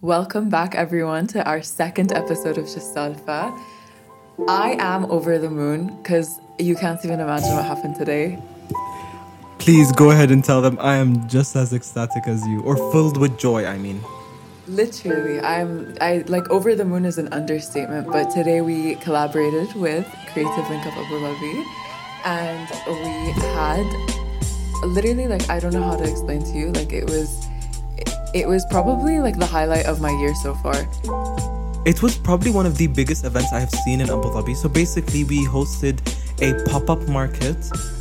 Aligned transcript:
Welcome 0.00 0.48
back, 0.48 0.76
everyone, 0.76 1.26
to 1.28 1.44
our 1.44 1.60
second 1.60 2.12
episode 2.12 2.56
of 2.56 2.66
Shistalfa. 2.66 3.60
I 4.46 4.76
am 4.78 5.10
over 5.10 5.40
the 5.40 5.50
moon 5.50 5.96
because 5.96 6.38
you 6.56 6.76
can't 6.76 7.04
even 7.04 7.18
imagine 7.18 7.50
what 7.56 7.64
happened 7.64 7.96
today. 7.96 8.40
Please 9.58 9.90
go 9.90 10.12
ahead 10.12 10.30
and 10.30 10.44
tell 10.44 10.62
them 10.62 10.78
I 10.80 10.94
am 10.98 11.28
just 11.28 11.56
as 11.56 11.72
ecstatic 11.72 12.28
as 12.28 12.46
you, 12.46 12.62
or 12.62 12.76
filled 12.92 13.16
with 13.16 13.36
joy, 13.40 13.66
I 13.66 13.76
mean. 13.76 14.00
Literally, 14.68 15.40
I'm 15.40 15.96
I 16.00 16.22
like 16.28 16.48
over 16.48 16.76
the 16.76 16.84
moon 16.84 17.04
is 17.04 17.18
an 17.18 17.32
understatement, 17.32 18.06
but 18.06 18.30
today 18.30 18.60
we 18.60 18.94
collaborated 18.96 19.74
with 19.74 20.06
Creative 20.32 20.70
Link 20.70 20.86
Up 20.86 20.96
Abu 20.96 21.18
Dhabi 21.18 21.64
and 22.24 22.70
we 22.86 23.32
had 23.50 24.84
literally 24.84 25.26
like 25.26 25.50
I 25.50 25.58
don't 25.58 25.72
know 25.72 25.82
how 25.82 25.96
to 25.96 26.08
explain 26.08 26.44
to 26.44 26.52
you, 26.52 26.70
like 26.70 26.92
it 26.92 27.10
was 27.10 27.48
it 28.34 28.46
was 28.46 28.64
probably 28.66 29.20
like 29.20 29.38
the 29.38 29.46
highlight 29.46 29.86
of 29.86 30.00
my 30.00 30.10
year 30.20 30.34
so 30.34 30.54
far. 30.54 30.76
It 31.86 32.02
was 32.02 32.16
probably 32.18 32.50
one 32.50 32.66
of 32.66 32.76
the 32.76 32.86
biggest 32.86 33.24
events 33.24 33.52
I 33.52 33.60
have 33.60 33.70
seen 33.70 34.00
in 34.00 34.10
Abu 34.10 34.28
Dhabi. 34.28 34.54
So 34.54 34.68
basically, 34.68 35.24
we 35.24 35.46
hosted 35.46 36.00
a 36.40 36.52
pop 36.68 36.90
up 36.90 37.00
market 37.08 37.56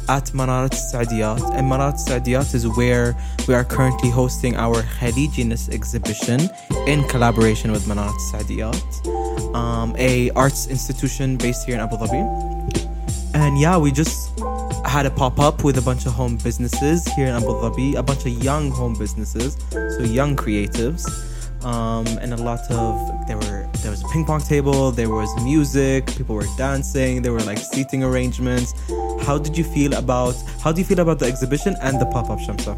at 0.09 0.25
Manarat 0.33 0.73
Saadiyat. 0.91 1.41
And 1.55 1.71
Manarat 1.71 1.95
Saadiyat 1.95 2.53
is 2.53 2.67
where 2.67 3.15
we 3.47 3.53
are 3.53 3.63
currently 3.63 4.09
hosting 4.09 4.55
our 4.55 4.81
Khalijiness 4.99 5.69
exhibition 5.69 6.49
in 6.85 7.03
collaboration 7.07 7.71
with 7.71 7.85
Manarat 7.85 8.19
Saadiyat, 8.31 9.55
um, 9.55 9.95
a 9.97 10.29
arts 10.31 10.67
institution 10.67 11.37
based 11.37 11.65
here 11.65 11.75
in 11.75 11.81
Abu 11.81 11.95
Dhabi. 11.97 12.21
And 13.33 13.59
yeah, 13.59 13.77
we 13.77 13.91
just 13.91 14.37
had 14.85 15.05
a 15.05 15.11
pop 15.11 15.39
up 15.39 15.63
with 15.63 15.77
a 15.77 15.81
bunch 15.81 16.05
of 16.05 16.13
home 16.13 16.37
businesses 16.37 17.07
here 17.13 17.27
in 17.27 17.33
Abu 17.33 17.47
Dhabi, 17.47 17.95
a 17.95 18.03
bunch 18.03 18.25
of 18.25 18.43
young 18.43 18.71
home 18.71 18.93
businesses, 18.93 19.57
so 19.71 19.99
young 20.01 20.35
creatives, 20.35 21.05
um, 21.63 22.05
and 22.19 22.33
a 22.33 22.37
lot 22.37 22.59
of 22.71 23.27
there 23.27 23.37
were 23.37 23.67
there 23.81 23.91
was 23.91 24.03
a 24.03 24.07
ping 24.07 24.25
pong 24.25 24.41
table, 24.41 24.91
there 24.91 25.09
was 25.09 25.29
music, 25.43 26.05
people 26.07 26.35
were 26.35 26.47
dancing, 26.57 27.21
there 27.21 27.33
were 27.33 27.41
like 27.41 27.57
seating 27.57 28.03
arrangements. 28.03 28.73
How 29.21 29.37
did 29.37 29.57
you 29.57 29.63
feel 29.63 29.93
about 29.93 30.35
how 30.61 30.71
do 30.71 30.79
you 30.81 30.85
feel 30.85 30.99
about 30.99 31.19
the 31.19 31.25
exhibition 31.25 31.75
and 31.81 31.99
the 31.99 32.05
pop 32.05 32.29
up, 32.29 32.39
Shamsa? 32.39 32.77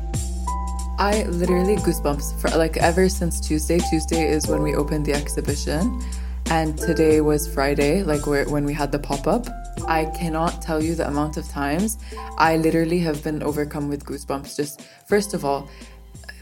I 0.97 1.23
literally 1.23 1.77
goosebumps 1.77 2.41
for 2.41 2.49
like 2.57 2.77
ever 2.77 3.07
since 3.07 3.39
Tuesday. 3.39 3.79
Tuesday 3.89 4.29
is 4.29 4.47
when 4.47 4.61
we 4.61 4.75
opened 4.75 5.05
the 5.05 5.13
exhibition, 5.13 6.01
and 6.49 6.77
today 6.77 7.21
was 7.21 7.47
Friday, 7.47 8.03
like 8.03 8.25
when 8.27 8.65
we 8.65 8.73
had 8.73 8.91
the 8.91 8.99
pop 8.99 9.27
up. 9.27 9.47
I 9.87 10.05
cannot 10.05 10.61
tell 10.61 10.83
you 10.83 10.95
the 10.95 11.07
amount 11.07 11.37
of 11.37 11.47
times 11.47 11.97
I 12.37 12.57
literally 12.57 12.99
have 12.99 13.23
been 13.23 13.41
overcome 13.43 13.89
with 13.89 14.03
goosebumps. 14.05 14.55
Just 14.55 14.81
first 15.07 15.33
of 15.33 15.45
all, 15.45 15.69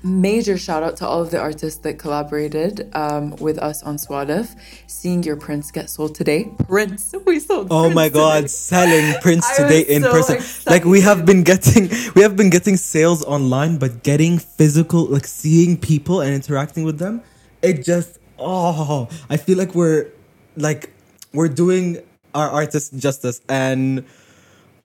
major 0.04 0.58
shout 0.58 0.84
out 0.84 0.96
to 0.98 1.08
all 1.08 1.22
of 1.22 1.32
the 1.32 1.40
artists 1.40 1.80
that 1.82 1.98
collaborated 2.00 2.90
um, 2.94 3.32
with 3.38 3.58
us 3.60 3.84
on 3.84 3.98
Sawalif. 3.98 4.56
Seeing 4.88 5.24
your 5.24 5.36
prints 5.36 5.72
get 5.72 5.90
sold 5.90 6.16
today, 6.16 6.52
Prince, 6.68 7.14
we 7.26 7.40
sold. 7.40 7.68
Oh 7.72 7.84
Prince 7.84 7.96
my 7.96 8.10
God, 8.10 8.36
today. 8.38 8.48
selling 8.48 9.22
Prince 9.22 9.46
I 9.52 9.64
today 9.64 9.82
in 9.82 10.02
so 10.04 10.12
person. 10.12 10.36
excited. 10.38 10.70
Like 10.70 10.86
we 10.86 11.02
have 11.02 11.26
been 11.26 11.44
getting, 11.44 11.90
we 12.16 12.22
have 12.22 12.36
been 12.36 12.50
getting 12.50 12.78
sales 12.78 13.24
online, 13.24 13.78
but 13.78 14.04
getting 14.04 14.38
physical, 14.40 15.06
like 15.06 15.26
seeing 15.26 15.78
people 15.78 16.22
and 16.22 16.34
interacting 16.34 16.84
with 16.84 17.00
them, 17.00 17.22
it 17.62 17.84
just 17.84 18.20
oh, 18.40 19.08
I 19.30 19.38
feel 19.38 19.58
like 19.58 19.74
we're 19.76 20.12
like 20.56 20.92
we're 21.34 21.48
doing 21.50 22.02
our 22.34 22.50
artists 22.50 22.90
justice 22.92 23.42
and 23.50 24.06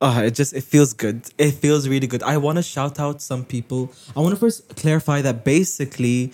uh, 0.03 0.23
it 0.27 0.35
just 0.35 0.53
it 0.53 0.65
feels 0.65 0.93
good. 0.93 1.23
It 1.39 1.53
feels 1.53 1.89
really 1.89 2.09
good. 2.09 2.23
I 2.25 2.37
want 2.37 2.57
to 2.57 2.63
shout 2.63 2.99
out 2.99 3.23
some 3.23 3.45
people. 3.45 3.93
I 4.17 4.21
want 4.21 4.35
to 4.35 4.41
first 4.41 4.75
clarify 4.75 5.23
that 5.23 5.45
basically, 5.45 6.33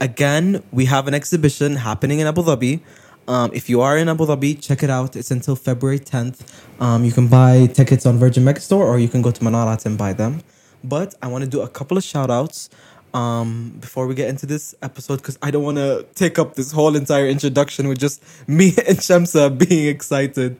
again, 0.00 0.62
we 0.72 0.86
have 0.86 1.06
an 1.08 1.14
exhibition 1.14 1.76
happening 1.76 2.20
in 2.20 2.26
Abu 2.26 2.42
Dhabi. 2.42 2.80
Um, 3.28 3.50
if 3.52 3.68
you 3.68 3.82
are 3.82 3.98
in 3.98 4.08
Abu 4.08 4.24
Dhabi, 4.24 4.60
check 4.60 4.82
it 4.82 4.90
out. 4.90 5.14
It's 5.14 5.30
until 5.30 5.56
February 5.56 6.00
10th. 6.00 6.40
Um, 6.80 7.04
you 7.04 7.12
can 7.12 7.28
buy 7.28 7.66
tickets 7.66 8.06
on 8.06 8.18
Virgin 8.18 8.44
Megastore 8.44 8.80
or 8.80 8.98
you 8.98 9.08
can 9.08 9.22
go 9.22 9.30
to 9.30 9.40
Manarat 9.42 9.84
and 9.86 9.96
buy 9.96 10.14
them. 10.14 10.40
But 10.82 11.14
I 11.22 11.28
want 11.28 11.44
to 11.44 11.50
do 11.50 11.60
a 11.60 11.68
couple 11.68 11.96
of 11.96 12.02
shout 12.02 12.30
outs 12.30 12.68
um, 13.14 13.76
before 13.80 14.06
we 14.06 14.14
get 14.14 14.28
into 14.28 14.46
this 14.46 14.74
episode 14.82 15.16
because 15.16 15.38
I 15.42 15.50
don't 15.50 15.62
want 15.62 15.78
to 15.78 16.06
take 16.14 16.38
up 16.38 16.54
this 16.54 16.72
whole 16.72 16.96
entire 16.96 17.26
introduction 17.26 17.88
with 17.88 17.98
just 17.98 18.22
me 18.48 18.68
and 18.68 18.98
Shamsa 18.98 19.56
being 19.68 19.88
excited. 19.88 20.56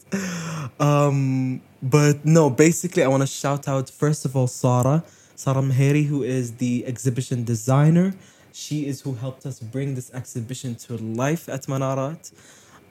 Um, 0.78 1.62
but 1.82 2.24
no, 2.24 2.50
basically, 2.50 3.02
I 3.02 3.08
want 3.08 3.22
to 3.22 3.26
shout 3.26 3.68
out 3.68 3.90
first 3.90 4.24
of 4.24 4.36
all 4.36 4.46
Sara, 4.46 5.04
Sara 5.34 5.62
Meheri, 5.62 6.06
who 6.06 6.22
is 6.22 6.56
the 6.56 6.86
exhibition 6.86 7.44
designer. 7.44 8.14
She 8.52 8.86
is 8.86 9.00
who 9.00 9.14
helped 9.14 9.46
us 9.46 9.58
bring 9.60 9.94
this 9.94 10.12
exhibition 10.12 10.74
to 10.76 10.96
life 10.98 11.48
at 11.48 11.62
Manarat. 11.62 12.32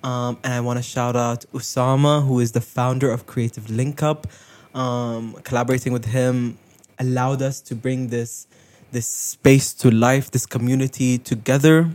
Um, 0.03 0.39
and 0.43 0.53
I 0.53 0.59
want 0.61 0.77
to 0.77 0.83
shout 0.83 1.15
out 1.15 1.45
Usama, 1.53 2.25
who 2.25 2.39
is 2.39 2.53
the 2.53 2.61
founder 2.61 3.11
of 3.11 3.27
Creative 3.27 3.69
Link 3.69 4.01
Up. 4.01 4.25
Um, 4.73 5.33
collaborating 5.43 5.93
with 5.93 6.05
him 6.05 6.57
allowed 6.97 7.41
us 7.41 7.61
to 7.61 7.75
bring 7.75 8.07
this 8.07 8.47
this 8.91 9.07
space 9.07 9.73
to 9.75 9.89
life, 9.89 10.31
this 10.31 10.45
community 10.45 11.17
together. 11.17 11.89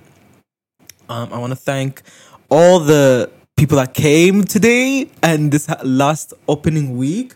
Um, 1.09 1.33
I 1.33 1.39
want 1.39 1.53
to 1.53 1.57
thank 1.57 2.03
all 2.49 2.81
the 2.81 3.31
people 3.57 3.77
that 3.77 3.95
came 3.95 4.45
today 4.45 5.09
and 5.23 5.53
this 5.53 5.69
last 5.85 6.35
opening 6.49 6.97
week. 6.97 7.35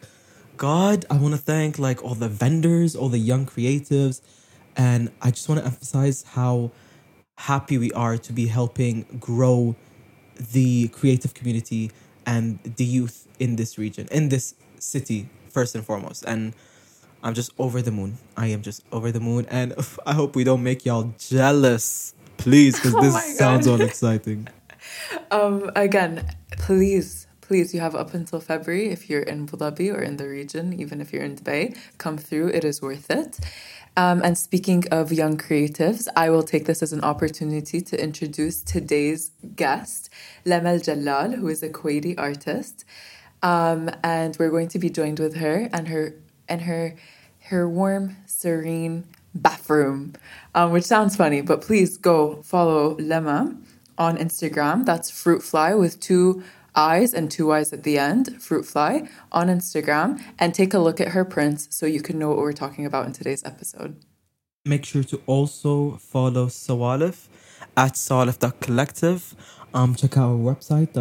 God, 0.56 1.06
I 1.10 1.16
want 1.16 1.34
to 1.34 1.40
thank 1.40 1.78
like 1.78 2.02
all 2.04 2.14
the 2.14 2.28
vendors, 2.28 2.96
all 2.96 3.08
the 3.08 3.18
young 3.18 3.46
creatives, 3.46 4.20
and 4.76 5.10
I 5.22 5.30
just 5.30 5.48
want 5.48 5.60
to 5.60 5.66
emphasize 5.66 6.22
how 6.22 6.72
happy 7.36 7.78
we 7.78 7.92
are 7.92 8.18
to 8.18 8.32
be 8.32 8.46
helping 8.46 9.02
grow 9.18 9.76
the 10.52 10.88
creative 10.88 11.34
community 11.34 11.90
and 12.26 12.58
the 12.62 12.84
youth 12.84 13.26
in 13.38 13.56
this 13.56 13.78
region, 13.78 14.08
in 14.10 14.28
this 14.28 14.54
city, 14.78 15.28
first 15.48 15.74
and 15.74 15.84
foremost. 15.84 16.24
And 16.26 16.54
I'm 17.22 17.34
just 17.34 17.52
over 17.58 17.82
the 17.82 17.90
moon. 17.90 18.18
I 18.36 18.48
am 18.48 18.62
just 18.62 18.82
over 18.92 19.12
the 19.12 19.20
moon, 19.20 19.46
and 19.50 19.74
I 20.06 20.14
hope 20.14 20.36
we 20.36 20.44
don't 20.44 20.62
make 20.62 20.84
y'all 20.84 21.14
jealous, 21.18 22.14
please, 22.36 22.76
because 22.76 22.94
Oh 22.98 23.02
this 23.02 23.38
sounds 23.38 23.66
all 23.66 23.80
exciting. 23.80 24.48
Um, 25.30 25.70
again, 25.76 26.26
please, 26.52 27.28
please, 27.42 27.72
you 27.74 27.80
have 27.80 27.94
up 27.94 28.14
until 28.14 28.40
February 28.40 28.88
if 28.88 29.08
you're 29.08 29.22
in 29.22 29.42
Abu 29.42 29.56
Dhabi 29.58 29.94
or 29.94 30.00
in 30.00 30.16
the 30.16 30.26
region, 30.26 30.72
even 30.80 31.00
if 31.00 31.12
you're 31.12 31.22
in 31.22 31.36
Dubai, 31.36 31.76
come 31.98 32.16
through. 32.16 32.48
It 32.48 32.64
is 32.64 32.80
worth 32.80 33.10
it. 33.10 33.38
Um, 33.96 34.22
and 34.22 34.38
speaking 34.38 34.84
of 34.90 35.12
young 35.12 35.36
creatives, 35.36 36.08
I 36.16 36.30
will 36.30 36.42
take 36.42 36.64
this 36.64 36.82
as 36.82 36.92
an 36.92 37.02
opportunity 37.02 37.80
to 37.82 38.02
introduce 38.02 38.62
today's 38.62 39.32
guest, 39.54 40.10
Lamel 40.46 40.82
Jalal, 40.82 41.32
who 41.32 41.48
is 41.48 41.62
a 41.62 41.68
Kuwaiti 41.68 42.14
artist. 42.18 42.84
Um, 43.42 43.90
and 44.02 44.36
we're 44.38 44.50
going 44.50 44.68
to 44.68 44.78
be 44.78 44.90
joined 44.90 45.18
with 45.18 45.36
her 45.36 45.68
and 45.72 45.88
her 45.88 46.14
and 46.50 46.62
her 46.62 46.96
her 47.44 47.68
warm, 47.68 48.16
serene 48.26 49.04
bathroom, 49.34 50.12
um, 50.54 50.72
which 50.72 50.84
sounds 50.84 51.16
funny, 51.16 51.40
but 51.40 51.62
please 51.62 51.96
go 51.96 52.42
follow 52.42 52.96
Lema 52.96 53.56
on 53.96 54.16
Instagram. 54.18 54.84
That's 54.84 55.10
Fruit 55.10 55.42
Fly 55.42 55.74
with 55.74 56.00
two 56.00 56.42
eyes 56.74 57.14
and 57.14 57.30
two 57.30 57.52
eyes 57.52 57.72
at 57.72 57.82
the 57.82 57.98
end. 57.98 58.40
Fruit 58.42 58.64
Fly 58.64 59.08
on 59.32 59.48
Instagram, 59.48 60.20
and 60.38 60.54
take 60.54 60.74
a 60.74 60.78
look 60.78 61.00
at 61.00 61.08
her 61.08 61.24
prints 61.24 61.68
so 61.70 61.86
you 61.86 62.02
can 62.02 62.18
know 62.18 62.28
what 62.28 62.38
we're 62.38 62.52
talking 62.52 62.84
about 62.84 63.06
in 63.06 63.12
today's 63.12 63.44
episode. 63.44 63.96
Make 64.64 64.84
sure 64.84 65.04
to 65.04 65.22
also 65.26 65.96
follow 65.96 66.46
Sawalif 66.46 67.28
at 67.76 67.94
sawalif.collective. 67.94 69.34
Um, 69.72 69.94
check 69.94 70.16
out 70.16 70.32
our 70.32 70.36
website, 70.36 70.92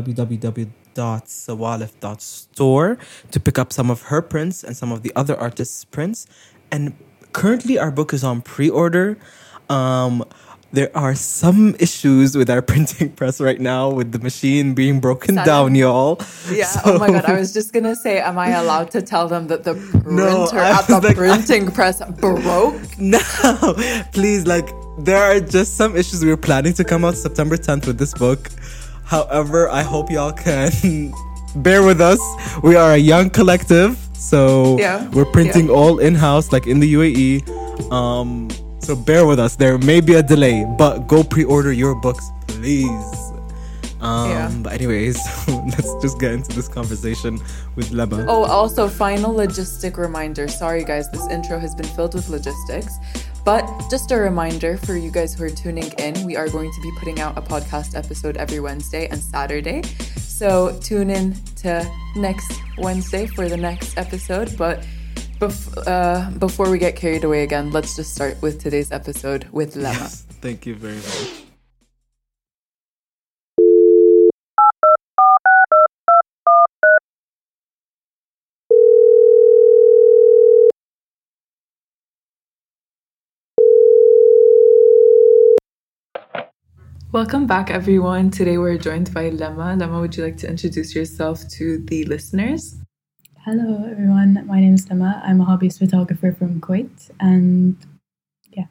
www.sawalif.store, 0.99 2.97
to 3.31 3.39
pick 3.39 3.57
up 3.59 3.71
some 3.73 3.89
of 3.89 4.03
her 4.03 4.21
prints 4.21 4.63
and 4.63 4.75
some 4.75 4.91
of 4.91 5.01
the 5.03 5.11
other 5.15 5.35
artists' 5.37 5.85
prints. 5.85 6.27
And 6.71 6.93
currently, 7.33 7.77
our 7.79 7.91
book 7.91 8.13
is 8.13 8.23
on 8.23 8.41
pre 8.41 8.69
order. 8.69 9.17
Um, 9.69 10.23
there 10.71 10.95
are 10.95 11.15
some 11.15 11.75
issues 11.79 12.37
with 12.37 12.47
our 12.49 12.61
printing 12.71 13.11
press 13.13 13.41
right 13.41 13.59
now 13.59 13.89
with 13.89 14.11
the 14.11 14.19
machine 14.19 14.75
being 14.75 14.99
broken 14.99 15.33
down, 15.35 15.73
y'all. 15.73 16.21
Yeah. 16.51 16.65
So- 16.65 16.81
oh 16.85 16.99
my 16.99 17.07
god. 17.09 17.25
I 17.25 17.39
was 17.39 17.51
just 17.53 17.73
gonna 17.73 17.95
say, 17.95 18.19
am 18.19 18.37
I 18.37 18.49
allowed 18.49 18.91
to 18.91 19.01
tell 19.01 19.27
them 19.27 19.47
that 19.47 19.63
the 19.63 19.73
printer 19.73 20.11
No, 20.11 20.47
at 20.53 20.85
the 20.87 20.99
like- 21.01 21.15
printing 21.23 21.71
press 21.71 22.01
broke? 22.19 22.75
No, 22.99 23.19
please, 24.11 24.45
like, 24.45 24.69
there 24.99 25.17
are 25.17 25.39
just 25.39 25.75
some 25.77 25.95
issues. 25.95 26.23
We 26.23 26.29
were 26.29 26.37
planning 26.37 26.73
to 26.73 26.83
come 26.83 27.03
out 27.05 27.15
September 27.15 27.57
10th 27.57 27.87
with 27.87 27.97
this 27.97 28.13
book. 28.13 28.49
However, 29.09 29.67
I 29.69 29.81
hope 29.81 30.11
y'all 30.11 30.31
can 30.31 31.11
bear 31.55 31.81
with 31.81 31.99
us. 31.99 32.19
We 32.61 32.75
are 32.75 32.93
a 32.93 32.97
young 32.97 33.31
collective, 33.31 33.97
so 34.13 34.77
Yeah, 34.77 35.07
we're 35.09 35.25
printing 35.25 35.69
all 35.71 35.97
in 35.97 36.13
house, 36.13 36.51
like 36.51 36.67
in 36.67 36.79
the 36.79 36.93
UAE. 36.93 37.91
Um, 37.91 38.49
so 38.79 38.95
bear 38.95 39.25
with 39.25 39.39
us. 39.39 39.55
There 39.55 39.79
may 39.79 39.99
be 39.99 40.13
a 40.13 40.21
delay, 40.21 40.63
but 40.77 41.07
go 41.07 41.23
pre 41.23 41.43
order 41.43 41.73
your 41.73 41.95
books, 41.95 42.29
please. 42.47 43.15
Um, 43.99 44.29
Yeah. 44.29 44.51
But, 44.61 44.73
anyways, 44.73 45.17
let's 45.47 45.91
just 46.01 46.19
get 46.19 46.31
into 46.31 46.55
this 46.55 46.67
conversation 46.67 47.39
with 47.75 47.89
Lema. 47.89 48.25
Oh, 48.27 48.45
also, 48.45 48.87
final 48.87 49.33
logistic 49.33 49.97
reminder. 49.97 50.47
Sorry, 50.47 50.83
guys, 50.83 51.09
this 51.09 51.27
intro 51.29 51.57
has 51.57 51.73
been 51.73 51.87
filled 51.97 52.13
with 52.13 52.29
logistics. 52.29 52.93
But 53.49 53.89
just 53.89 54.11
a 54.11 54.15
reminder 54.15 54.77
for 54.77 54.95
you 54.95 55.09
guys 55.09 55.33
who 55.33 55.43
are 55.43 55.49
tuning 55.49 55.91
in, 55.97 56.23
we 56.23 56.37
are 56.37 56.47
going 56.47 56.71
to 56.71 56.81
be 56.81 56.91
putting 56.99 57.19
out 57.19 57.35
a 57.35 57.41
podcast 57.41 57.95
episode 57.95 58.37
every 58.37 58.59
Wednesday 58.59 59.07
and 59.07 59.19
Saturday. 59.19 59.81
So 60.17 60.77
tune 60.83 61.09
in 61.09 61.33
to 61.63 61.91
next 62.15 62.53
Wednesday 62.77 63.25
for 63.25 63.49
the 63.49 63.57
next 63.57 63.97
episode. 63.97 64.55
But 64.55 64.85
bef- 65.39 65.83
uh, 65.87 66.29
before 66.37 66.69
we 66.69 66.77
get 66.77 66.95
carried 66.95 67.23
away 67.23 67.41
again, 67.41 67.71
let's 67.71 67.95
just 67.95 68.13
start 68.13 68.39
with 68.39 68.61
today's 68.61 68.91
episode 68.91 69.47
with 69.51 69.73
Lema. 69.73 70.09
Thank 70.41 70.67
you 70.67 70.75
very 70.75 70.97
much. 70.97 71.48
Welcome 87.11 87.47
back, 87.47 87.71
everyone. 87.71 88.29
Today 88.29 88.57
we're 88.57 88.77
joined 88.77 89.11
by 89.13 89.31
Lema. 89.31 89.75
Lema, 89.79 89.99
would 90.01 90.15
you 90.15 90.23
like 90.23 90.37
to 90.37 90.47
introduce 90.49 90.93
yourself 90.93 91.47
to 91.57 91.79
the 91.85 92.05
listeners? 92.05 92.75
Hello, 93.45 93.83
everyone. 93.89 94.45
My 94.45 94.59
name 94.59 94.75
is 94.75 94.85
Lema. 94.87 95.19
I'm 95.25 95.41
a 95.41 95.45
hobbyist 95.45 95.79
photographer 95.79 96.33
from 96.33 96.61
Kuwait, 96.61 97.09
and 97.19 97.75
yeah. 98.51 98.65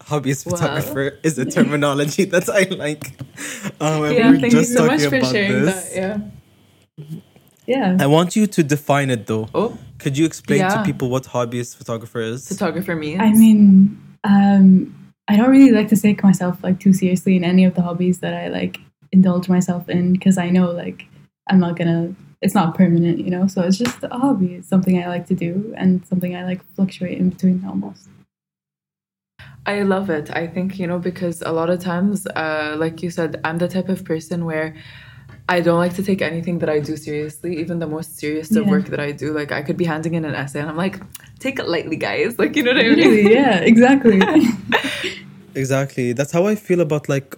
Hobbyist 0.00 0.46
Wow. 0.46 0.56
photographer 0.56 1.18
is 1.22 1.38
a 1.38 1.44
terminology 1.44 2.24
that 2.24 2.48
I 2.48 2.62
like. 2.74 3.12
Um, 3.80 4.02
yeah, 4.12 4.30
we 4.30 4.34
were 4.34 4.40
thank 4.40 4.52
you 4.52 4.64
so 4.64 4.86
much 4.86 5.02
for 5.02 5.20
sharing 5.24 5.64
this. 5.66 5.94
that. 5.94 5.96
Yeah. 5.96 7.06
Yeah. 7.66 7.96
I 8.00 8.06
want 8.08 8.34
you 8.34 8.48
to 8.48 8.62
define 8.64 9.10
it 9.10 9.26
though. 9.28 9.48
Oh, 9.54 9.78
Could 9.98 10.18
you 10.18 10.24
explain 10.26 10.60
Yeah. 10.60 10.70
to 10.70 10.82
people 10.82 11.08
what 11.08 11.22
hobbyist 11.24 11.76
photographer 11.76 12.20
is? 12.20 12.48
photographer 12.48 12.96
means. 12.96 13.20
I 13.20 13.30
mean, 13.32 13.96
um, 14.24 14.96
I 15.30 15.36
don't 15.36 15.48
really 15.48 15.70
like 15.70 15.86
to 15.90 15.96
take 15.96 16.24
myself 16.24 16.58
like 16.64 16.80
too 16.80 16.92
seriously 16.92 17.36
in 17.36 17.44
any 17.44 17.64
of 17.64 17.76
the 17.76 17.82
hobbies 17.82 18.18
that 18.18 18.34
I 18.34 18.48
like 18.48 18.80
indulge 19.12 19.48
myself 19.48 19.88
in 19.88 20.12
because 20.12 20.36
I 20.36 20.50
know 20.50 20.72
like 20.72 21.06
I'm 21.48 21.60
not 21.60 21.76
gonna. 21.76 22.12
It's 22.42 22.54
not 22.54 22.74
permanent, 22.74 23.20
you 23.20 23.30
know. 23.30 23.46
So 23.46 23.62
it's 23.62 23.78
just 23.78 24.02
a 24.02 24.08
hobby. 24.08 24.54
It's 24.54 24.68
something 24.68 25.00
I 25.00 25.06
like 25.06 25.26
to 25.26 25.34
do 25.34 25.72
and 25.76 26.04
something 26.04 26.34
I 26.34 26.44
like 26.44 26.64
fluctuate 26.74 27.18
in 27.18 27.30
between 27.30 27.64
almost. 27.64 28.08
I 29.66 29.82
love 29.82 30.10
it. 30.10 30.34
I 30.34 30.48
think, 30.48 30.80
you 30.80 30.86
know, 30.88 30.98
because 30.98 31.42
a 31.42 31.52
lot 31.52 31.70
of 31.70 31.78
times, 31.78 32.26
uh, 32.26 32.74
like 32.76 33.00
you 33.02 33.10
said, 33.10 33.40
I'm 33.44 33.58
the 33.58 33.68
type 33.68 33.88
of 33.88 34.04
person 34.04 34.46
where 34.46 34.74
I 35.56 35.60
don't 35.66 35.78
like 35.84 35.94
to 36.00 36.02
take 36.10 36.20
anything 36.22 36.56
that 36.60 36.70
I 36.76 36.78
do 36.88 36.94
seriously, 36.96 37.52
even 37.62 37.76
the 37.84 37.86
most 37.96 38.10
serious 38.22 38.48
of 38.56 38.64
Yeah. 38.64 38.70
work 38.74 38.86
that 38.92 39.00
I 39.08 39.10
do. 39.22 39.26
Like, 39.40 39.50
I 39.58 39.62
could 39.66 39.76
be 39.82 39.86
handing 39.92 40.14
in 40.18 40.24
an 40.30 40.34
essay 40.42 40.60
and 40.62 40.68
I'm 40.72 40.76
like, 40.86 40.96
take 41.44 41.58
it 41.62 41.66
lightly, 41.74 41.96
guys. 42.08 42.38
Like, 42.38 42.52
you 42.56 42.62
know 42.62 42.72
what 42.72 42.84
I 42.84 42.88
mean? 42.88 42.98
Really? 42.98 43.34
Yeah. 43.38 43.58
Exactly. 43.72 44.20
Exactly. 45.54 46.12
That's 46.12 46.32
how 46.32 46.46
I 46.46 46.54
feel 46.54 46.80
about 46.80 47.08
like 47.08 47.36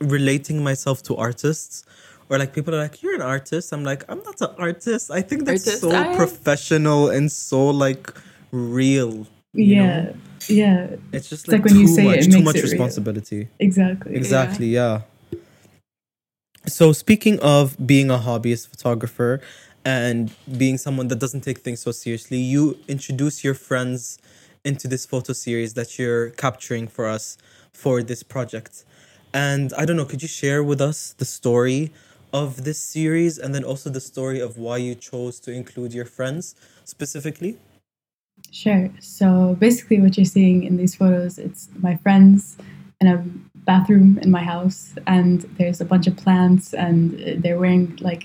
relating 0.00 0.62
myself 0.62 1.02
to 1.04 1.16
artists. 1.16 1.84
Or 2.28 2.38
like 2.38 2.52
people 2.52 2.74
are 2.74 2.78
like, 2.86 3.02
You're 3.02 3.14
an 3.14 3.22
artist. 3.22 3.72
I'm 3.72 3.84
like, 3.84 4.04
I'm 4.10 4.22
not 4.22 4.40
an 4.40 4.54
artist. 4.58 5.10
I 5.10 5.22
think 5.22 5.44
that's 5.46 5.66
Artist, 5.66 5.80
so 5.82 5.90
I- 5.90 6.14
professional 6.16 7.08
and 7.10 7.32
so 7.32 7.68
like 7.70 8.12
real. 8.52 9.26
yeah. 9.54 10.02
know? 10.02 10.14
Yeah. 10.48 10.96
It's 11.12 11.28
just 11.28 11.44
It's 11.44 11.48
like, 11.52 11.60
like 11.60 11.64
when 11.66 11.74
too 11.74 11.80
you 11.80 11.88
say 11.88 12.02
it, 12.02 12.06
much, 12.06 12.18
it 12.18 12.24
too 12.24 12.30
makes 12.38 12.44
much 12.44 12.56
it 12.56 12.62
real. 12.62 12.70
responsibility. 12.72 13.48
Exactly. 13.58 14.14
Exactly, 14.16 14.66
yeah. 14.68 15.02
So 16.70 16.92
speaking 16.92 17.40
of 17.40 17.76
being 17.84 18.10
a 18.10 18.18
hobbyist 18.18 18.68
photographer 18.68 19.40
and 19.84 20.32
being 20.56 20.78
someone 20.78 21.08
that 21.08 21.18
doesn't 21.18 21.40
take 21.40 21.58
things 21.58 21.80
so 21.80 21.90
seriously, 21.90 22.38
you 22.38 22.78
introduce 22.86 23.42
your 23.42 23.54
friends 23.54 24.18
into 24.64 24.86
this 24.86 25.04
photo 25.04 25.32
series 25.32 25.74
that 25.74 25.98
you're 25.98 26.30
capturing 26.30 26.86
for 26.86 27.06
us 27.08 27.36
for 27.72 28.04
this 28.04 28.22
project. 28.22 28.84
And 29.34 29.72
I 29.74 29.84
don't 29.84 29.96
know, 29.96 30.04
could 30.04 30.22
you 30.22 30.28
share 30.28 30.62
with 30.62 30.80
us 30.80 31.14
the 31.18 31.24
story 31.24 31.92
of 32.32 32.62
this 32.62 32.78
series 32.78 33.36
and 33.36 33.52
then 33.52 33.64
also 33.64 33.90
the 33.90 34.00
story 34.00 34.38
of 34.38 34.56
why 34.56 34.76
you 34.76 34.94
chose 34.94 35.40
to 35.40 35.52
include 35.52 35.92
your 35.92 36.04
friends 36.04 36.54
specifically? 36.84 37.58
Sure. 38.52 38.90
So 39.00 39.56
basically, 39.58 40.00
what 40.00 40.16
you're 40.16 40.24
seeing 40.24 40.62
in 40.62 40.76
these 40.76 40.94
photos, 40.94 41.36
it's 41.36 41.68
my 41.80 41.96
friends 41.96 42.56
in 43.00 43.06
a 43.08 43.24
bathroom 43.70 44.18
in 44.18 44.30
my 44.30 44.44
house, 44.54 44.80
and 45.06 45.42
there's 45.56 45.80
a 45.80 45.84
bunch 45.92 46.06
of 46.08 46.16
plants, 46.16 46.74
and 46.74 46.98
uh, 47.14 47.34
they're 47.42 47.60
wearing 47.64 47.86
like 48.00 48.22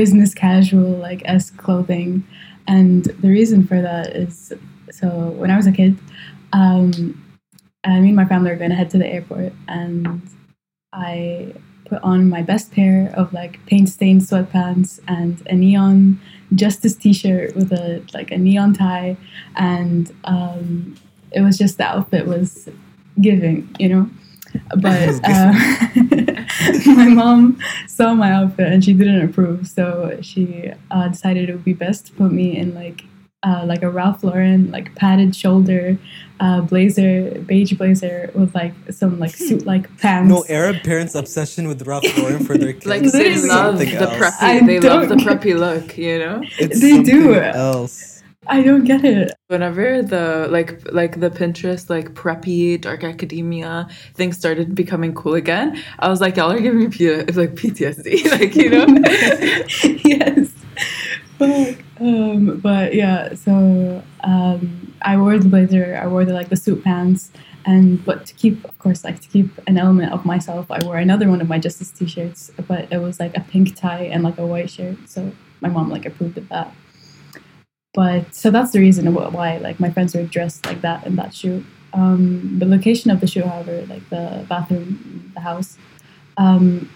business 0.00 0.34
casual, 0.34 0.90
like 1.08 1.22
S 1.24 1.50
clothing. 1.62 2.24
And 2.66 3.04
the 3.22 3.30
reason 3.38 3.66
for 3.68 3.80
that 3.80 4.06
is 4.24 4.52
so 4.90 5.08
when 5.40 5.50
I 5.54 5.56
was 5.56 5.68
a 5.68 5.72
kid, 5.80 5.96
um, 6.52 6.90
I, 7.84 8.00
me 8.00 8.08
and 8.08 8.16
my 8.16 8.28
family 8.32 8.50
were 8.50 8.56
going 8.56 8.74
to 8.74 8.80
head 8.82 8.90
to 8.90 8.98
the 8.98 9.06
airport, 9.06 9.52
and 9.68 10.22
I 10.92 11.54
put 11.90 12.02
on 12.02 12.28
my 12.28 12.42
best 12.42 12.72
pair 12.72 13.12
of 13.20 13.32
like 13.32 13.64
paint 13.66 13.88
stained 13.88 14.22
sweatpants 14.22 15.00
and 15.06 15.34
a 15.46 15.54
neon 15.54 16.20
justice 16.54 16.96
t-shirt 16.96 17.54
with 17.54 17.72
a 17.72 18.02
like 18.14 18.30
a 18.30 18.38
neon 18.38 18.72
tie 18.72 19.16
and 19.56 20.14
um, 20.24 20.94
it 21.32 21.40
was 21.40 21.58
just 21.58 21.78
the 21.78 21.84
outfit 21.84 22.26
was 22.26 22.68
giving 23.20 23.68
you 23.80 23.88
know 23.88 24.08
but 24.78 25.08
uh, 25.24 25.52
my 26.86 27.08
mom 27.08 27.58
saw 27.86 28.14
my 28.14 28.32
outfit 28.32 28.72
and 28.72 28.84
she 28.84 28.92
didn't 28.92 29.22
approve 29.28 29.66
so 29.66 30.18
she 30.22 30.72
uh, 30.90 31.08
decided 31.08 31.48
it 31.48 31.52
would 31.52 31.64
be 31.64 31.72
best 31.72 32.06
to 32.06 32.12
put 32.12 32.32
me 32.32 32.56
in 32.56 32.74
like 32.74 33.04
uh, 33.42 33.64
like 33.66 33.82
a 33.82 33.88
Ralph 33.90 34.22
Lauren 34.22 34.70
like 34.70 34.94
padded 34.96 35.34
shoulder 35.34 35.96
uh, 36.40 36.60
blazer 36.60 37.40
beige 37.46 37.72
blazer 37.72 38.30
with 38.34 38.54
like 38.54 38.74
some 38.90 39.18
like 39.18 39.30
suit 39.48 39.64
like 39.64 39.84
pants 39.98 40.28
No 40.28 40.44
Arab 40.48 40.82
parents' 40.82 41.14
obsession 41.14 41.66
with 41.66 41.86
Ralph 41.86 42.04
Lauren 42.18 42.44
for 42.44 42.58
their 42.58 42.72
kids. 42.74 42.86
Like, 42.86 43.02
they 43.02 43.36
love 43.36 43.78
something 43.78 43.90
the 43.90 44.00
else. 44.10 44.18
preppy. 44.18 44.42
I 44.42 44.60
they 44.66 44.80
love 44.80 45.08
the 45.08 45.14
preppy 45.16 45.58
look, 45.58 45.96
you 45.96 46.18
know? 46.18 46.42
It's 46.58 46.80
They 46.80 47.02
do. 47.02 47.34
something 47.34 47.42
else. 47.42 48.19
I 48.50 48.62
don't 48.62 48.84
get 48.84 49.04
it 49.04 49.32
Whenever 49.46 50.02
the 50.02 50.48
like 50.50 50.92
like 50.92 51.20
the 51.20 51.30
Pinterest 51.30 51.88
like 51.88 52.14
preppy 52.14 52.80
dark 52.80 53.04
academia 53.04 53.88
thing 54.14 54.32
started 54.32 54.74
becoming 54.74 55.14
cool 55.14 55.34
again, 55.34 55.80
I 55.98 56.08
was 56.08 56.20
like, 56.20 56.36
y'all 56.36 56.50
are 56.50 56.60
giving 56.60 56.80
me 56.80 56.88
P- 56.88 57.14
like 57.14 57.54
PTSD, 57.54 58.30
like 58.40 58.54
you 58.54 58.70
know. 58.70 58.86
yes. 60.04 60.52
Fuck. 61.38 61.84
Um, 62.00 62.58
but 62.58 62.94
yeah, 62.94 63.34
so 63.34 64.02
um, 64.24 64.94
I 65.02 65.16
wore 65.16 65.38
the 65.38 65.48
blazer, 65.48 65.98
I 66.00 66.06
wore 66.06 66.24
the 66.24 66.32
like 66.32 66.48
the 66.48 66.56
suit 66.56 66.82
pants, 66.84 67.30
and 67.66 68.04
but 68.04 68.26
to 68.26 68.34
keep, 68.34 68.64
of 68.64 68.78
course, 68.78 69.04
like 69.04 69.20
to 69.20 69.28
keep 69.28 69.48
an 69.66 69.78
element 69.78 70.12
of 70.12 70.24
myself, 70.24 70.70
I 70.70 70.84
wore 70.84 70.96
another 70.96 71.28
one 71.28 71.40
of 71.40 71.48
my 71.48 71.58
Justice 71.58 71.90
t-shirts, 71.90 72.50
but 72.66 72.92
it 72.92 72.98
was 72.98 73.20
like 73.20 73.36
a 73.36 73.40
pink 73.40 73.76
tie 73.76 74.04
and 74.04 74.22
like 74.22 74.38
a 74.38 74.46
white 74.46 74.70
shirt. 74.70 74.96
So 75.08 75.32
my 75.60 75.68
mom 75.68 75.90
like 75.90 76.06
approved 76.06 76.38
of 76.38 76.48
that. 76.48 76.74
But 77.92 78.34
so 78.34 78.50
that's 78.50 78.70
the 78.72 78.80
reason 78.80 79.12
why 79.14 79.58
like 79.58 79.80
my 79.80 79.90
friends 79.90 80.14
were 80.14 80.22
dressed 80.22 80.66
like 80.66 80.80
that 80.82 81.06
in 81.06 81.16
that 81.16 81.34
shoot. 81.34 81.64
Um, 81.92 82.58
the 82.58 82.66
location 82.66 83.10
of 83.10 83.20
the 83.20 83.26
shoot, 83.26 83.44
however, 83.44 83.84
like 83.86 84.08
the 84.10 84.46
bathroom, 84.48 85.32
the 85.34 85.40
house, 85.40 85.76
um, 86.36 86.88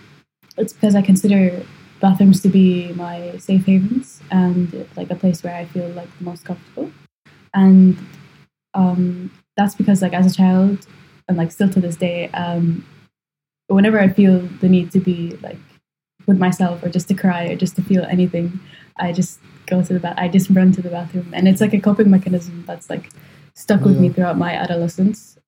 it's 0.56 0.72
because 0.72 0.94
I 0.94 1.02
consider 1.02 1.64
bathrooms 2.00 2.40
to 2.42 2.48
be 2.48 2.92
my 2.92 3.36
safe 3.38 3.66
havens 3.66 4.20
and 4.30 4.86
like 4.96 5.10
a 5.10 5.14
place 5.14 5.42
where 5.42 5.54
I 5.54 5.64
feel 5.64 5.88
like 5.90 6.08
the 6.18 6.24
most 6.24 6.44
comfortable. 6.44 6.92
And 7.54 7.98
um, 8.74 9.30
that's 9.56 9.74
because 9.74 10.02
like 10.02 10.12
as 10.12 10.30
a 10.30 10.34
child 10.34 10.86
and 11.28 11.36
like 11.36 11.50
still 11.50 11.70
to 11.70 11.80
this 11.80 11.96
day, 11.96 12.28
um, 12.28 12.86
whenever 13.68 13.98
I 13.98 14.08
feel 14.08 14.40
the 14.60 14.68
need 14.68 14.92
to 14.92 15.00
be 15.00 15.36
like 15.42 15.58
with 16.26 16.38
myself 16.38 16.82
or 16.82 16.88
just 16.88 17.08
to 17.08 17.14
cry 17.14 17.44
or 17.46 17.56
just 17.56 17.76
to 17.76 17.82
feel 17.82 18.04
anything, 18.04 18.60
I 18.98 19.12
just 19.12 19.40
go 19.66 19.82
to 19.82 19.92
the 19.92 20.00
bath. 20.00 20.14
I 20.18 20.28
just 20.28 20.50
run 20.50 20.72
to 20.72 20.82
the 20.82 20.90
bathroom, 20.90 21.30
and 21.32 21.48
it's 21.48 21.60
like 21.60 21.74
a 21.74 21.80
coping 21.80 22.10
mechanism 22.10 22.64
that's 22.66 22.88
like 22.90 23.10
stuck 23.54 23.82
with 23.82 23.98
me 23.98 24.08
throughout 24.08 24.36
my 24.38 24.52
adolescence. 24.54 25.38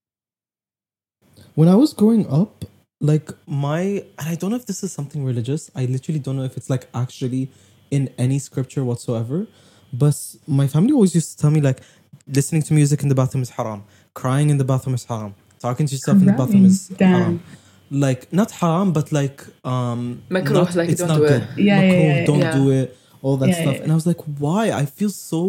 When 1.55 1.69
I 1.69 1.75
was 1.75 1.93
growing 1.93 2.31
up, 2.31 2.65
like 3.01 3.31
my, 3.47 3.81
and 4.19 4.29
I 4.29 4.35
don't 4.35 4.51
know 4.51 4.57
if 4.57 4.67
this 4.67 4.83
is 4.83 4.93
something 4.93 5.25
religious. 5.25 5.71
I 5.75 5.87
literally 5.87 6.19
don't 6.21 6.37
know 6.37 6.45
if 6.45 6.57
it's 6.57 6.71
like 6.71 6.89
actually 6.95 7.51
in 7.91 8.11
any 8.19 8.39
scripture 8.39 8.85
whatsoever. 8.85 9.47
But 9.93 10.19
my 10.47 10.67
family 10.67 10.93
always 10.93 11.15
used 11.15 11.31
to 11.33 11.39
tell 11.39 11.51
me 11.51 11.61
like, 11.61 11.81
listening 12.27 12.63
to 12.63 12.75
music 12.75 13.03
in 13.03 13.09
the 13.09 13.15
bathroom 13.15 13.43
is 13.43 13.51
haram, 13.51 13.85
crying 14.15 14.51
in 14.51 14.59
the 14.59 14.65
bathroom 14.65 14.95
is 14.95 15.05
haram, 15.05 15.35
talking 15.61 15.87
to 15.87 15.95
yourself 15.95 16.19
in 16.19 16.27
the 16.27 16.33
bathroom 16.33 16.67
is 16.67 16.89
damn. 16.89 17.13
haram. 17.15 17.43
Like 17.91 18.33
not 18.33 18.51
haram, 18.51 18.93
but 18.93 19.13
like 19.13 19.45
um, 19.65 20.23
Makruh, 20.29 20.53
not- 20.53 20.75
like, 20.75 20.89
it's 20.89 21.01
don't 21.01 21.09
not 21.09 21.19
do 21.19 21.29
good. 21.29 21.43
it. 21.43 21.49
Yeah, 21.59 21.81
yeah, 21.81 21.93
Makruh, 21.93 22.17
yeah, 22.19 22.27
don't 22.27 22.39
yeah. 22.41 22.53
do 22.53 22.71
it. 22.71 22.99
All 23.27 23.37
that 23.43 23.49
Yeah, 23.51 23.63
stuff, 23.63 23.77
yeah. 23.77 23.83
and 23.85 23.91
I 23.95 23.97
was 24.01 24.07
like, 24.13 24.23
why? 24.45 24.63
I 24.83 24.85
feel 24.99 25.11
so. 25.31 25.43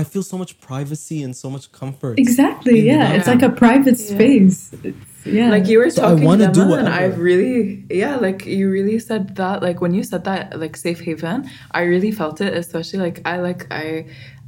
I 0.00 0.02
feel 0.12 0.24
so 0.32 0.36
much 0.42 0.52
privacy 0.68 1.18
and 1.26 1.32
so 1.42 1.48
much 1.54 1.64
comfort. 1.80 2.14
Exactly. 2.18 2.76
In 2.80 2.86
Yeah, 2.92 3.16
it's 3.16 3.28
like 3.34 3.44
a 3.52 3.54
private 3.64 3.98
Yeah. 4.00 4.14
space. 4.14 4.58
It's, 4.88 5.06
yeah. 5.36 5.50
Like 5.54 5.64
you 5.70 5.76
were 5.80 5.90
So 5.90 6.02
I 6.02 6.08
talking 6.08 6.24
wanna 6.30 6.50
do 6.60 6.64
them, 6.64 6.72
and 6.80 6.88
whatever. 6.88 7.14
I 7.14 7.24
really, 7.28 7.84
yeah, 8.02 8.14
like 8.26 8.40
you 8.58 8.64
really 8.78 8.98
said 9.08 9.24
that. 9.42 9.56
Like 9.68 9.78
when 9.82 9.92
you 9.98 10.02
said 10.10 10.22
that, 10.30 10.42
like 10.64 10.74
safe 10.86 11.00
haven, 11.08 11.38
I 11.78 11.82
really 11.92 12.12
felt 12.20 12.36
it. 12.46 12.52
Especially 12.62 12.98
like 13.06 13.18
I 13.32 13.36
like 13.48 13.62
I, 13.82 13.84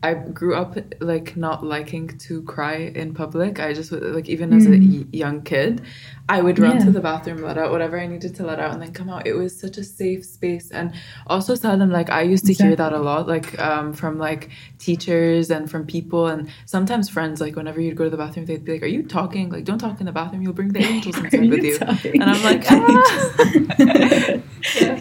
I 0.02 0.14
grew 0.14 0.54
up 0.54 0.78
like 1.00 1.36
not 1.36 1.62
liking 1.62 2.08
to 2.26 2.42
cry 2.44 2.76
in 2.94 3.12
public. 3.12 3.60
I 3.60 3.74
just 3.74 3.92
like 3.92 4.30
even 4.30 4.52
as 4.54 4.66
a 4.66 4.70
y- 4.70 5.04
young 5.12 5.42
kid, 5.42 5.82
I 6.26 6.40
would 6.40 6.58
run 6.58 6.78
Yeah. 6.78 6.84
to 6.86 6.90
the 6.90 7.00
bathroom, 7.00 7.42
let 7.42 7.58
out 7.58 7.70
whatever 7.70 8.00
I 8.00 8.06
needed 8.06 8.34
to 8.36 8.46
let 8.46 8.58
out, 8.60 8.72
and 8.72 8.80
then 8.80 8.92
come 8.92 9.10
out. 9.10 9.26
It 9.26 9.34
was 9.34 9.54
such 9.58 9.76
a 9.76 9.84
safe 9.84 10.24
space, 10.24 10.70
and 10.70 10.94
also 11.26 11.54
Salim, 11.54 11.90
like 11.90 12.08
I 12.08 12.22
used 12.22 12.46
to 12.46 12.54
hear 12.54 12.74
that 12.76 12.92
a 12.94 12.98
lot, 12.98 13.28
like 13.28 13.58
um, 13.60 13.92
from 13.92 14.18
like 14.18 14.48
teachers 14.78 15.50
and 15.50 15.70
from 15.70 15.84
people, 15.86 16.28
and 16.28 16.48
sometimes 16.64 17.10
friends. 17.10 17.40
Like 17.42 17.54
whenever 17.56 17.78
you'd 17.80 17.96
go 17.96 18.04
to 18.04 18.10
the 18.10 18.16
bathroom, 18.16 18.46
they'd 18.46 18.64
be 18.64 18.72
like, 18.72 18.82
"Are 18.82 18.86
you 18.86 19.02
talking? 19.02 19.50
Like 19.50 19.64
don't 19.64 19.78
talk 19.78 20.00
in 20.00 20.06
the 20.06 20.12
bathroom. 20.12 20.40
You'll 20.40 20.54
bring 20.54 20.72
the 20.72 20.80
angels 20.92 21.18
inside 21.18 21.50
with 21.50 21.62
you." 21.62 21.76
talking? 21.78 22.22
And 22.22 22.30
I'm 22.30 22.42
like, 22.42 22.64
ah. 22.70 24.40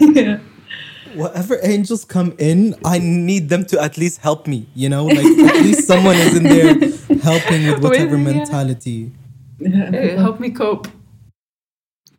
yeah. 0.14 0.38
Whatever 1.14 1.58
angels 1.62 2.04
come 2.04 2.34
in, 2.38 2.74
I 2.84 2.98
need 2.98 3.48
them 3.48 3.64
to 3.66 3.80
at 3.80 3.96
least 3.98 4.20
help 4.20 4.46
me. 4.46 4.66
You 4.74 4.88
know, 4.88 5.06
like 5.06 5.24
at 5.24 5.62
least 5.64 5.86
someone 5.86 6.16
is 6.16 6.36
in 6.36 6.44
there 6.44 6.74
helping 7.22 7.66
with 7.66 7.82
whatever 7.82 8.16
With- 8.16 8.26
yeah. 8.26 8.32
mentality. 8.38 9.12
Hey, 9.60 10.16
help 10.16 10.40
me 10.40 10.50
cope. 10.50 10.88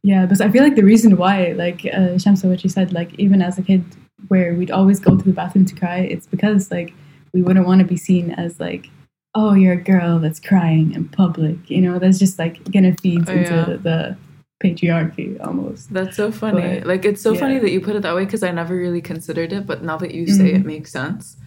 Yeah, 0.03 0.25
because 0.25 0.41
I 0.41 0.49
feel 0.49 0.63
like 0.63 0.75
the 0.75 0.83
reason 0.83 1.15
why, 1.17 1.51
like 1.53 1.85
uh, 1.85 2.17
Shamsa, 2.17 2.49
what 2.49 2.63
you 2.63 2.69
said, 2.69 2.91
like 2.93 3.13
even 3.19 3.41
as 3.41 3.57
a 3.57 3.61
kid, 3.61 3.83
where 4.29 4.53
we'd 4.55 4.71
always 4.71 4.99
go 4.99 5.15
to 5.17 5.23
the 5.23 5.31
bathroom 5.33 5.65
to 5.65 5.75
cry, 5.75 5.99
it's 5.99 6.27
because 6.27 6.71
like 6.71 6.93
we 7.33 7.41
wouldn't 7.41 7.67
want 7.67 7.79
to 7.81 7.85
be 7.87 7.97
seen 7.97 8.31
as 8.31 8.59
like, 8.59 8.89
oh, 9.35 9.53
you're 9.53 9.73
a 9.73 9.81
girl 9.81 10.19
that's 10.19 10.39
crying 10.39 10.93
in 10.93 11.07
public. 11.09 11.69
You 11.69 11.81
know, 11.81 11.99
that's 11.99 12.19
just 12.19 12.39
like 12.39 12.63
gonna 12.71 12.95
feed 13.01 13.29
Oh, 13.29 13.33
into 13.33 13.51
yeah. 13.53 13.65
the 13.77 14.17
patriarchy 14.63 15.29
almost. 15.45 15.93
That's 15.93 16.15
so 16.15 16.31
funny. 16.31 16.79
But, 16.79 16.87
like 16.87 17.03
it's 17.05 17.21
so 17.21 17.33
funny 17.35 17.57
that 17.59 17.71
you 17.71 17.81
put 17.81 17.95
it 17.95 18.01
that 18.03 18.15
way 18.15 18.25
because 18.25 18.43
I 18.43 18.51
never 18.51 18.75
really 18.75 19.01
considered 19.01 19.51
it, 19.53 19.65
but 19.65 19.83
now 19.83 19.97
that 19.97 20.11
you 20.13 20.27
say 20.27 20.53
it 20.53 20.61
Mhm. 20.63 20.65
makes 20.73 20.91
sense. 20.91 21.37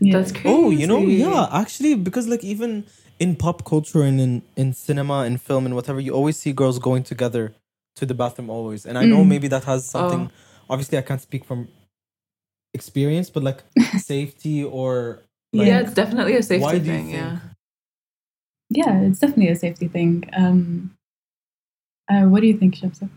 Yeah. 0.00 0.12
That's 0.18 0.32
crazy. 0.32 0.48
Oh, 0.48 0.70
you 0.70 0.86
know, 0.86 1.00
yeah, 1.00 1.48
actually, 1.52 1.94
because 1.94 2.26
like 2.28 2.44
even 2.44 2.84
in 3.18 3.36
pop 3.36 3.64
culture 3.64 4.02
and 4.02 4.20
in, 4.20 4.42
in 4.56 4.72
cinema 4.72 5.18
and 5.26 5.40
film 5.40 5.66
and 5.66 5.74
whatever, 5.74 6.00
you 6.00 6.12
always 6.12 6.36
see 6.36 6.52
girls 6.52 6.78
going 6.78 7.02
together 7.04 7.54
to 7.96 8.04
the 8.06 8.14
bathroom 8.14 8.50
always. 8.50 8.84
And 8.86 8.98
I 8.98 9.04
know 9.04 9.22
Mm. 9.24 9.28
maybe 9.28 9.48
that 9.48 9.64
has 9.64 9.88
something. 9.88 10.22
Oh. 10.30 10.70
Obviously, 10.72 10.98
I 10.98 11.02
can't 11.02 11.20
speak 11.20 11.44
from 11.44 11.68
experience, 12.74 13.30
but 13.30 13.42
like 13.42 13.62
safety 13.98 14.64
or 14.64 15.22
like, 15.52 15.68
yeah, 15.68 15.80
it's 15.80 15.94
definitely 15.94 16.36
a 16.36 16.42
safety 16.42 16.62
why 16.62 16.72
do 16.72 16.78
you 16.78 16.84
thing. 16.84 17.04
think- 17.06 17.16
Yeah. 17.16 17.38
yeah, 18.70 19.00
it's 19.02 19.20
definitely 19.20 19.48
a 19.48 19.56
safety 19.56 19.86
thing. 19.88 20.24
Um, 20.36 20.90
uh, 22.08 22.22
what 22.22 22.40
do 22.40 22.46
you 22.46 22.56
think, 22.56 22.76
Shamsa? 22.76 23.08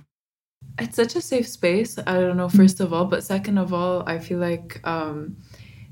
It's 0.79 0.95
such 0.95 1.15
a 1.15 1.21
safe 1.21 1.47
space. 1.47 1.97
I 1.97 2.13
don't 2.15 2.37
know, 2.37 2.49
first 2.49 2.79
of 2.79 2.93
all, 2.93 3.05
but 3.05 3.23
second 3.23 3.57
of 3.57 3.73
all, 3.73 4.03
I 4.07 4.19
feel 4.19 4.37
like 4.37 4.79
um, 4.87 5.37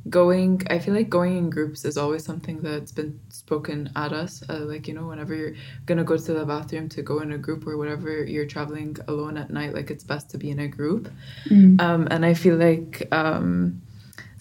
going, 0.10 0.62
I 0.70 0.78
feel 0.78 0.94
like 0.94 1.10
going 1.10 1.38
in 1.38 1.50
groups 1.50 1.86
is 1.86 1.98
always 1.98 2.24
something 2.24 2.62
that's 2.62 2.92
been 2.92 3.20
spoken 3.30 3.90
at 3.96 4.14
us. 4.14 4.44
Uh, 4.48 4.60
like, 4.60 4.88
you 4.88 4.94
know, 4.94 5.08
whenever 5.08 5.34
you're 5.34 5.56
going 5.88 5.98
to 5.98 6.04
go 6.04 6.18
to 6.18 6.34
the 6.34 6.46
bathroom 6.46 6.88
to 6.90 7.02
go 7.02 7.20
in 7.20 7.32
a 7.32 7.38
group 7.38 7.66
or 7.66 7.78
whatever, 7.78 8.24
you're 8.24 8.46
traveling 8.46 8.96
alone 9.08 9.38
at 9.38 9.50
night, 9.50 9.74
like 9.74 9.90
it's 9.90 10.04
best 10.04 10.30
to 10.30 10.38
be 10.38 10.52
in 10.52 10.60
a 10.60 10.68
group. 10.68 11.12
Mm. 11.50 11.82
Um, 11.82 12.08
and 12.12 12.24
I 12.24 12.36
feel 12.36 12.56
like 12.56 13.08
um, 13.12 13.82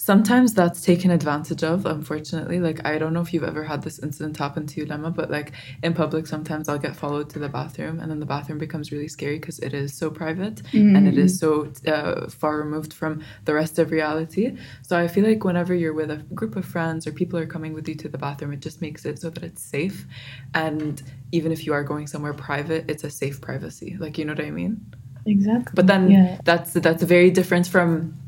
sometimes 0.04 0.52
that's 0.52 0.82
taken 0.82 1.10
advantage 1.10 1.64
of, 1.64 1.86
unfortunately. 1.86 2.60
Like, 2.60 2.84
I 2.84 2.98
don't 2.98 3.14
know 3.14 3.22
if 3.22 3.32
you've 3.32 3.42
ever 3.42 3.64
had 3.64 3.80
this 3.80 3.98
incident 4.00 4.36
happen 4.36 4.66
to 4.66 4.80
you, 4.80 4.86
Lema, 4.86 5.14
but 5.14 5.30
like 5.30 5.52
in 5.82 5.94
public, 5.94 6.26
sometimes 6.26 6.68
I'll 6.68 6.78
get 6.78 6.94
followed 6.94 7.30
to 7.30 7.38
the 7.38 7.48
bathroom 7.48 8.00
and 8.00 8.10
then 8.10 8.20
the 8.20 8.26
bathroom 8.26 8.58
becomes 8.58 8.92
really 8.92 9.08
scary 9.08 9.38
because 9.38 9.60
it 9.60 9.72
is 9.72 9.94
so 9.94 10.10
private 10.10 10.60
and 10.74 11.08
it 11.08 11.16
is 11.16 11.38
so 11.38 11.72
uh, 11.86 12.28
far 12.28 12.58
removed 12.58 12.92
from 12.92 13.24
the 13.46 13.54
rest 13.54 13.78
of 13.78 13.90
reality. 13.90 14.58
So 14.82 14.98
I 14.98 15.08
feel 15.08 15.24
like 15.24 15.42
whenever 15.42 15.74
you're 15.74 15.94
with 15.94 16.10
a 16.10 16.18
group 16.34 16.56
of 16.56 16.66
friends 16.66 17.06
or 17.06 17.12
people 17.12 17.38
are 17.38 17.46
coming 17.46 17.72
with 17.72 17.88
you 17.88 17.94
to 17.94 18.08
the 18.10 18.18
bathroom, 18.18 18.52
it 18.52 18.60
just 18.60 18.82
makes 18.82 19.06
it 19.06 19.18
so 19.18 19.30
that 19.30 19.42
it's 19.42 19.62
safe. 19.62 20.04
And 20.52 21.02
even 21.32 21.50
if 21.50 21.64
you 21.64 21.72
are 21.72 21.82
going 21.82 22.08
somewhere 22.08 22.34
private, 22.34 22.84
it's 22.90 23.04
a 23.04 23.10
safe 23.10 23.40
privacy. 23.40 23.96
Like, 23.98 24.18
you 24.18 24.26
know 24.26 24.34
what 24.34 24.44
I 24.44 24.50
mean? 24.50 24.84
Exactly. 25.24 25.72
But 25.74 25.86
then 25.86 26.10
yeah, 26.10 26.38
that's 26.44 26.74
that's 26.74 27.02
very 27.02 27.30
different 27.30 27.66
from, 27.66 28.18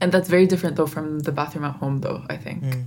and 0.00 0.12
that's 0.12 0.28
very 0.28 0.46
different 0.46 0.76
though 0.76 0.86
from 0.86 1.20
the 1.20 1.32
bathroom 1.32 1.64
at 1.64 1.76
home 1.76 1.98
though. 2.00 2.22
I 2.28 2.36
think 2.36 2.62
Mm. 2.62 2.84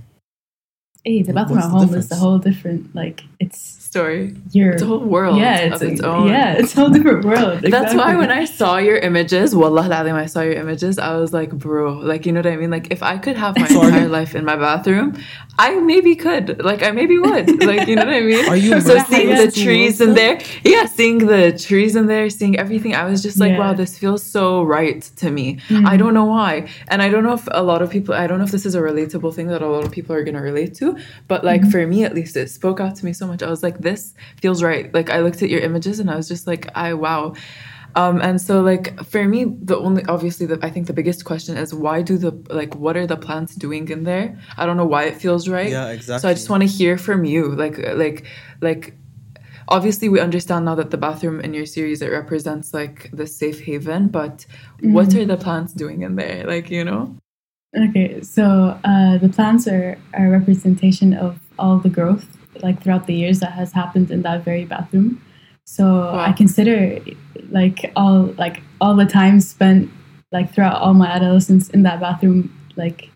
Hey, 1.04 1.22
the 1.22 1.32
bathroom 1.32 1.58
what's 1.58 1.66
at 1.66 1.70
the 1.70 1.78
home 1.78 1.84
is 1.84 1.90
difference? 1.90 2.12
a 2.12 2.16
whole 2.16 2.38
different. 2.38 2.94
Like 2.94 3.22
it's 3.38 3.58
story. 3.90 4.36
your 4.52 4.72
It's 4.72 4.82
a 4.82 4.86
whole 4.86 5.00
world 5.00 5.38
yeah, 5.38 5.58
it's, 5.58 5.82
of 5.82 5.88
its 5.88 6.00
own. 6.00 6.28
yeah, 6.28 6.52
it's 6.54 6.72
a 6.76 6.80
whole 6.80 6.90
different 6.90 7.24
world. 7.24 7.60
That's 7.76 7.92
why 7.94 8.14
when 8.16 8.30
I 8.30 8.44
saw 8.44 8.76
your 8.76 8.96
images, 8.98 9.54
wallah 9.56 9.82
al-azim, 9.84 10.14
I 10.14 10.26
saw 10.26 10.42
your 10.42 10.54
images, 10.54 10.98
I 10.98 11.16
was 11.16 11.32
like, 11.32 11.50
bro, 11.50 11.94
like, 11.94 12.24
you 12.26 12.32
know 12.32 12.38
what 12.38 12.46
I 12.46 12.56
mean? 12.56 12.70
Like, 12.70 12.92
if 12.92 13.02
I 13.02 13.18
could 13.18 13.36
have 13.36 13.56
my 13.58 13.66
entire 13.66 14.08
life 14.08 14.34
in 14.36 14.44
my 14.44 14.54
bathroom, 14.56 15.18
I 15.58 15.80
maybe 15.80 16.14
could. 16.14 16.62
Like, 16.62 16.82
I 16.84 16.92
maybe 16.92 17.18
would. 17.18 17.64
Like, 17.64 17.88
you 17.88 17.96
know 17.96 18.04
what 18.04 18.14
I 18.14 18.20
mean? 18.20 18.48
Are 18.48 18.56
you 18.56 18.80
so 18.88 18.96
seeing 19.04 19.34
the 19.34 19.50
trees 19.50 20.00
in 20.00 20.14
there, 20.14 20.40
yeah, 20.64 20.86
seeing 20.86 21.18
the 21.26 21.50
trees 21.58 21.96
in 21.96 22.06
there, 22.06 22.30
seeing 22.30 22.56
everything, 22.58 22.94
I 22.94 23.06
was 23.10 23.22
just 23.22 23.38
like, 23.40 23.50
Yeah. 23.52 23.58
wow, 23.58 23.72
this 23.72 23.98
feels 23.98 24.22
so 24.22 24.62
right 24.62 25.02
to 25.16 25.30
me. 25.30 25.56
Mm. 25.68 25.86
I 25.86 25.96
don't 25.96 26.14
know 26.14 26.26
why. 26.26 26.68
And 26.88 27.02
I 27.02 27.08
don't 27.08 27.24
know 27.24 27.32
if 27.34 27.48
a 27.50 27.62
lot 27.62 27.82
of 27.82 27.90
people, 27.90 28.14
I 28.14 28.26
don't 28.28 28.38
know 28.38 28.44
if 28.44 28.52
this 28.52 28.66
is 28.66 28.74
a 28.76 28.80
relatable 28.80 29.34
thing 29.34 29.48
that 29.48 29.62
a 29.62 29.66
lot 29.66 29.84
of 29.84 29.90
people 29.90 30.14
are 30.14 30.22
going 30.22 30.36
to 30.36 30.42
relate 30.42 30.74
to, 30.76 30.89
but 31.28 31.44
like 31.44 31.60
Mm-hmm. 31.62 31.70
for 31.70 31.86
me 31.86 32.04
at 32.04 32.14
least, 32.14 32.36
it 32.36 32.48
spoke 32.50 32.80
out 32.80 32.96
to 32.96 33.04
me 33.04 33.12
so 33.12 33.26
much. 33.26 33.42
I 33.42 33.50
was 33.50 33.62
like, 33.62 33.78
this 33.78 34.14
feels 34.40 34.62
right. 34.62 34.92
Like, 34.94 35.10
I 35.10 35.20
looked 35.20 35.42
at 35.42 35.50
your 35.50 35.60
images 35.60 36.00
and 36.00 36.10
I 36.10 36.16
was 36.16 36.28
just 36.28 36.46
like, 36.46 36.68
I, 36.74 36.94
wow. 36.94 37.34
Um, 37.96 38.20
and 38.22 38.40
so 38.40 38.60
like 38.60 39.04
for 39.04 39.24
me, 39.26 39.44
the 39.44 39.76
only 39.76 40.04
obviously 40.04 40.46
the 40.46 40.58
I 40.62 40.70
think 40.70 40.86
the 40.86 40.92
biggest 40.92 41.24
question 41.24 41.56
is 41.56 41.74
why 41.74 42.02
do 42.02 42.16
the 42.18 42.30
like 42.48 42.76
what 42.76 42.96
are 42.96 43.06
the 43.06 43.16
plants 43.16 43.56
doing 43.56 43.88
in 43.88 44.04
there? 44.04 44.38
I 44.56 44.64
don't 44.64 44.76
know 44.76 44.86
why 44.86 45.04
it 45.04 45.16
feels 45.16 45.48
right. 45.48 45.70
Yeah, 45.70 45.88
exactly 45.88 46.20
So 46.22 46.28
I 46.28 46.34
just 46.34 46.48
want 46.48 46.62
to 46.62 46.68
hear 46.68 46.96
from 46.98 47.24
you, 47.24 47.54
like 47.54 47.78
like 47.96 48.26
like. 48.60 48.94
Obviously, 49.68 50.08
we 50.08 50.18
understand 50.18 50.64
now 50.64 50.74
that 50.74 50.90
the 50.90 50.96
bathroom 50.96 51.40
in 51.40 51.54
your 51.54 51.64
series 51.66 52.02
it 52.02 52.10
represents 52.10 52.74
like 52.74 53.08
the 53.12 53.24
safe 53.24 53.60
haven, 53.60 54.08
but 54.08 54.44
what 54.82 55.14
are 55.14 55.24
the 55.24 55.36
plants 55.36 55.72
doing 55.72 56.02
in 56.02 56.16
there? 56.16 56.44
Like 56.44 56.70
you 56.70 56.84
know, 56.84 57.14
Okay, 57.76 58.20
so 58.22 58.78
uh, 58.82 59.18
the 59.18 59.28
plants 59.28 59.68
are 59.68 59.96
a 60.14 60.28
representation 60.28 61.14
of 61.14 61.38
all 61.56 61.78
the 61.78 61.88
growth, 61.88 62.26
like 62.62 62.82
throughout 62.82 63.06
the 63.06 63.14
years 63.14 63.38
that 63.40 63.52
has 63.52 63.72
happened 63.72 64.10
in 64.10 64.22
that 64.22 64.44
very 64.44 64.64
bathroom. 64.64 65.22
So 65.66 66.10
I 66.12 66.32
consider 66.32 66.98
like 67.50 67.92
all 67.94 68.34
like 68.38 68.62
all 68.80 68.96
the 68.96 69.06
time 69.06 69.40
spent 69.40 69.88
like 70.32 70.52
throughout 70.52 70.82
all 70.82 70.94
my 70.94 71.06
adolescence 71.06 71.70
in 71.70 71.84
that 71.84 72.00
bathroom, 72.00 72.52
like 72.74 73.08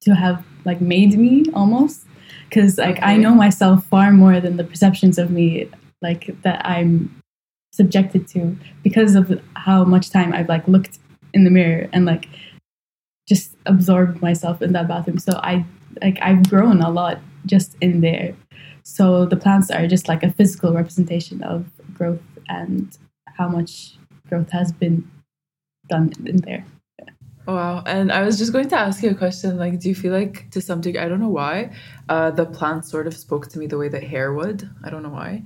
to 0.00 0.16
have 0.16 0.44
like 0.64 0.80
made 0.80 1.16
me 1.16 1.44
almost, 1.54 2.04
because 2.48 2.76
like 2.76 2.98
I 3.02 3.16
know 3.16 3.36
myself 3.36 3.86
far 3.86 4.10
more 4.10 4.40
than 4.40 4.56
the 4.56 4.64
perceptions 4.64 5.16
of 5.16 5.30
me 5.30 5.70
like 6.00 6.42
that 6.42 6.66
I'm 6.66 7.22
subjected 7.72 8.26
to 8.28 8.56
because 8.82 9.14
of 9.14 9.40
how 9.54 9.84
much 9.84 10.10
time 10.10 10.32
I've 10.32 10.48
like 10.48 10.66
looked 10.66 10.98
in 11.32 11.44
the 11.44 11.50
mirror 11.50 11.88
and 11.92 12.04
like 12.04 12.28
just 13.28 13.56
absorbed 13.66 14.20
myself 14.20 14.62
in 14.62 14.72
that 14.72 14.88
bathroom. 14.88 15.18
So 15.18 15.32
I 15.42 15.64
like 16.00 16.18
I've 16.20 16.48
grown 16.48 16.80
a 16.80 16.90
lot 16.90 17.18
just 17.46 17.76
in 17.80 18.00
there. 18.00 18.34
So 18.82 19.26
the 19.26 19.36
plants 19.36 19.70
are 19.70 19.86
just 19.86 20.08
like 20.08 20.22
a 20.22 20.32
physical 20.32 20.72
representation 20.72 21.42
of 21.42 21.66
growth 21.94 22.20
and 22.48 22.96
how 23.26 23.48
much 23.48 23.96
growth 24.28 24.50
has 24.50 24.72
been 24.72 25.08
done 25.88 26.12
in 26.24 26.38
there. 26.38 26.64
Wow. 27.46 27.82
And 27.86 28.12
I 28.12 28.22
was 28.22 28.38
just 28.38 28.52
going 28.52 28.68
to 28.68 28.78
ask 28.78 29.02
you 29.02 29.10
a 29.10 29.14
question. 29.14 29.58
Like, 29.58 29.80
do 29.80 29.88
you 29.88 29.94
feel 29.94 30.12
like 30.12 30.50
to 30.50 30.60
some 30.60 30.80
degree, 30.80 31.00
I 31.00 31.08
don't 31.08 31.20
know 31.20 31.28
why, 31.28 31.72
uh, 32.08 32.30
the 32.30 32.46
plant 32.46 32.84
sort 32.84 33.06
of 33.06 33.16
spoke 33.16 33.48
to 33.48 33.58
me 33.58 33.66
the 33.66 33.78
way 33.78 33.88
that 33.88 34.04
hair 34.04 34.32
would? 34.32 34.68
I 34.84 34.90
don't 34.90 35.02
know 35.02 35.08
why. 35.08 35.42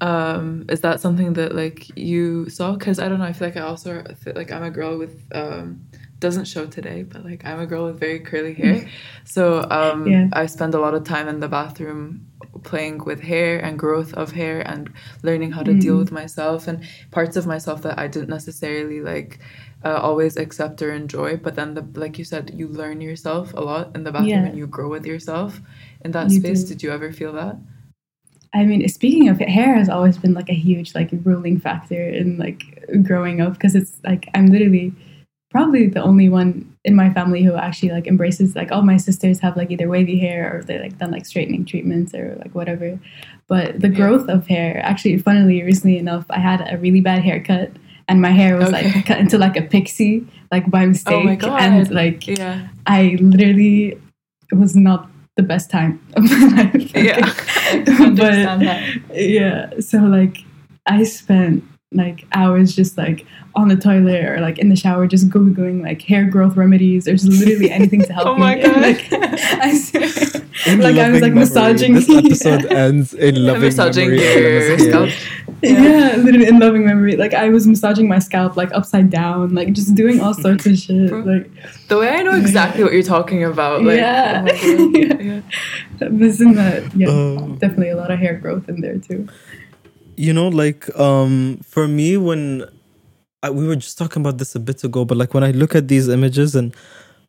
Um, 0.00 0.64
is 0.68 0.80
that 0.80 1.00
something 1.00 1.34
that 1.34 1.54
like 1.54 1.96
you 1.96 2.48
saw? 2.48 2.72
Because 2.72 2.98
I 2.98 3.08
don't 3.08 3.18
know. 3.18 3.26
I 3.26 3.32
feel 3.32 3.48
like 3.48 3.56
I 3.56 3.60
also 3.60 4.02
feel 4.20 4.32
like 4.34 4.50
I'm 4.50 4.64
a 4.64 4.70
girl 4.70 4.98
with 4.98 5.22
um, 5.32 5.86
doesn't 6.22 6.46
show 6.54 6.64
today, 6.66 7.02
but 7.12 7.20
like 7.30 7.44
I'm 7.44 7.60
a 7.60 7.66
girl 7.66 7.84
with 7.86 7.98
very 8.06 8.20
curly 8.20 8.54
hair. 8.54 8.76
So 9.24 9.42
um, 9.70 10.06
Yeah. 10.12 10.28
I 10.32 10.46
spend 10.56 10.72
a 10.74 10.80
lot 10.84 10.94
of 10.98 11.02
time 11.04 11.26
in 11.32 11.38
the 11.44 11.48
bathroom 11.58 12.26
playing 12.70 12.96
with 13.08 13.20
hair 13.32 13.52
and 13.66 13.78
growth 13.78 14.12
of 14.22 14.32
hair 14.40 14.56
and 14.72 14.90
learning 15.22 15.50
how 15.56 15.62
to 15.62 15.74
deal 15.84 15.96
with 16.02 16.10
myself 16.22 16.66
and 16.68 16.76
parts 17.10 17.36
of 17.36 17.44
myself 17.54 17.78
that 17.82 17.96
I 18.04 18.06
didn't 18.08 18.30
necessarily 18.38 19.00
like 19.12 19.30
uh, 19.84 19.98
always 20.08 20.36
accept 20.36 20.80
or 20.82 20.90
enjoy. 20.92 21.30
But 21.46 21.54
then, 21.58 21.74
the 21.74 21.84
like 22.04 22.14
you 22.20 22.24
said, 22.32 22.44
you 22.60 22.66
learn 22.68 23.00
yourself 23.00 23.52
a 23.54 23.60
lot 23.70 23.84
in 23.96 24.00
the 24.04 24.12
bathroom 24.12 24.28
Yeah. 24.44 24.46
and 24.50 24.58
you 24.60 24.66
grow 24.76 24.88
with 24.96 25.04
yourself 25.12 25.60
in 26.04 26.10
that 26.12 26.30
You 26.30 26.38
space. 26.40 26.62
do. 26.62 26.68
Did 26.70 26.82
you 26.84 26.90
ever 26.98 27.10
feel 27.12 27.32
that? 27.42 27.56
I 28.54 28.64
mean, 28.68 28.86
speaking 28.88 29.28
of 29.30 29.40
it, 29.40 29.48
hair 29.48 29.74
has 29.80 29.88
always 29.88 30.18
been 30.18 30.34
like 30.34 30.50
a 30.50 30.58
huge 30.66 30.94
like 30.94 31.10
ruling 31.24 31.58
factor 31.66 32.02
in 32.20 32.36
like 32.46 32.62
growing 33.08 33.40
up 33.44 33.52
because 33.54 33.74
it's 33.74 33.94
like 34.04 34.28
I'm 34.34 34.46
literally 34.54 34.92
probably 35.52 35.86
the 35.86 36.02
only 36.02 36.28
one 36.28 36.50
in 36.84 36.96
my 36.96 37.08
family 37.12 37.42
who 37.44 37.54
actually 37.54 37.90
like 37.90 38.06
embraces 38.08 38.56
like 38.56 38.72
all 38.72 38.82
my 38.82 38.96
sisters 38.96 39.38
have 39.40 39.56
like 39.56 39.70
either 39.70 39.88
wavy 39.88 40.18
hair 40.18 40.56
or 40.56 40.62
they 40.64 40.78
like 40.80 40.98
done 40.98 41.10
like 41.12 41.24
straightening 41.26 41.64
treatments 41.64 42.12
or 42.14 42.36
like 42.42 42.52
whatever. 42.54 42.98
But 43.48 43.80
the 43.80 43.88
Yeah. 43.88 43.94
growth 43.96 44.28
of 44.28 44.46
hair, 44.48 44.80
actually, 44.84 45.18
funnily, 45.18 45.62
recently 45.62 45.98
enough, 45.98 46.24
I 46.30 46.38
had 46.40 46.60
a 46.72 46.78
really 46.78 47.00
bad 47.00 47.22
haircut 47.22 47.70
and 48.08 48.20
my 48.20 48.30
hair 48.30 48.56
was 48.56 48.68
Okay. 48.72 48.90
like 48.92 49.06
cut 49.06 49.18
into 49.20 49.38
like 49.38 49.56
a 49.56 49.62
pixie 49.62 50.26
like 50.50 50.68
by 50.70 50.86
mistake 50.86 51.14
Oh 51.14 51.22
my 51.22 51.36
God. 51.36 51.60
and 51.60 51.90
like 51.90 52.26
Yeah. 52.26 52.68
I 52.86 53.16
literally 53.20 53.98
it 54.50 54.56
was 54.56 54.74
not 54.74 55.08
the 55.36 55.42
best 55.42 55.70
time 55.70 56.00
of 56.16 56.24
my 56.30 56.62
life. 56.62 56.90
Yeah. 56.96 57.20
but 57.86 58.00
understand 58.00 58.62
that. 58.62 58.82
yeah, 59.14 59.70
so 59.80 59.98
like 59.98 60.38
I 60.86 61.04
spent 61.04 61.62
like 61.94 62.26
hours 62.32 62.74
just 62.74 62.96
like 62.96 63.26
on 63.54 63.68
the 63.68 63.76
toilet 63.76 64.24
or 64.24 64.40
like 64.40 64.58
in 64.58 64.70
the 64.70 64.76
shower 64.76 65.06
just 65.06 65.28
googling 65.28 65.82
like 65.82 66.00
hair 66.02 66.24
growth 66.24 66.56
remedies 66.56 67.06
or 67.06 67.12
just 67.12 67.26
literally 67.28 67.70
anything 67.70 68.00
to 68.02 68.12
help 68.14 68.26
Oh 68.26 68.36
my 68.38 68.54
me. 68.56 68.62
God. 68.62 68.76
like 68.80 69.12
I 69.12 69.74
swear. 69.76 70.42
In 70.66 70.80
like 70.80 70.96
I 70.96 71.10
was 71.10 71.20
like 71.20 71.32
memory. 71.32 71.40
massaging 71.40 71.94
This 71.94 72.08
episode 72.08 72.64
ends 72.66 73.12
in 73.14 73.34
loving 73.46 73.62
massaging 73.62 74.10
memory. 74.10 74.68
your 74.68 74.78
scalp. 74.78 75.08
hair. 75.10 75.28
yeah. 75.62 76.16
literally 76.16 76.46
in 76.48 76.58
loving 76.60 76.86
memory. 76.86 77.16
Like 77.16 77.34
I 77.34 77.50
was 77.50 77.66
massaging 77.66 78.08
my 78.08 78.18
scalp 78.20 78.56
like 78.56 78.72
upside 78.72 79.10
down, 79.10 79.54
like 79.54 79.72
just 79.74 79.94
doing 79.94 80.20
all 80.20 80.32
sorts 80.34 80.64
of 80.66 80.78
shit. 80.78 81.12
Like 81.12 81.50
The 81.88 81.98
way 81.98 82.08
I 82.08 82.22
know 82.22 82.36
exactly 82.36 82.82
what 82.84 82.92
you're 82.94 83.02
talking 83.02 83.44
about. 83.44 83.82
Like, 83.82 83.98
Yeah. 83.98 84.46
oh 84.48 84.88
my 84.88 85.04
God. 85.04 85.44
Uh, 86.02 86.04
yeah. 86.06 86.08
this 86.10 86.40
and 86.40 86.56
that. 86.58 86.96
Yeah, 86.96 87.08
Oh. 87.10 87.48
definitely 87.60 87.90
a 87.90 87.96
lot 87.96 88.10
of 88.10 88.18
hair 88.18 88.34
growth 88.38 88.68
in 88.68 88.80
there 88.80 88.98
too. 88.98 89.28
You 90.16 90.32
know 90.32 90.48
like 90.48 90.88
um 90.98 91.58
for 91.64 91.88
me 91.88 92.16
when 92.16 92.64
I, 93.42 93.50
we 93.50 93.66
were 93.66 93.76
just 93.76 93.98
talking 93.98 94.22
about 94.22 94.38
this 94.38 94.54
a 94.54 94.60
bit 94.60 94.84
ago 94.84 95.04
but 95.04 95.16
like 95.16 95.34
when 95.34 95.44
i 95.44 95.50
look 95.50 95.74
at 95.74 95.88
these 95.88 96.08
images 96.08 96.54
and 96.54 96.74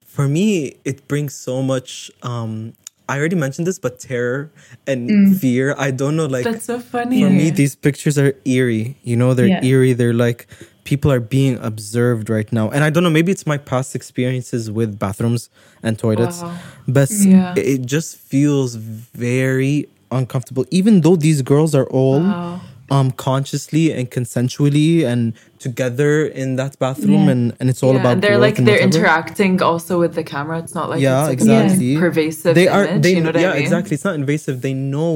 for 0.05 0.27
me 0.27 0.75
it 0.85 1.07
brings 1.07 1.33
so 1.33 1.61
much 1.61 2.11
um 2.23 2.73
i 3.09 3.17
already 3.17 3.35
mentioned 3.35 3.67
this 3.67 3.79
but 3.79 3.99
terror 3.99 4.51
and 4.87 5.09
Mm. 5.09 5.35
fear 5.39 5.75
i 5.77 5.91
don't 5.91 6.15
know 6.15 6.25
like 6.25 6.43
That's 6.45 6.65
so 6.65 6.79
funny. 6.79 7.21
for 7.21 7.29
me 7.29 7.49
these 7.49 7.75
pictures 7.75 8.17
are 8.17 8.33
eerie 8.45 8.95
you 9.03 9.15
know 9.15 9.33
they're 9.33 9.47
Yeah. 9.47 9.63
eerie 9.63 9.93
they're 9.93 10.13
like 10.13 10.47
people 10.83 11.11
are 11.11 11.21
being 11.21 11.57
observed 11.59 12.29
right 12.29 12.51
now 12.51 12.69
and 12.69 12.83
i 12.83 12.89
don't 12.89 13.03
know 13.03 13.09
maybe 13.09 13.31
it's 13.31 13.47
my 13.47 13.57
past 13.57 13.95
experiences 13.95 14.69
with 14.69 14.99
bathrooms 14.99 15.49
and 15.81 15.97
toilets 15.97 16.43
Wow. 16.43 16.57
but 16.87 17.09
Yeah. 17.09 17.53
it, 17.57 17.85
just 17.85 18.17
feels 18.17 18.75
very 18.75 19.87
uncomfortable 20.11 20.65
even 20.69 21.01
though 21.01 21.15
these 21.15 21.41
girls 21.41 21.73
are 21.73 21.85
all 21.87 22.21
Wow. 22.23 22.61
Um 22.93 23.07
consciously 23.27 23.85
and 23.97 24.05
consensually 24.17 24.91
and 25.11 25.21
together 25.65 26.11
in 26.41 26.49
that 26.61 26.73
bathroom 26.83 27.23
Yeah. 27.27 27.33
and 27.33 27.43
and 27.59 27.65
it's 27.71 27.81
all 27.85 27.93
Yeah, 27.95 28.01
about 28.03 28.13
and 28.13 28.21
they're 28.23 28.37
like 28.47 28.57
and 28.59 28.67
they're 28.67 28.83
whatever. 28.83 28.97
interacting 28.99 29.53
also 29.69 29.93
with 30.03 30.13
the 30.19 30.23
camera. 30.33 30.55
It's 30.63 30.75
not 30.79 30.87
like 30.93 31.01
yeah 31.01 31.19
it's 31.21 31.29
like 31.33 31.41
exactly 31.41 31.95
a 31.95 31.99
pervasive 32.05 32.53
they 32.59 32.67
are 32.75 32.85
image. 32.85 33.03
they 33.03 33.13
you 33.15 33.21
know 33.21 33.31
what 33.31 33.41
yeah 33.45 33.51
I 33.51 33.53
mean? 33.55 33.63
exactly 33.65 33.93
it's 33.97 34.07
not 34.09 34.15
invasive 34.23 34.55
they 34.67 34.75
know 34.93 35.13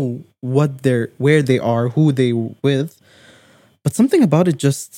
what 0.55 0.69
they're 0.83 1.07
where 1.25 1.41
they 1.49 1.59
are 1.73 1.85
who 1.95 2.05
they 2.19 2.31
with 2.67 2.89
but 3.83 3.91
something 3.99 4.21
about 4.29 4.45
it 4.51 4.57
just 4.67 4.89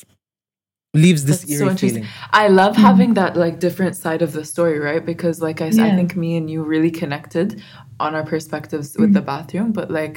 leaves 0.94 1.22
this 1.26 1.42
That's 1.42 1.58
so 1.60 1.66
interesting. 1.70 2.04
feeling 2.04 2.10
I 2.44 2.46
love 2.62 2.74
having 2.90 3.12
that 3.20 3.32
like 3.44 3.56
different 3.68 3.96
side 4.04 4.22
of 4.28 4.32
the 4.38 4.44
story, 4.54 4.80
right? 4.90 5.04
Because 5.14 5.38
like 5.48 5.60
I, 5.62 5.68
s- 5.68 5.78
I 5.86 5.88
Yeah. 5.88 5.98
think 5.98 6.16
me 6.24 6.30
and 6.40 6.50
you 6.50 6.60
really 6.64 6.90
connected 7.02 7.48
on 8.00 8.16
our 8.18 8.26
perspectives 8.34 8.88
with 9.02 9.12
the 9.14 9.22
bathroom, 9.32 9.72
but 9.80 9.88
like 9.92 10.16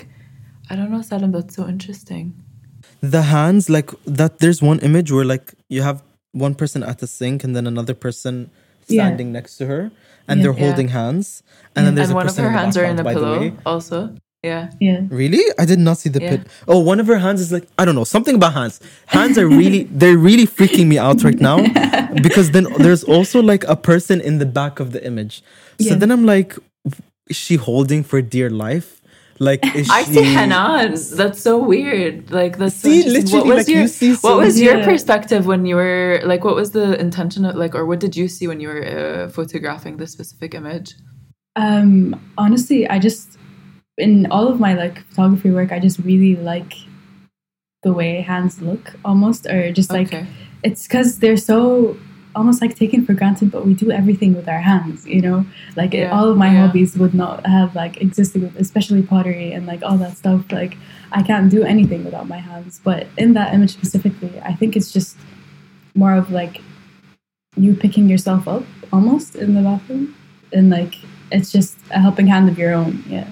I 0.71 0.77
don't 0.77 0.91
know, 0.95 1.03
Salim, 1.03 1.33
that's 1.37 1.55
so 1.59 1.69
interesting. 1.69 2.25
The 3.03 3.23
hands 3.23 3.69
like 3.69 3.91
that 4.07 4.39
there's 4.39 4.63
one 4.63 4.79
image 4.81 5.11
where 5.13 5.25
like 5.25 5.55
you 5.69 5.83
have 5.83 6.03
one 6.33 6.55
person 6.55 6.83
at 6.83 6.99
the 6.99 7.07
sink 7.07 7.45
and 7.45 7.55
then 7.57 7.67
another 7.67 7.95
person 7.95 8.49
Yeah. 8.89 9.05
standing 9.05 9.33
next 9.33 9.57
to 9.59 9.67
her 9.67 9.91
and 10.29 10.39
Yeah. 10.39 10.43
they're 10.43 10.59
Yeah. 10.59 10.67
holding 10.67 10.89
hands 10.89 11.43
and 11.75 11.87
then 11.87 11.95
there's 11.97 12.09
and 12.11 12.15
a 12.17 12.21
one 12.21 12.29
of 12.29 12.37
her 12.37 12.43
the 12.45 12.51
hands 12.51 12.77
are 12.77 12.85
in 12.85 12.97
background, 12.97 13.17
the 13.17 13.21
pillow 13.21 13.41
way. 13.41 13.53
also. 13.67 14.15
Yeah. 14.43 14.71
Yeah. 14.81 15.01
Really? 15.09 15.43
I 15.59 15.65
did 15.65 15.79
not 15.79 15.99
see 15.99 16.09
the 16.17 16.21
Yeah. 16.23 16.31
pit. 16.31 16.41
Oh, 16.67 16.79
one 16.93 16.99
of 17.01 17.07
her 17.07 17.19
hands 17.19 17.41
is 17.41 17.51
like 17.53 17.67
I 17.79 17.85
don't 17.85 17.95
know 17.95 18.05
something 18.17 18.37
about 18.37 18.55
hands. 18.55 18.81
Hands 19.07 19.37
are 19.39 19.49
really 19.49 19.83
they're 20.01 20.19
really 20.19 20.47
freaking 20.47 20.87
me 20.87 20.99
out 20.99 21.23
right 21.23 21.41
now 21.41 21.59
because 22.27 22.51
then 22.55 22.67
there's 22.79 23.05
also 23.05 23.43
like 23.43 23.65
a 23.69 23.77
person 23.77 24.21
in 24.21 24.39
the 24.39 24.47
back 24.47 24.81
of 24.81 24.91
the 24.95 25.05
image. 25.11 25.43
So 25.81 25.91
Yeah. 25.91 25.95
then 26.01 26.11
I'm 26.11 26.25
like, 26.25 26.57
is 27.29 27.37
she 27.37 27.57
holding 27.57 28.03
for 28.05 28.21
dear 28.23 28.51
life? 28.51 29.02
Like 29.43 29.75
is 29.75 29.91
I 29.91 30.05
she? 30.05 30.15
see 30.15 30.23
Hanan. 30.37 30.95
That's 31.15 31.43
so 31.43 31.59
weird. 31.59 32.31
Like 32.31 32.59
that's 32.59 32.77
so 32.77 32.89
See, 32.89 33.03
interesting. 33.03 33.41
What 33.41 33.47
was 33.47 33.57
like, 33.57 33.69
your 33.69 33.83
you 33.83 33.89
see 33.89 34.11
what 34.11 34.21
so- 34.21 34.39
was 34.39 34.61
your 34.61 34.85
perspective 34.85 35.47
when 35.47 35.67
you 35.67 35.75
were 35.75 36.21
like 36.25 36.45
what 36.45 36.55
was 36.55 36.71
the 36.71 36.99
intention 37.01 37.45
of 37.45 37.57
like 37.57 37.75
or 37.75 37.85
what 37.85 37.99
did 37.99 38.15
you 38.15 38.29
see 38.29 38.47
when 38.47 38.61
you 38.61 38.69
were 38.69 38.85
uh, 38.85 39.29
photographing 39.31 39.97
this 39.97 40.13
specific 40.13 40.55
image? 40.55 40.95
Um, 41.57 42.19
honestly, 42.39 42.89
I 42.89 43.01
just 43.01 43.37
in 43.99 44.27
all 44.31 44.47
of 44.47 44.61
my 44.61 44.75
like 44.75 45.05
photography 45.09 45.51
work, 45.51 45.73
I 45.73 45.81
just 45.81 45.99
really 45.99 46.37
like 46.37 46.75
the 47.83 47.93
way 47.93 48.21
hands 48.21 48.63
look 48.63 48.95
almost, 49.05 49.47
or 49.47 49.73
just 49.73 49.91
like 49.91 50.15
okay. 50.15 50.27
it's 50.63 50.87
because 50.87 51.19
they're 51.19 51.37
so 51.37 51.97
almost 52.35 52.61
like 52.61 52.77
taken 52.77 53.05
for 53.05 53.15
granted, 53.15 53.51
but 53.51 53.67
we 53.67 53.75
do 53.75 53.91
everything 53.91 54.35
with 54.35 54.49
our 54.49 54.61
hands, 54.61 55.07
you 55.07 55.21
know. 55.21 55.45
Like 55.77 55.95
it, 55.95 56.11
all 56.11 56.29
of 56.29 56.37
my 56.37 56.53
yeah. 56.53 56.67
hobbies 56.67 56.97
would 56.97 57.15
not 57.15 57.47
have 57.47 57.75
like 57.75 58.01
existed, 58.01 58.43
with, 58.43 58.57
especially 58.57 59.03
pottery 59.03 59.53
and 59.53 59.67
like 59.67 59.83
all 59.83 59.97
that 59.99 60.17
stuff. 60.17 60.51
Like 60.51 60.77
I 61.13 61.23
can't 61.23 61.51
do 61.51 61.63
anything 61.63 62.05
without 62.05 62.29
my 62.29 62.39
hands. 62.39 62.81
But 62.83 63.07
in 63.19 63.35
that 63.35 63.55
image 63.55 63.73
specifically, 63.73 64.41
I 64.43 64.55
think 64.55 64.77
it's 64.77 64.93
just 64.93 65.17
more 65.95 66.15
of 66.15 66.31
like 66.31 66.61
you 67.57 67.75
picking 67.75 68.09
yourself 68.09 68.49
up 68.49 68.65
almost 68.93 69.37
in 69.37 69.55
the 69.55 69.63
bathroom, 69.63 70.15
and 70.53 70.71
like 70.71 70.95
it's 71.31 71.51
just 71.53 71.77
a 71.91 72.01
helping 72.01 72.27
hand 72.27 72.49
of 72.49 72.59
your 72.59 72.73
own. 72.73 73.05
Yeah. 73.07 73.29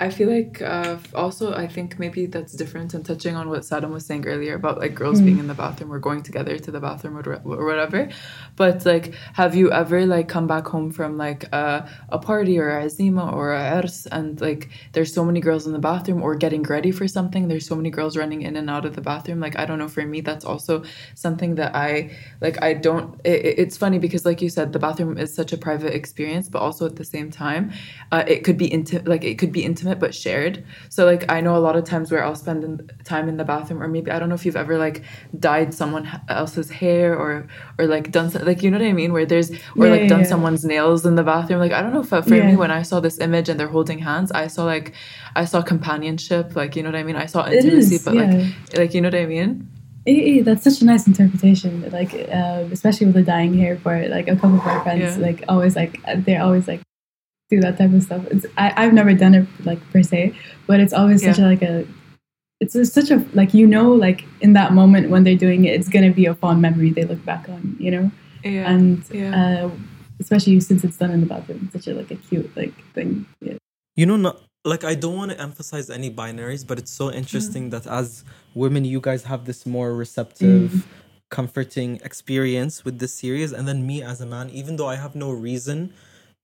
I 0.00 0.10
feel 0.10 0.28
like 0.28 0.60
uh, 0.60 0.96
also 1.14 1.54
I 1.54 1.68
think 1.68 2.00
maybe 2.00 2.26
that's 2.26 2.52
different 2.54 2.94
and 2.94 3.04
touching 3.06 3.36
on 3.36 3.48
what 3.48 3.60
Saddam 3.62 3.90
was 3.92 4.04
saying 4.04 4.26
earlier 4.26 4.54
about 4.56 4.78
like 4.80 4.92
girls 4.96 5.20
being 5.20 5.38
in 5.38 5.46
the 5.46 5.54
bathroom 5.54 5.92
or 5.92 6.00
going 6.00 6.22
together 6.24 6.58
to 6.58 6.70
the 6.72 6.80
bathroom 6.80 7.16
or, 7.16 7.22
or 7.44 7.64
whatever. 7.64 8.08
But 8.56 8.84
like, 8.84 9.14
have 9.34 9.54
you 9.54 9.70
ever 9.70 10.04
like 10.04 10.26
come 10.28 10.48
back 10.48 10.66
home 10.66 10.90
from 10.90 11.16
like 11.16 11.44
a, 11.52 11.88
a 12.08 12.18
party 12.18 12.58
or 12.58 12.76
a 12.76 12.86
azima 12.86 13.32
or 13.32 13.52
a 13.54 13.62
ers 13.76 14.06
and 14.10 14.40
like 14.40 14.68
there's 14.94 15.14
so 15.14 15.24
many 15.24 15.40
girls 15.40 15.64
in 15.64 15.72
the 15.72 15.78
bathroom 15.78 16.22
or 16.22 16.34
getting 16.34 16.64
ready 16.64 16.90
for 16.90 17.06
something? 17.06 17.46
There's 17.46 17.66
so 17.66 17.76
many 17.76 17.90
girls 17.90 18.16
running 18.16 18.42
in 18.42 18.56
and 18.56 18.68
out 18.68 18.84
of 18.84 18.96
the 18.96 19.00
bathroom. 19.00 19.38
Like 19.38 19.56
I 19.58 19.64
don't 19.64 19.78
know. 19.78 19.88
For 19.88 20.04
me, 20.04 20.22
that's 20.22 20.44
also 20.44 20.82
something 21.14 21.54
that 21.54 21.76
I 21.76 22.10
like. 22.40 22.60
I 22.62 22.74
don't. 22.74 23.20
It, 23.24 23.44
it- 23.46 23.58
it's 23.64 23.76
funny 23.76 23.98
because 24.00 24.24
like 24.26 24.42
you 24.42 24.48
said, 24.50 24.72
the 24.72 24.78
bathroom 24.80 25.16
is 25.18 25.32
such 25.32 25.52
a 25.52 25.56
private 25.56 25.94
experience, 25.94 26.48
but 26.48 26.60
also 26.60 26.84
at 26.86 26.96
the 26.96 27.04
same 27.04 27.30
time, 27.30 27.72
uh, 28.10 28.24
it 28.26 28.42
could 28.44 28.58
be 28.58 28.70
into 28.72 29.00
Like 29.04 29.22
it 29.24 29.38
could 29.38 29.52
be 29.52 29.64
intimate 29.84 30.00
but 30.00 30.14
shared. 30.14 30.64
So 30.88 31.04
like 31.04 31.30
I 31.30 31.40
know 31.40 31.56
a 31.56 31.58
lot 31.58 31.76
of 31.76 31.84
times 31.84 32.10
where 32.10 32.24
I'll 32.24 32.34
spend 32.34 32.64
in, 32.64 32.90
time 33.04 33.28
in 33.28 33.36
the 33.36 33.44
bathroom, 33.44 33.82
or 33.82 33.88
maybe 33.88 34.10
I 34.10 34.18
don't 34.18 34.28
know 34.28 34.34
if 34.34 34.46
you've 34.46 34.56
ever 34.56 34.78
like 34.78 35.02
dyed 35.38 35.74
someone 35.74 36.08
else's 36.28 36.70
hair 36.70 37.16
or 37.16 37.46
or 37.78 37.86
like 37.86 38.10
done 38.10 38.30
so, 38.30 38.40
like 38.42 38.62
you 38.62 38.70
know 38.70 38.78
what 38.78 38.86
I 38.86 38.92
mean, 38.92 39.12
where 39.12 39.26
there's 39.26 39.50
or 39.50 39.86
Yeah, 39.86 39.90
like 39.90 40.00
yeah, 40.02 40.08
done 40.08 40.20
yeah. 40.20 40.26
someone's 40.26 40.64
nails 40.64 41.04
in 41.06 41.14
the 41.14 41.22
bathroom. 41.22 41.60
Like 41.60 41.72
I 41.72 41.82
don't 41.82 41.92
know 41.92 42.00
if 42.00 42.08
for 42.08 42.22
me 42.22 42.56
when 42.56 42.70
I 42.70 42.82
saw 42.82 43.00
this 43.00 43.18
image 43.18 43.48
and 43.48 43.58
they're 43.58 43.68
holding 43.68 43.98
hands, 43.98 44.32
I 44.32 44.46
saw 44.48 44.64
like 44.64 44.94
I 45.36 45.44
saw 45.44 45.62
companionship. 45.62 46.56
Like 46.56 46.76
you 46.76 46.82
know 46.82 46.90
what 46.90 46.98
I 46.98 47.02
mean. 47.02 47.16
I 47.16 47.26
saw 47.26 47.46
intimacy, 47.46 47.96
is, 47.96 48.04
but 48.04 48.14
like 48.14 48.54
like 48.76 48.94
you 48.94 49.00
know 49.00 49.08
what 49.08 49.14
I 49.14 49.26
mean. 49.26 49.68
Eh, 50.06 50.12
eh, 50.12 50.42
that's 50.42 50.64
such 50.64 50.82
a 50.82 50.84
nice 50.84 51.06
interpretation. 51.06 51.90
Like, 51.90 52.12
uh, 52.12 52.68
especially 52.70 53.06
with 53.06 53.14
the 53.14 53.22
dying 53.22 53.56
hair 53.56 53.76
part. 53.76 54.10
Like, 54.10 54.28
a 54.28 54.36
couple 54.36 54.56
of 54.56 54.66
our 54.66 54.82
friends, 54.82 55.16
like, 55.16 55.44
always 55.48 55.74
like 55.76 55.98
they're 56.26 56.42
always 56.42 56.68
like 56.68 56.82
do 57.54 57.60
that 57.60 57.78
type 57.78 57.92
of 57.92 58.02
stuff. 58.02 58.24
It's 58.30 58.46
I, 58.56 58.72
I've 58.76 58.92
never 58.92 59.14
done 59.14 59.34
it 59.34 59.46
like 59.64 59.80
per 59.90 60.02
se, 60.02 60.34
but 60.66 60.80
it's 60.80 60.92
always 60.92 61.22
such 61.22 61.38
a 61.38 61.42
like 61.42 61.62
a. 61.62 61.86
It's 62.60 62.74
just 62.74 62.94
such 62.94 63.10
a 63.10 63.24
like 63.34 63.52
you 63.54 63.66
know 63.66 63.90
like 63.92 64.24
in 64.40 64.52
that 64.54 64.72
moment 64.72 65.10
when 65.10 65.24
they're 65.24 65.36
doing 65.46 65.64
it, 65.64 65.74
it's 65.78 65.88
gonna 65.88 66.12
be 66.12 66.26
a 66.26 66.34
fond 66.34 66.62
memory 66.62 66.90
they 66.90 67.04
look 67.04 67.24
back 67.24 67.48
on. 67.48 67.76
You 67.78 67.90
know, 67.90 68.10
Yeah. 68.42 68.70
and 68.72 69.04
yeah. 69.10 69.64
uh, 69.66 69.70
especially 70.20 70.60
since 70.60 70.84
it's 70.84 70.96
done 70.96 71.10
in 71.10 71.20
the 71.20 71.26
bathroom, 71.26 71.68
such 71.72 71.86
a 71.88 71.94
like 71.94 72.10
a 72.10 72.16
cute 72.16 72.50
like 72.56 72.74
thing. 72.94 73.26
Yeah. 73.40 73.58
You 73.96 74.06
know, 74.06 74.16
not 74.16 74.40
like 74.64 74.84
I 74.84 74.94
don't 74.94 75.16
want 75.16 75.30
to 75.32 75.40
emphasize 75.40 75.90
any 75.90 76.10
binaries, 76.10 76.66
but 76.66 76.78
it's 76.78 76.90
so 76.90 77.12
interesting 77.12 77.70
that 77.70 77.86
as 77.86 78.24
women, 78.54 78.84
you 78.84 79.00
guys 79.00 79.24
have 79.24 79.44
this 79.44 79.66
more 79.66 79.94
receptive, 79.94 80.86
comforting 81.30 82.00
experience 82.04 82.84
with 82.84 82.98
this 82.98 83.12
series, 83.12 83.52
and 83.52 83.68
then 83.68 83.86
me 83.86 84.02
as 84.02 84.20
a 84.20 84.26
man, 84.26 84.48
even 84.50 84.76
though 84.76 84.88
I 84.88 84.96
have 84.96 85.14
no 85.14 85.30
reason 85.30 85.92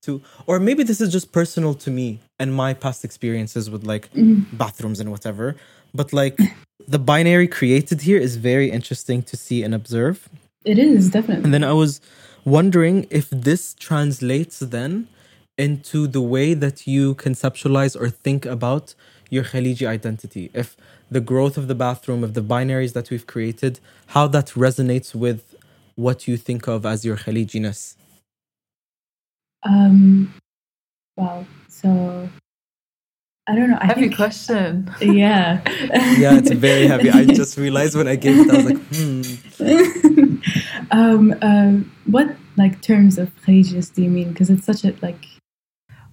to, 0.02 0.22
or 0.46 0.58
maybe 0.58 0.82
this 0.82 1.00
is 1.00 1.12
just 1.12 1.32
personal 1.32 1.74
to 1.74 1.90
me 1.90 2.20
and 2.38 2.54
my 2.54 2.74
past 2.74 3.04
experiences 3.04 3.68
with 3.70 3.84
like 3.84 4.12
mm-hmm. 4.12 4.56
bathrooms 4.56 5.00
and 5.00 5.10
whatever, 5.10 5.56
but 5.94 6.12
like 6.12 6.38
the 6.88 6.98
binary 6.98 7.48
created 7.48 8.02
here 8.02 8.18
is 8.18 8.36
very 8.36 8.70
interesting 8.70 9.22
to 9.22 9.36
see 9.36 9.62
and 9.62 9.74
observe. 9.74 10.28
It 10.64 10.78
is 10.78 11.10
definitely. 11.10 11.44
And 11.44 11.54
then 11.54 11.64
I 11.64 11.72
was 11.72 12.00
wondering 12.44 13.06
if 13.10 13.28
this 13.30 13.74
translates 13.74 14.58
then 14.58 15.08
into 15.58 16.06
the 16.06 16.20
way 16.20 16.54
that 16.54 16.86
you 16.86 17.14
conceptualize 17.14 18.00
or 18.00 18.08
think 18.08 18.46
about 18.46 18.94
your 19.28 19.44
Khaliji 19.44 19.86
identity. 19.86 20.50
If 20.54 20.76
the 21.10 21.20
growth 21.20 21.56
of 21.56 21.68
the 21.68 21.74
bathroom, 21.74 22.24
of 22.24 22.34
the 22.34 22.40
binaries 22.40 22.92
that 22.94 23.10
we've 23.10 23.26
created, 23.26 23.80
how 24.08 24.26
that 24.28 24.46
resonates 24.48 25.14
with 25.14 25.54
what 25.96 26.26
you 26.26 26.36
think 26.36 26.66
of 26.66 26.86
as 26.86 27.04
your 27.04 27.16
Khalijiness. 27.16 27.96
Um. 29.62 30.32
Wow. 31.16 31.46
So. 31.68 32.28
I 33.48 33.56
don't 33.56 33.70
know. 33.70 33.78
I 33.80 33.86
Heavy 33.86 34.02
think, 34.02 34.16
question. 34.16 34.94
Yeah. 35.00 35.60
Yeah, 36.18 36.36
it's 36.38 36.52
very 36.52 36.86
heavy. 36.86 37.10
I 37.10 37.24
just 37.24 37.56
realized 37.58 37.96
when 37.96 38.06
I 38.06 38.14
gave 38.14 38.38
it, 38.38 38.50
I 38.50 38.56
was 38.56 38.66
like, 38.70 38.82
hmm. 38.94 40.36
um, 40.92 41.34
uh, 41.42 41.72
what 42.06 42.36
like 42.56 42.80
terms 42.80 43.18
of 43.18 43.34
Khalijis 43.42 43.92
do 43.92 44.02
you 44.02 44.10
mean? 44.10 44.28
Because 44.30 44.50
it's 44.50 44.64
such 44.64 44.84
a 44.84 44.94
like 45.02 45.26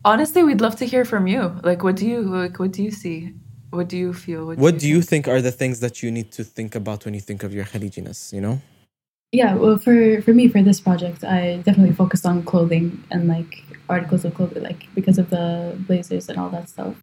honestly, 0.08 0.42
we'd 0.44 0.62
love 0.62 0.76
to 0.78 0.86
hear 0.86 1.06
from 1.06 1.28
you. 1.28 1.44
Like, 1.64 1.84
what 1.84 1.96
do 1.96 2.08
you 2.08 2.22
like? 2.22 2.60
What 2.60 2.72
do 2.72 2.82
you 2.82 2.92
see? 2.92 3.34
What 3.70 3.90
do 3.90 3.98
you 3.98 4.14
feel? 4.14 4.56
What 4.56 4.80
do 4.80 4.88
you 4.88 5.02
think 5.02 5.28
are 5.28 5.42
the 5.42 5.52
things 5.52 5.80
that 5.82 6.02
you 6.02 6.10
need 6.12 6.32
to 6.38 6.44
think 6.44 6.74
about 6.76 7.06
when 7.06 7.14
you 7.14 7.22
think 7.22 7.44
of 7.44 7.54
your 7.54 7.66
Khalijiness? 7.66 8.34
You 8.34 8.42
know. 8.42 8.62
Yeah, 9.32 9.56
well, 9.56 9.78
for 9.78 10.22
for 10.22 10.34
me, 10.34 10.48
for 10.48 10.62
this 10.63 10.80
project, 10.80 11.24
I 11.24 11.58
definitely 11.58 11.94
focused 11.94 12.26
on 12.26 12.44
clothing 12.44 13.04
and 13.12 13.28
like 13.28 13.63
articles 13.90 14.24
of 14.24 14.34
clothing, 14.34 14.63
like 14.63 14.88
because 14.96 15.18
of 15.18 15.30
the 15.30 15.76
blazers 15.88 16.30
and 16.30 16.40
all 16.40 16.50
that 16.50 16.70
stuff. 16.70 16.96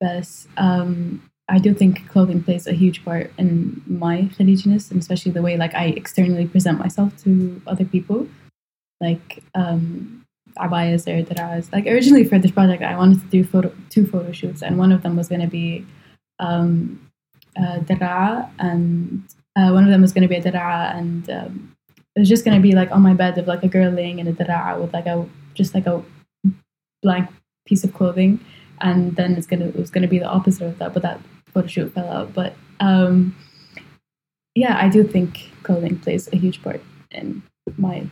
But 0.00 0.28
um, 0.56 1.28
I 1.48 1.58
do 1.58 1.74
think 1.74 2.08
clothing 2.08 2.42
plays 2.42 2.66
a 2.66 2.72
huge 2.72 3.04
part 3.04 3.32
in 3.36 3.82
my 3.86 4.30
Khalijiness, 4.38 4.90
and 4.90 5.00
especially 5.00 5.32
the 5.32 5.42
way 5.42 5.56
like 5.56 5.74
I 5.74 5.86
externally 5.86 6.46
present 6.46 6.78
myself 6.78 7.16
to 7.24 7.60
other 7.66 7.84
people. 7.84 8.28
Like 9.00 9.42
um, 9.54 10.24
abayas 10.56 11.08
or 11.08 11.22
daras. 11.22 11.72
Like 11.72 11.86
originally 11.86 12.24
for 12.24 12.38
this 12.38 12.50
project, 12.52 12.82
I 12.82 12.96
wanted 12.96 13.20
to 13.22 13.26
do 13.26 13.44
photo 13.44 13.72
two 13.88 14.06
photo 14.06 14.30
shoots, 14.30 14.62
and 14.62 14.78
one 14.78 14.92
of 14.92 15.02
them 15.02 15.16
was 15.16 15.28
going 15.28 15.40
to 15.40 15.48
be 15.48 15.84
um, 16.38 17.10
uh, 17.58 17.80
and 18.58 19.22
uh, 19.56 19.70
one 19.70 19.84
of 19.84 19.90
them 19.90 20.00
was 20.00 20.12
going 20.12 20.22
to 20.22 20.28
be 20.28 20.36
a 20.36 20.40
dara, 20.40 20.92
and 20.94 21.28
um, 21.30 21.76
it 22.16 22.20
was 22.20 22.28
just 22.28 22.44
going 22.44 22.56
to 22.56 22.62
be 22.62 22.74
like 22.74 22.90
on 22.90 23.02
my 23.02 23.14
bed 23.14 23.38
of 23.38 23.46
like 23.46 23.62
a 23.62 23.68
girl 23.68 23.90
laying 23.90 24.18
in 24.18 24.26
a 24.26 24.32
dara 24.32 24.80
with 24.80 24.92
like 24.92 25.06
a 25.06 25.26
just 25.54 25.74
like 25.74 25.86
a 25.86 26.02
blank 27.02 27.28
piece 27.66 27.84
of 27.84 27.92
clothing, 27.94 28.40
and 28.80 29.16
then 29.16 29.34
it's 29.34 29.46
gonna 29.46 29.66
it 29.66 29.76
was 29.76 29.90
going 29.90 30.02
to 30.02 30.08
be 30.08 30.18
the 30.18 30.28
opposite 30.28 30.66
of 30.66 30.78
that, 30.78 30.92
but 30.94 31.02
that 31.02 31.20
photo 31.52 31.66
shoot 31.66 31.94
fell 31.94 32.08
out. 32.08 32.32
But 32.32 32.54
um, 32.80 33.36
yeah, 34.54 34.76
I 34.78 34.88
do 34.88 35.04
think 35.04 35.50
clothing 35.62 35.98
plays 35.98 36.28
a 36.32 36.36
huge 36.36 36.62
part 36.62 36.82
in 37.10 37.42
my 37.76 38.08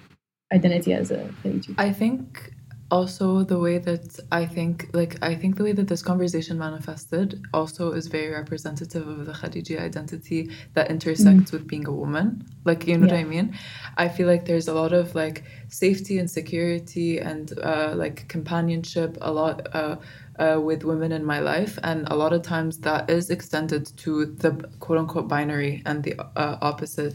identity 0.53 0.93
as 0.93 1.11
a. 1.11 1.33
I 1.79 1.93
think 1.93 2.53
also 2.91 3.45
the 3.45 3.59
way 3.59 3.79
that 3.79 4.19
I 4.33 4.47
think 4.47 4.89
like 4.93 5.19
I 5.23 5.35
think 5.35 5.57
the 5.57 5.65
way 5.65 5.73
that 5.73 5.89
this 5.89 6.03
conversation 6.03 6.59
manifested 6.59 7.43
also 7.53 7.93
is 7.93 8.07
very 8.07 8.31
representative 8.31 9.07
of 9.07 9.27
the 9.27 9.33
Khaliji 9.33 9.79
identity 9.79 10.51
that 10.75 10.91
intersects 10.91 11.51
mm. 11.51 11.53
with 11.53 11.67
being 11.67 11.87
a 11.87 11.93
woman. 11.93 12.47
Like 12.65 12.87
you 12.87 12.97
know 12.97 13.07
yeah. 13.07 13.13
what 13.13 13.21
I 13.21 13.25
mean? 13.25 13.59
I 13.97 14.09
feel 14.09 14.27
like 14.27 14.47
there's 14.47 14.69
a 14.69 14.75
lot 14.75 14.93
of 14.93 15.15
like 15.15 15.45
safety 15.69 16.19
and 16.19 16.31
security 16.31 17.19
and 17.19 17.53
uh, 17.63 17.93
like 17.95 18.27
companionship 18.29 19.19
a 19.21 19.33
lot 19.33 19.67
uh, 19.75 19.97
uh, 20.39 20.59
with 20.61 20.85
women 20.85 21.13
in 21.13 21.25
my 21.25 21.41
life 21.41 21.79
and 21.83 22.07
a 22.09 22.17
lot 22.17 22.33
of 22.33 22.43
times 22.43 22.79
that 22.79 23.11
is 23.11 23.29
extended 23.31 23.87
to 23.99 24.27
the 24.27 24.53
quote 24.81 24.99
unquote 24.99 25.29
binary 25.29 25.83
and 25.85 26.05
the 26.05 26.19
uh, 26.37 26.57
opposite 26.63 27.15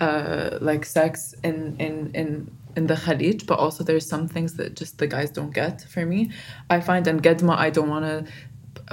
uh, 0.00 0.58
like 0.60 0.84
sex 0.84 1.34
in 1.42 1.76
in 1.78 2.10
in 2.14 2.50
in 2.76 2.86
the 2.86 2.94
Khalij, 2.94 3.46
but 3.46 3.58
also 3.58 3.84
there's 3.84 4.06
some 4.06 4.28
things 4.28 4.54
that 4.54 4.74
just 4.76 4.98
the 4.98 5.06
guys 5.06 5.30
don't 5.30 5.52
get 5.52 5.82
for 5.82 6.06
me. 6.06 6.30
I 6.70 6.80
find 6.80 7.06
in 7.06 7.20
Gedma, 7.20 7.56
I 7.56 7.70
don't 7.70 7.88
want 7.88 8.04
to 8.04 8.32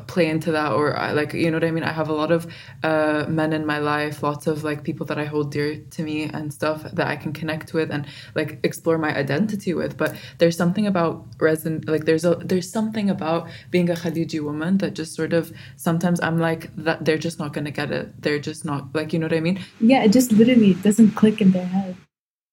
play 0.08 0.28
into 0.28 0.52
that 0.52 0.72
or 0.72 0.98
I, 0.98 1.12
like 1.12 1.34
you 1.34 1.50
know 1.52 1.58
what 1.58 1.64
I 1.64 1.72
mean? 1.72 1.84
I 1.84 1.92
have 1.92 2.10
a 2.10 2.14
lot 2.14 2.32
of 2.32 2.48
uh, 2.84 3.26
men 3.28 3.54
in 3.54 3.66
my 3.66 3.80
life 3.80 4.24
lots 4.24 4.48
of 4.48 4.64
like 4.64 4.84
people 4.84 5.06
that 5.08 5.18
I 5.18 5.26
hold 5.26 5.52
dear 5.52 5.78
to 5.92 6.04
me 6.04 6.24
and 6.24 6.54
stuff 6.54 6.84
that 6.84 7.08
I 7.08 7.16
can 7.16 7.34
connect 7.34 7.74
with 7.74 7.92
and 7.92 8.06
like 8.36 8.60
explore 8.64 8.98
my 8.98 9.16
identity 9.16 9.74
with. 9.74 9.98
But 9.98 10.16
there's 10.38 10.58
something 10.58 10.88
about 10.88 11.26
resin 11.40 11.84
like 11.88 12.06
there's 12.06 12.26
a 12.26 12.36
there's 12.36 12.72
something 12.72 13.10
about 13.10 13.48
being 13.72 13.90
a 13.90 13.94
Khaliji 13.94 14.42
woman 14.42 14.78
that 14.80 14.94
just 14.94 15.16
sort 15.16 15.34
of 15.34 15.52
sometimes 15.78 16.20
I'm 16.22 16.40
like 16.40 16.76
that 16.78 17.06
they're 17.06 17.18
just 17.18 17.40
not 17.40 17.54
gonna 17.54 17.72
get 17.72 17.92
it. 17.92 18.22
They're 18.22 18.40
just 18.40 18.66
not 18.66 18.94
like 18.94 19.14
you 19.14 19.20
know 19.20 19.26
what 19.26 19.34
I 19.34 19.42
mean? 19.42 19.60
Yeah 19.80 20.04
it 20.04 20.12
just 20.12 20.32
literally 20.32 20.74
doesn't 20.76 21.12
click 21.12 21.42
in 21.42 21.52
their 21.52 21.66
head 21.66 21.96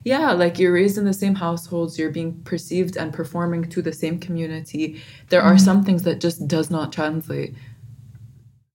yeah, 0.07 0.31
like 0.31 0.57
you're 0.61 0.73
raised 0.73 0.99
in 0.99 1.05
the 1.05 1.13
same 1.13 1.35
households, 1.35 1.99
you're 1.99 2.13
being 2.13 2.41
perceived 2.45 2.97
and 2.97 3.13
performing 3.13 3.65
to 3.71 3.83
the 3.83 3.93
same 3.93 4.21
community. 4.21 5.03
There 5.31 5.43
are 5.43 5.57
mm. 5.57 5.61
some 5.61 5.83
things 5.83 6.05
that 6.05 6.21
just 6.21 6.47
does 6.47 6.71
not 6.71 6.93
translate. 6.93 7.55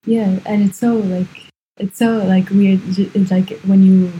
Yeah, 0.05 0.39
and 0.45 0.61
it's 0.61 0.77
so 0.77 0.95
like 0.95 1.29
it's 1.77 1.97
so 1.97 2.17
like 2.17 2.49
weird. 2.49 2.81
It's 3.15 3.31
like 3.31 3.51
when 3.61 3.81
you, 3.81 4.11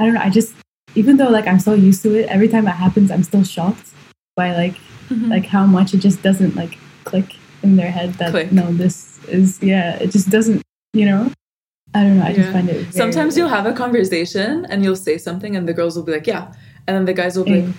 I 0.00 0.06
don't 0.06 0.14
know. 0.14 0.20
I 0.20 0.28
just 0.28 0.56
even 0.96 1.18
though 1.18 1.28
like 1.28 1.46
I'm 1.46 1.60
so 1.60 1.74
used 1.74 2.02
to 2.02 2.18
it, 2.18 2.28
every 2.28 2.48
time 2.48 2.66
it 2.66 2.72
happens, 2.72 3.12
I'm 3.12 3.22
still 3.22 3.44
shocked 3.44 3.90
by 4.34 4.56
like 4.56 4.74
mm-hmm. 5.10 5.30
like 5.30 5.46
how 5.46 5.66
much 5.66 5.94
it 5.94 5.98
just 5.98 6.20
doesn't 6.20 6.56
like 6.56 6.78
click 7.04 7.36
in 7.62 7.76
their 7.76 7.92
head 7.92 8.14
that 8.14 8.32
click. 8.32 8.50
no, 8.50 8.72
this 8.72 9.22
is 9.28 9.62
yeah. 9.62 9.94
It 9.98 10.10
just 10.10 10.30
doesn't, 10.30 10.62
you 10.94 11.06
know. 11.06 11.30
I 11.94 12.02
don't 12.02 12.18
know. 12.18 12.24
I 12.24 12.30
yeah. 12.30 12.36
just 12.36 12.52
find 12.52 12.68
it. 12.68 12.92
Sometimes 12.92 13.36
you'll 13.36 13.48
have 13.48 13.66
a 13.66 13.72
conversation 13.72 14.66
and 14.66 14.84
you'll 14.84 14.96
say 14.96 15.18
something, 15.18 15.56
and 15.56 15.66
the 15.66 15.72
girls 15.72 15.96
will 15.96 16.04
be 16.04 16.12
like, 16.12 16.26
"Yeah," 16.26 16.52
and 16.86 16.96
then 16.96 17.04
the 17.06 17.14
guys 17.14 17.36
will 17.36 17.44
be 17.44 17.62
like, 17.62 17.74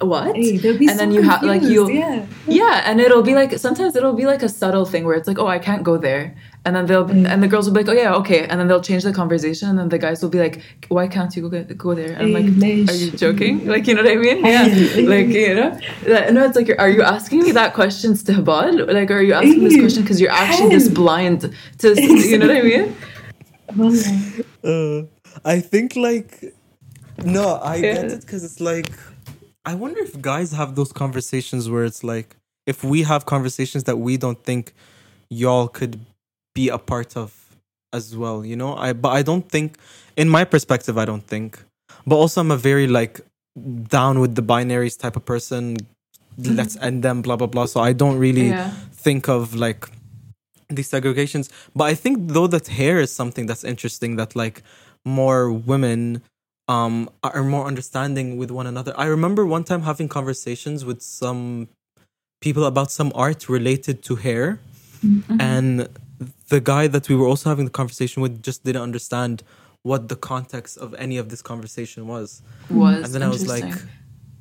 what? 0.00 0.36
Hey, 0.36 0.56
and 0.56 0.90
so 0.90 0.96
then 0.96 1.12
you 1.12 1.22
have 1.22 1.42
like 1.42 1.62
you 1.62 1.90
yeah. 1.90 2.26
yeah 2.46 2.82
and 2.86 3.00
it'll 3.00 3.22
be 3.22 3.34
like 3.34 3.58
sometimes 3.58 3.94
it'll 3.96 4.14
be 4.14 4.26
like 4.26 4.42
a 4.42 4.48
subtle 4.48 4.84
thing 4.84 5.04
where 5.04 5.14
it's 5.14 5.28
like 5.28 5.38
oh 5.38 5.46
i 5.46 5.58
can't 5.58 5.82
go 5.82 5.96
there. 5.96 6.34
And 6.64 6.76
then 6.76 6.86
they'll 6.86 7.10
and 7.10 7.42
the 7.42 7.48
girls 7.48 7.66
will 7.66 7.74
be 7.74 7.82
like 7.82 7.88
oh 7.88 8.00
yeah 8.00 8.14
okay. 8.14 8.46
And 8.46 8.60
then 8.60 8.68
they'll 8.68 8.80
change 8.80 9.02
the 9.02 9.12
conversation 9.12 9.68
and 9.68 9.78
then 9.78 9.88
the 9.88 9.98
guys 9.98 10.22
will 10.22 10.28
be 10.28 10.38
like 10.38 10.62
why 10.88 11.08
can't 11.08 11.34
you 11.34 11.48
go, 11.48 11.64
go 11.64 11.92
there? 11.92 12.12
And 12.12 12.22
I'm 12.22 12.32
like 12.32 12.88
are 12.88 12.94
you 12.94 13.10
joking? 13.10 13.66
Like 13.66 13.88
you 13.88 13.94
know 13.94 14.02
what 14.04 14.12
i 14.12 14.14
mean? 14.14 14.44
Yeah. 14.44 14.62
Like 15.08 15.26
you 15.26 15.54
know? 15.54 15.70
No 16.30 16.44
it's 16.44 16.54
like 16.54 16.70
are 16.78 16.88
you 16.88 17.02
asking 17.02 17.40
me 17.40 17.50
that 17.52 17.74
question 17.74 18.14
to 18.14 18.32
Habad 18.32 18.92
like 18.92 19.10
are 19.10 19.22
you 19.22 19.34
asking 19.34 19.64
this 19.64 19.76
question 19.76 20.02
because 20.02 20.20
you're 20.20 20.30
actually 20.30 20.70
this 20.70 20.88
blind 20.88 21.52
to 21.78 22.00
you 22.00 22.38
know 22.38 22.46
what 22.46 22.56
i 22.56 22.62
mean 22.62 22.96
uh, 24.64 25.02
I 25.44 25.60
think 25.60 25.96
like 25.96 26.54
no, 27.24 27.54
I 27.54 27.76
yeah. 27.76 27.94
get 27.94 28.04
it 28.12 28.20
because 28.22 28.44
it's 28.44 28.60
like 28.60 28.90
I 29.64 29.74
wonder 29.74 30.00
if 30.00 30.20
guys 30.20 30.52
have 30.52 30.74
those 30.74 30.92
conversations 30.92 31.70
where 31.70 31.84
it's 31.84 32.02
like 32.02 32.36
if 32.66 32.82
we 32.84 33.02
have 33.02 33.26
conversations 33.26 33.84
that 33.84 33.98
we 33.98 34.16
don't 34.16 34.42
think 34.42 34.72
y'all 35.28 35.68
could 35.68 36.00
be 36.54 36.68
a 36.68 36.78
part 36.78 37.16
of 37.16 37.56
as 37.92 38.16
well, 38.16 38.44
you 38.44 38.56
know? 38.56 38.74
I 38.76 38.92
but 38.92 39.10
I 39.10 39.22
don't 39.22 39.48
think 39.48 39.78
in 40.16 40.28
my 40.28 40.44
perspective 40.44 40.98
I 40.98 41.04
don't 41.04 41.26
think. 41.26 41.62
But 42.06 42.16
also 42.16 42.40
I'm 42.40 42.50
a 42.50 42.56
very 42.56 42.86
like 42.86 43.20
down 43.88 44.20
with 44.20 44.34
the 44.34 44.42
binaries 44.42 44.98
type 44.98 45.16
of 45.16 45.24
person. 45.24 45.76
Mm-hmm. 45.76 46.56
Let's 46.56 46.76
end 46.78 47.02
them, 47.02 47.22
blah 47.22 47.36
blah 47.36 47.46
blah. 47.46 47.66
So 47.66 47.80
I 47.80 47.92
don't 47.92 48.18
really 48.18 48.48
yeah. 48.48 48.70
think 48.92 49.28
of 49.28 49.54
like 49.54 49.88
these 50.74 50.90
segregations. 50.90 51.50
But 51.74 51.84
I 51.84 51.94
think 51.94 52.32
though 52.32 52.46
that 52.46 52.68
hair 52.68 53.00
is 53.00 53.12
something 53.12 53.46
that's 53.46 53.64
interesting 53.64 54.16
that 54.16 54.34
like 54.36 54.62
more 55.04 55.52
women 55.52 56.22
um 56.68 57.10
are 57.22 57.42
more 57.42 57.66
understanding 57.66 58.36
with 58.36 58.50
one 58.50 58.66
another. 58.66 58.92
I 58.96 59.06
remember 59.06 59.44
one 59.44 59.64
time 59.64 59.82
having 59.82 60.08
conversations 60.08 60.84
with 60.84 61.02
some 61.02 61.68
people 62.40 62.64
about 62.64 62.90
some 62.90 63.10
art 63.14 63.48
related 63.48 64.02
to 64.02 64.16
hair 64.16 64.58
mm-hmm. 65.04 65.40
and 65.40 65.88
the 66.48 66.60
guy 66.60 66.86
that 66.86 67.08
we 67.08 67.14
were 67.16 67.26
also 67.26 67.48
having 67.48 67.64
the 67.64 67.70
conversation 67.70 68.22
with 68.22 68.42
just 68.42 68.64
didn't 68.64 68.82
understand 68.82 69.42
what 69.82 70.08
the 70.08 70.16
context 70.16 70.76
of 70.78 70.94
any 70.94 71.16
of 71.16 71.28
this 71.28 71.42
conversation 71.42 72.06
was. 72.06 72.42
Was 72.70 73.04
and 73.04 73.14
then 73.14 73.22
I 73.22 73.28
was 73.28 73.46
like 73.48 73.74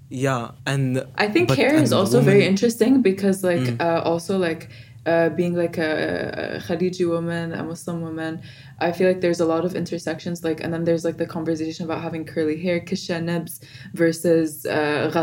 yeah 0.09 0.51
and 0.65 1.05
I 1.15 1.27
think 1.29 1.49
hair 1.51 1.73
is 1.73 1.93
also 1.93 2.17
woman, 2.17 2.25
very 2.25 2.45
interesting 2.45 3.01
because 3.01 3.43
like 3.43 3.59
mm. 3.59 3.81
uh, 3.81 4.01
also 4.01 4.37
like 4.37 4.69
uh, 5.05 5.29
being 5.29 5.55
like 5.55 5.77
a, 5.77 6.57
a 6.57 6.59
Khaliji 6.59 7.07
woman, 7.09 7.53
a 7.53 7.63
Muslim 7.63 8.01
woman, 8.01 8.41
I 8.79 8.91
feel 8.91 9.07
like 9.07 9.21
there's 9.21 9.39
a 9.39 9.45
lot 9.45 9.63
of 9.63 9.75
intersections. 9.75 10.43
Like, 10.43 10.61
and 10.61 10.73
then 10.73 10.83
there's 10.83 11.05
like 11.05 11.17
the 11.17 11.25
conversation 11.25 11.85
about 11.85 12.01
having 12.01 12.25
curly 12.25 12.61
hair, 12.61 12.79
kisha 12.79 13.21
nibs 13.23 13.61
versus 13.93 14.65
uh, 14.65 15.11
uh 15.13 15.21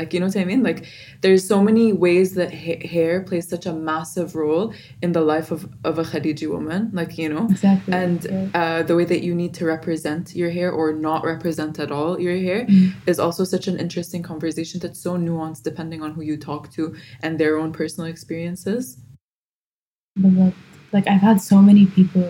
like 0.00 0.12
you 0.12 0.20
know 0.20 0.26
what 0.26 0.36
I 0.36 0.44
mean. 0.44 0.62
Like, 0.62 0.86
there's 1.20 1.46
so 1.46 1.60
many 1.62 1.92
ways 1.92 2.34
that 2.34 2.52
ha- 2.52 2.86
hair 2.86 3.22
plays 3.22 3.48
such 3.48 3.66
a 3.66 3.72
massive 3.72 4.34
role 4.36 4.72
in 5.02 5.12
the 5.12 5.20
life 5.20 5.50
of 5.50 5.68
of 5.84 5.98
a 5.98 6.04
Khaliji 6.04 6.48
woman. 6.48 6.90
Like 6.92 7.18
you 7.18 7.28
know, 7.28 7.46
exactly. 7.50 7.92
And 7.92 8.24
yeah. 8.24 8.48
uh, 8.54 8.82
the 8.82 8.96
way 8.96 9.04
that 9.04 9.22
you 9.22 9.34
need 9.34 9.54
to 9.54 9.64
represent 9.64 10.34
your 10.34 10.50
hair 10.50 10.70
or 10.70 10.92
not 10.92 11.24
represent 11.24 11.78
at 11.78 11.90
all 11.90 12.20
your 12.20 12.36
hair 12.36 12.66
mm. 12.66 12.92
is 13.06 13.18
also 13.18 13.44
such 13.44 13.66
an 13.66 13.78
interesting 13.78 14.22
conversation 14.22 14.80
that's 14.80 15.00
so 15.00 15.16
nuanced 15.16 15.62
depending 15.62 16.02
on 16.02 16.12
who 16.12 16.22
you 16.22 16.36
talk 16.36 16.70
to 16.72 16.94
and 17.22 17.38
their 17.38 17.58
own 17.58 17.72
personal 17.72 18.08
experiences. 18.16 18.96
But 20.16 20.54
like 20.92 21.06
I've 21.12 21.20
had 21.30 21.40
so 21.40 21.56
many 21.68 21.84
people, 21.98 22.28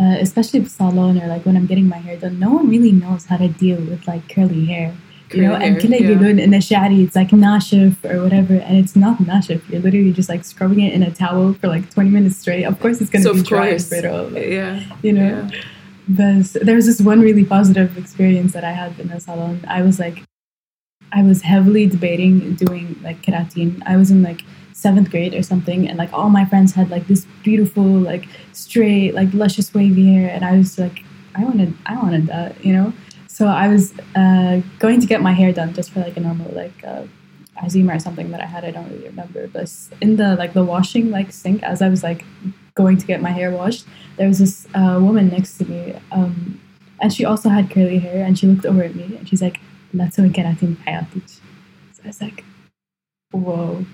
uh, 0.00 0.16
especially 0.26 0.60
with 0.60 0.70
salon 0.70 1.20
or 1.20 1.26
like 1.26 1.44
when 1.46 1.56
I'm 1.56 1.66
getting 1.66 1.88
my 1.88 2.00
hair 2.06 2.16
done, 2.16 2.38
no 2.38 2.50
one 2.58 2.68
really 2.68 2.92
knows 2.92 3.26
how 3.26 3.38
to 3.44 3.48
deal 3.48 3.80
with 3.90 4.06
like 4.06 4.24
curly 4.34 4.64
hair. 4.66 4.94
You 5.34 5.42
know, 5.42 5.54
and 5.54 5.80
kila 5.80 5.96
yeah. 5.96 6.44
in 6.46 6.54
a 6.54 6.58
shadi, 6.58 6.98
it's 7.04 7.16
like 7.16 7.30
nashif 7.30 7.94
or 8.08 8.22
whatever, 8.22 8.54
and 8.54 8.78
it's 8.82 8.94
not 8.94 9.18
nashif. 9.18 9.60
You're 9.68 9.82
literally 9.86 10.12
just 10.12 10.28
like 10.28 10.44
scrubbing 10.44 10.80
it 10.86 10.92
in 10.94 11.02
a 11.02 11.12
towel 11.12 11.52
for 11.54 11.66
like 11.66 11.90
20 11.90 12.10
minutes 12.10 12.36
straight. 12.36 12.62
Of 12.62 12.78
course, 12.78 13.00
it's 13.00 13.10
gonna 13.10 13.24
so 13.24 13.34
be 13.34 13.42
dry 13.42 13.70
and 13.70 13.88
brittle. 13.88 14.28
Like, 14.28 14.46
yeah, 14.46 14.84
you 15.02 15.12
know. 15.12 15.32
Yeah. 15.50 15.62
But 16.08 16.46
there 16.66 16.76
was 16.76 16.86
this 16.86 17.00
one 17.00 17.20
really 17.20 17.44
positive 17.44 17.98
experience 17.98 18.52
that 18.52 18.62
I 18.62 18.70
had 18.70 19.00
in 19.00 19.10
a 19.10 19.18
salon. 19.18 19.64
I 19.66 19.82
was 19.82 19.98
like, 19.98 20.22
I 21.12 21.22
was 21.22 21.42
heavily 21.42 21.86
debating 21.86 22.54
doing 22.54 22.96
like 23.02 23.22
keratin. 23.22 23.82
I 23.84 23.96
was 23.96 24.12
in 24.12 24.22
like 24.22 24.42
seventh 24.76 25.10
grade 25.10 25.34
or 25.34 25.42
something, 25.42 25.88
and 25.88 25.96
like 25.96 26.12
all 26.12 26.28
my 26.28 26.44
friends 26.44 26.74
had 26.74 26.90
like 26.90 27.06
this 27.08 27.26
beautiful, 27.42 27.82
like 27.82 28.28
straight, 28.52 29.14
like 29.14 29.32
luscious 29.32 29.72
wavy 29.72 30.12
hair, 30.12 30.28
and 30.30 30.44
I 30.44 30.56
was 30.56 30.78
like, 30.78 31.02
I 31.34 31.44
wanted, 31.44 31.74
I 31.86 31.96
wanted 31.96 32.26
that, 32.26 32.62
you 32.64 32.72
know. 32.74 32.92
So 33.26 33.46
I 33.46 33.68
was 33.68 33.94
uh, 34.14 34.60
going 34.78 35.00
to 35.00 35.06
get 35.06 35.20
my 35.22 35.32
hair 35.32 35.52
done 35.52 35.72
just 35.72 35.90
for 35.90 36.00
like 36.00 36.16
a 36.16 36.20
normal 36.20 36.50
like 36.52 36.84
uh, 36.84 37.04
eczema 37.62 37.96
or 37.96 37.98
something 37.98 38.30
that 38.32 38.40
I 38.40 38.46
had. 38.46 38.64
I 38.64 38.70
don't 38.70 38.88
really 38.90 39.08
remember. 39.08 39.48
But 39.48 39.72
in 40.02 40.16
the 40.16 40.36
like 40.36 40.52
the 40.52 40.64
washing 40.64 41.10
like 41.10 41.32
sink, 41.32 41.62
as 41.62 41.80
I 41.80 41.88
was 41.88 42.02
like 42.02 42.24
going 42.74 42.98
to 42.98 43.06
get 43.06 43.22
my 43.22 43.30
hair 43.30 43.50
washed, 43.50 43.86
there 44.18 44.28
was 44.28 44.38
this 44.38 44.66
uh, 44.74 44.98
woman 45.00 45.28
next 45.28 45.56
to 45.58 45.64
me, 45.64 45.94
um, 46.12 46.60
and 47.00 47.12
she 47.12 47.24
also 47.24 47.48
had 47.48 47.70
curly 47.70 47.98
hair, 47.98 48.24
and 48.24 48.38
she 48.38 48.46
looked 48.46 48.66
over 48.66 48.82
at 48.82 48.94
me 48.94 49.16
and 49.16 49.26
she's 49.28 49.40
like, 49.40 49.58
"Let's 49.94 50.16
go 50.18 50.28
get 50.28 50.62
in 50.62 50.76
hayatich." 50.76 51.40
So 51.94 52.02
I 52.04 52.08
was 52.08 52.20
like, 52.20 52.44
"Whoa." 53.32 53.86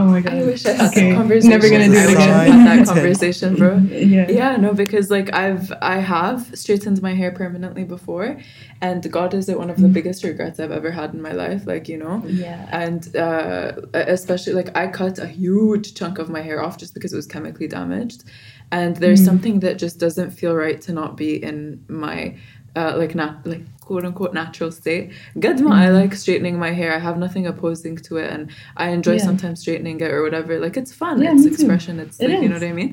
Oh 0.00 0.04
my 0.04 0.20
god! 0.20 0.32
I 0.34 0.42
wish 0.44 0.64
I 0.64 0.72
had 0.72 0.90
Okay, 0.90 1.10
that 1.10 1.16
conversation. 1.16 1.50
never 1.50 1.68
gonna 1.70 1.86
do 1.88 1.94
it 1.94 2.08
I 2.18 2.44
again. 2.46 2.58
had 2.60 2.78
that 2.86 2.86
conversation, 2.94 3.54
bro. 3.56 3.76
Yeah. 3.78 4.30
Yeah, 4.30 4.56
no, 4.56 4.72
because 4.74 5.10
like 5.10 5.32
I've 5.34 5.72
I 5.82 5.96
have 5.98 6.40
straightened 6.56 7.02
my 7.02 7.14
hair 7.14 7.32
permanently 7.32 7.84
before, 7.84 8.38
and 8.80 9.00
God 9.10 9.34
is 9.34 9.48
it 9.48 9.58
one 9.58 9.70
of 9.70 9.78
the 9.80 9.88
biggest 9.88 10.22
regrets 10.24 10.60
I've 10.60 10.70
ever 10.80 10.90
had 10.90 11.14
in 11.14 11.20
my 11.22 11.32
life. 11.32 11.66
Like 11.66 11.88
you 11.88 11.98
know, 11.98 12.22
Yeah. 12.26 12.68
and 12.70 13.00
uh, 13.16 13.72
especially 13.94 14.52
like 14.54 14.70
I 14.76 14.86
cut 14.86 15.18
a 15.18 15.26
huge 15.26 15.94
chunk 15.94 16.18
of 16.18 16.28
my 16.30 16.42
hair 16.42 16.62
off 16.62 16.78
just 16.78 16.94
because 16.94 17.12
it 17.12 17.16
was 17.16 17.26
chemically 17.26 17.66
damaged, 17.68 18.24
and 18.70 18.96
there's 18.96 19.24
something 19.24 19.60
that 19.60 19.78
just 19.78 19.98
doesn't 19.98 20.30
feel 20.30 20.54
right 20.54 20.80
to 20.82 20.92
not 20.92 21.16
be 21.16 21.42
in 21.42 21.84
my 21.88 22.36
uh, 22.78 22.92
like 23.02 23.14
not 23.22 23.32
like 23.52 23.64
quote 23.86 24.04
unquote 24.08 24.34
natural 24.42 24.70
state. 24.82 25.04
Gadma, 25.42 25.70
I 25.84 25.88
like 26.00 26.12
straightening 26.14 26.56
my 26.66 26.72
hair. 26.80 26.90
I 26.98 27.00
have 27.08 27.18
nothing 27.24 27.44
opposing 27.52 27.96
to 28.06 28.12
it, 28.22 28.28
and 28.34 28.42
I 28.76 28.86
enjoy 28.96 29.16
Yeah. 29.16 29.24
sometimes 29.28 29.56
straightening 29.64 29.98
it 30.06 30.10
or 30.16 30.20
whatever. 30.26 30.52
Like 30.66 30.76
it's 30.80 30.92
fun. 31.02 31.14
Yeah, 31.22 31.32
it's 31.34 31.44
me 31.44 31.48
too. 31.50 31.54
expression. 31.54 31.94
It's 32.04 32.16
It 32.20 32.30
like 32.30 32.42
you 32.42 32.48
know 32.50 32.58
what 32.60 32.64
I 32.72 32.72
mean. 32.80 32.92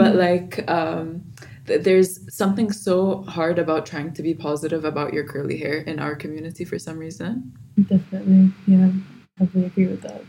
But 0.00 0.12
like 0.26 0.52
um, 0.78 1.06
there's 1.66 2.12
something 2.42 2.68
so 2.72 3.22
hard 3.36 3.56
about 3.64 3.86
trying 3.92 4.10
to 4.18 4.22
be 4.28 4.34
positive 4.34 4.84
about 4.92 5.12
your 5.16 5.24
curly 5.32 5.58
hair 5.64 5.78
in 5.90 5.96
our 6.04 6.14
community 6.22 6.64
for 6.70 6.78
some 6.86 6.98
reason. 7.06 7.52
Definitely. 7.92 8.42
Yeah. 8.66 8.90
I 9.40 9.44
agree 9.68 9.86
with 9.92 10.02
that. 10.02 10.22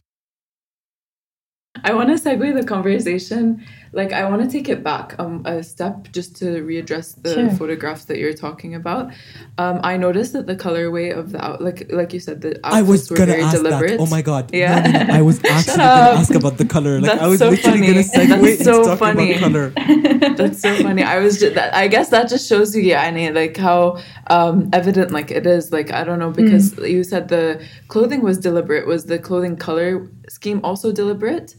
I 1.84 1.94
want 1.94 2.10
to 2.10 2.16
segue 2.24 2.54
the 2.60 2.66
conversation. 2.76 3.66
Like, 3.94 4.14
I 4.14 4.30
want 4.30 4.42
to 4.44 4.48
take 4.50 4.70
it 4.70 4.84
back 4.84 5.16
um, 5.20 5.42
a 5.46 5.62
step 5.64 6.08
just 6.14 6.38
to 6.38 6.46
readdress 6.64 7.22
the 7.22 7.34
Sure. 7.34 7.50
photographs 7.52 8.06
that 8.06 8.18
you're 8.20 8.34
talking 8.34 8.74
about. 8.74 9.12
Um, 9.58 9.80
I 9.84 9.98
noticed 9.98 10.32
that 10.34 10.48
the 10.48 10.56
colorway 10.56 11.14
of 11.14 11.34
the 11.34 11.44
out, 11.44 11.62
like, 11.62 11.92
like 11.92 12.14
you 12.14 12.20
said, 12.22 12.42
the 12.42 12.58
I 12.64 12.82
was 12.82 13.10
were 13.10 13.18
gonna 13.18 13.34
very 13.34 13.44
ask 13.44 13.58
deliberate. 13.58 13.98
that. 13.98 14.00
Oh 14.00 14.06
my 14.06 14.22
god! 14.22 14.54
Yeah. 14.54 14.80
No, 14.80 14.92
no, 14.92 15.04
no. 15.04 15.14
I 15.14 15.22
was 15.22 15.42
actually 15.50 15.78
gonna 15.78 16.20
ask 16.20 16.34
about 16.34 16.58
the 16.58 16.66
color. 16.66 17.02
Like 17.02 17.12
That's 17.12 17.22
I 17.24 17.28
was 17.28 17.40
so 17.40 17.50
literally 17.50 17.80
funny. 17.80 17.88
gonna 17.88 18.40
segue 18.40 18.58
That's 18.58 18.64
so 18.64 18.96
funny. 18.96 19.34
That's 20.38 20.62
so 20.62 20.76
funny. 20.82 21.04
I 21.04 21.20
was 21.20 21.40
just 21.40 21.56
that. 21.56 21.74
I 21.76 21.88
guess 21.88 22.10
that 22.10 22.30
just 22.30 22.48
shows 22.48 22.74
you, 22.76 22.82
yeah, 22.82 23.02
I 23.02 23.12
mean, 23.12 23.34
like 23.34 23.58
how 23.58 24.00
um, 24.28 24.70
evident 24.74 25.12
like 25.12 25.32
it 25.32 25.46
is. 25.46 25.72
Like 25.72 25.92
I 25.92 26.04
don't 26.06 26.20
know 26.20 26.32
because 26.32 26.78
you 26.78 27.04
said 27.04 27.28
the 27.28 27.62
clothing 27.90 28.22
was 28.22 28.38
deliberate. 28.38 28.88
Was 28.88 29.06
the 29.06 29.20
clothing 29.20 29.58
color 29.58 30.08
scheme 30.30 30.62
also 30.64 30.92
deliberate? 30.94 31.56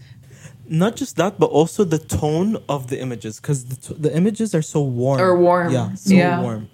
Not 0.72 0.96
just 0.96 1.16
that, 1.16 1.38
but 1.38 1.50
also 1.50 1.84
the 1.84 1.98
tone 1.98 2.56
of 2.66 2.88
the 2.88 2.98
images, 2.98 3.38
because 3.38 3.66
the, 3.66 3.76
t- 3.76 3.94
the 4.00 4.16
images 4.16 4.54
are 4.54 4.62
so 4.62 4.80
warm. 4.82 5.20
Or 5.20 5.36
warm. 5.38 5.70
Yeah, 5.70 5.92
so 5.94 6.14
Yeah. 6.14 6.40
warm. 6.40 6.68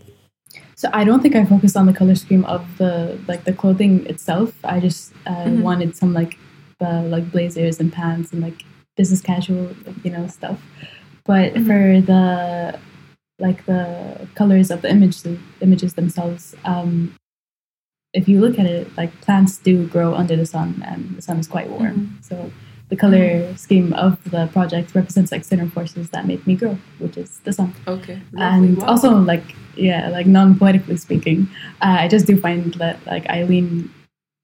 So 0.77 0.89
I 0.93 1.03
don't 1.03 1.21
think 1.21 1.35
I 1.35 1.45
focused 1.45 1.77
on 1.77 1.87
the 1.87 1.93
color 1.93 2.15
scheme 2.15 2.45
of 2.45 2.63
the 2.79 3.19
like 3.27 3.43
the 3.45 3.53
clothing 3.53 4.07
itself. 4.07 4.51
I 4.65 4.79
just 4.79 5.13
uh, 5.27 5.47
Mhm. 5.51 5.63
wanted 5.63 5.97
some 5.97 6.15
like 6.15 6.39
uh, 6.81 7.03
like 7.15 7.27
blazers 7.33 7.81
and 7.81 7.93
pants 7.93 8.33
and 8.33 8.41
like 8.41 8.63
business 8.97 9.21
casual 9.21 9.65
you 10.05 10.11
know 10.15 10.29
stuff. 10.29 10.59
But 11.31 11.55
Mhm. 11.55 11.67
for 11.67 11.83
the 12.11 12.79
like 13.47 13.67
the 13.67 13.83
colors 14.37 14.71
of 14.71 14.79
the 14.83 14.91
image 14.97 15.23
the 15.27 15.37
images 15.61 15.95
themselves, 15.95 16.55
um, 16.65 17.15
if 18.15 18.29
you 18.29 18.41
look 18.41 18.59
at 18.63 18.67
it, 18.67 18.85
like 18.97 19.13
plants 19.27 19.59
do 19.59 19.75
grow 19.89 20.15
under 20.15 20.37
the 20.37 20.47
sun, 20.47 20.71
and 20.87 21.17
the 21.17 21.23
sun 21.23 21.39
is 21.43 21.49
quite 21.49 21.69
warm. 21.69 22.19
So 22.23 22.35
the 22.89 22.97
color 22.97 23.55
scheme 23.57 23.93
of 23.93 24.13
the 24.31 24.47
project 24.53 24.95
represents 24.95 25.31
like 25.31 25.45
center 25.45 25.67
forces 25.69 26.09
that 26.11 26.27
make 26.27 26.47
me 26.47 26.55
grow, 26.57 26.79
which 26.99 27.17
is 27.19 27.39
the 27.45 27.53
sun 27.53 27.75
Okay. 27.87 28.19
lovely. 28.33 28.69
and 28.69 28.79
Wow. 28.79 28.87
also 28.87 29.11
like 29.33 29.45
yeah 29.77 30.09
like 30.09 30.27
non-poetically 30.27 30.97
speaking 30.97 31.47
uh, 31.83 31.97
i 32.03 32.09
just 32.09 32.27
do 32.27 32.37
find 32.37 32.75
that 32.83 32.97
like 33.07 33.25
i 33.31 33.45
lean 33.45 33.89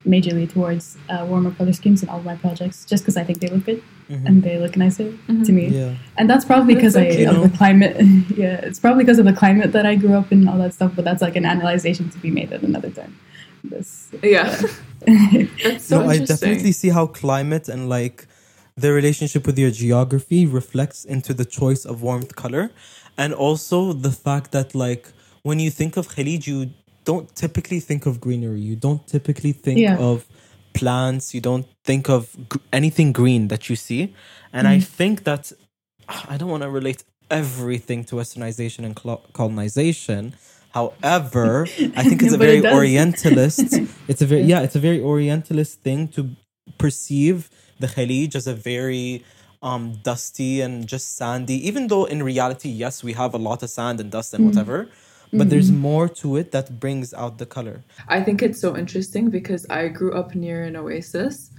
majorly 0.06 0.46
towards 0.54 0.96
uh, 1.08 1.24
warmer 1.28 1.50
color 1.58 1.72
schemes 1.72 2.02
in 2.04 2.08
all 2.08 2.18
of 2.18 2.24
my 2.24 2.36
projects 2.36 2.84
just 2.84 3.02
because 3.02 3.16
i 3.16 3.24
think 3.24 3.40
they 3.40 3.48
look 3.48 3.64
good 3.64 3.82
Mhm. 4.10 4.26
and 4.26 4.42
they 4.42 4.58
look 4.58 4.76
nicer 4.76 5.06
to 5.46 5.52
me 5.58 5.64
Yeah. 5.68 5.94
and 6.18 6.28
that's 6.30 6.44
probably 6.44 6.74
because 6.74 6.92
so 6.92 7.00
I, 7.00 7.10
cute. 7.16 7.28
of 7.30 7.42
the 7.50 7.56
climate 7.56 7.96
yeah 8.42 8.60
it's 8.68 8.78
probably 8.78 9.02
because 9.04 9.18
of 9.18 9.24
the 9.24 9.32
climate 9.42 9.72
that 9.72 9.86
i 9.86 9.94
grew 10.02 10.12
up 10.20 10.30
in 10.30 10.38
and 10.40 10.48
all 10.50 10.58
that 10.58 10.74
stuff 10.74 10.92
but 10.94 11.04
that's 11.08 11.22
like 11.26 11.36
an 11.42 11.46
analyzation 11.54 12.10
to 12.10 12.18
be 12.18 12.30
made 12.30 12.52
at 12.52 12.62
another 12.62 12.90
time 12.90 13.12
this 13.72 13.90
Yeah. 14.22 14.50
That's 15.64 15.84
so 15.84 16.00
no, 16.02 16.08
I 16.10 16.18
definitely 16.18 16.72
see 16.72 16.90
how 16.90 17.06
climate 17.06 17.68
and 17.68 17.88
like 17.88 18.26
the 18.76 18.92
relationship 18.92 19.46
with 19.46 19.58
your 19.58 19.70
geography 19.70 20.46
reflects 20.46 21.04
into 21.04 21.32
the 21.32 21.44
choice 21.44 21.84
of 21.84 22.02
warmth 22.02 22.34
color, 22.34 22.70
and 23.16 23.32
also 23.32 23.92
the 23.92 24.10
fact 24.10 24.52
that 24.52 24.74
like 24.74 25.08
when 25.42 25.58
you 25.60 25.70
think 25.70 25.96
of 25.96 26.08
Khalij, 26.08 26.46
you 26.46 26.70
don't 27.04 27.34
typically 27.36 27.80
think 27.80 28.06
of 28.06 28.20
greenery. 28.20 28.60
You 28.60 28.76
don't 28.76 29.06
typically 29.06 29.52
think 29.52 29.78
Yeah. 29.78 29.98
of 29.98 30.26
plants. 30.72 31.34
You 31.34 31.40
don't 31.40 31.66
think 31.84 32.08
of 32.08 32.36
gr- 32.48 32.58
anything 32.72 33.12
green 33.12 33.48
that 33.48 33.68
you 33.68 33.76
see, 33.76 34.12
and 34.52 34.66
I 34.66 34.78
mm-hmm. 34.78 34.96
think 34.98 35.24
that 35.24 35.52
ah, 36.08 36.26
I 36.28 36.36
don't 36.36 36.50
want 36.50 36.62
to 36.62 36.70
relate 36.70 37.04
everything 37.30 38.04
to 38.04 38.16
westernization 38.16 38.84
and 38.84 38.94
colo- 38.96 39.22
colonization. 39.32 40.34
However, 40.72 41.68
I 41.96 42.02
think 42.02 42.22
it's 42.22 42.34
a 42.38 42.38
But 42.38 42.48
it 42.48 42.62
very 42.62 42.74
orientalist. 42.74 43.60
It's 44.08 44.22
a 44.22 44.26
very 44.26 44.42
yeah, 44.42 44.60
it's 44.62 44.74
a 44.74 44.80
very 44.80 45.00
orientalist 45.00 45.80
thing 45.82 46.08
to 46.08 46.30
perceive 46.78 47.48
the 47.80 47.86
Khalij 47.86 48.34
as 48.34 48.46
a 48.46 48.54
very 48.54 49.24
um 49.62 49.98
dusty 50.02 50.60
and 50.60 50.86
just 50.86 51.16
sandy. 51.16 51.56
Even 51.66 51.88
though 51.88 52.04
in 52.04 52.22
reality, 52.22 52.68
yes, 52.68 53.02
we 53.02 53.12
have 53.14 53.34
a 53.34 53.38
lot 53.38 53.62
of 53.62 53.70
sand 53.70 54.00
and 54.00 54.10
dust 54.10 54.34
and 54.34 54.44
whatever, 54.46 54.88
but 55.32 55.50
there's 55.50 55.72
more 55.72 56.08
to 56.08 56.36
it 56.36 56.52
that 56.52 56.78
brings 56.78 57.12
out 57.14 57.38
the 57.38 57.46
color. 57.46 57.82
I 58.08 58.22
think 58.22 58.42
it's 58.42 58.60
so 58.60 58.76
interesting 58.76 59.30
because 59.30 59.66
I 59.70 59.88
grew 59.88 60.12
up 60.14 60.34
near 60.34 60.64
an 60.64 60.76
oasis 60.76 61.50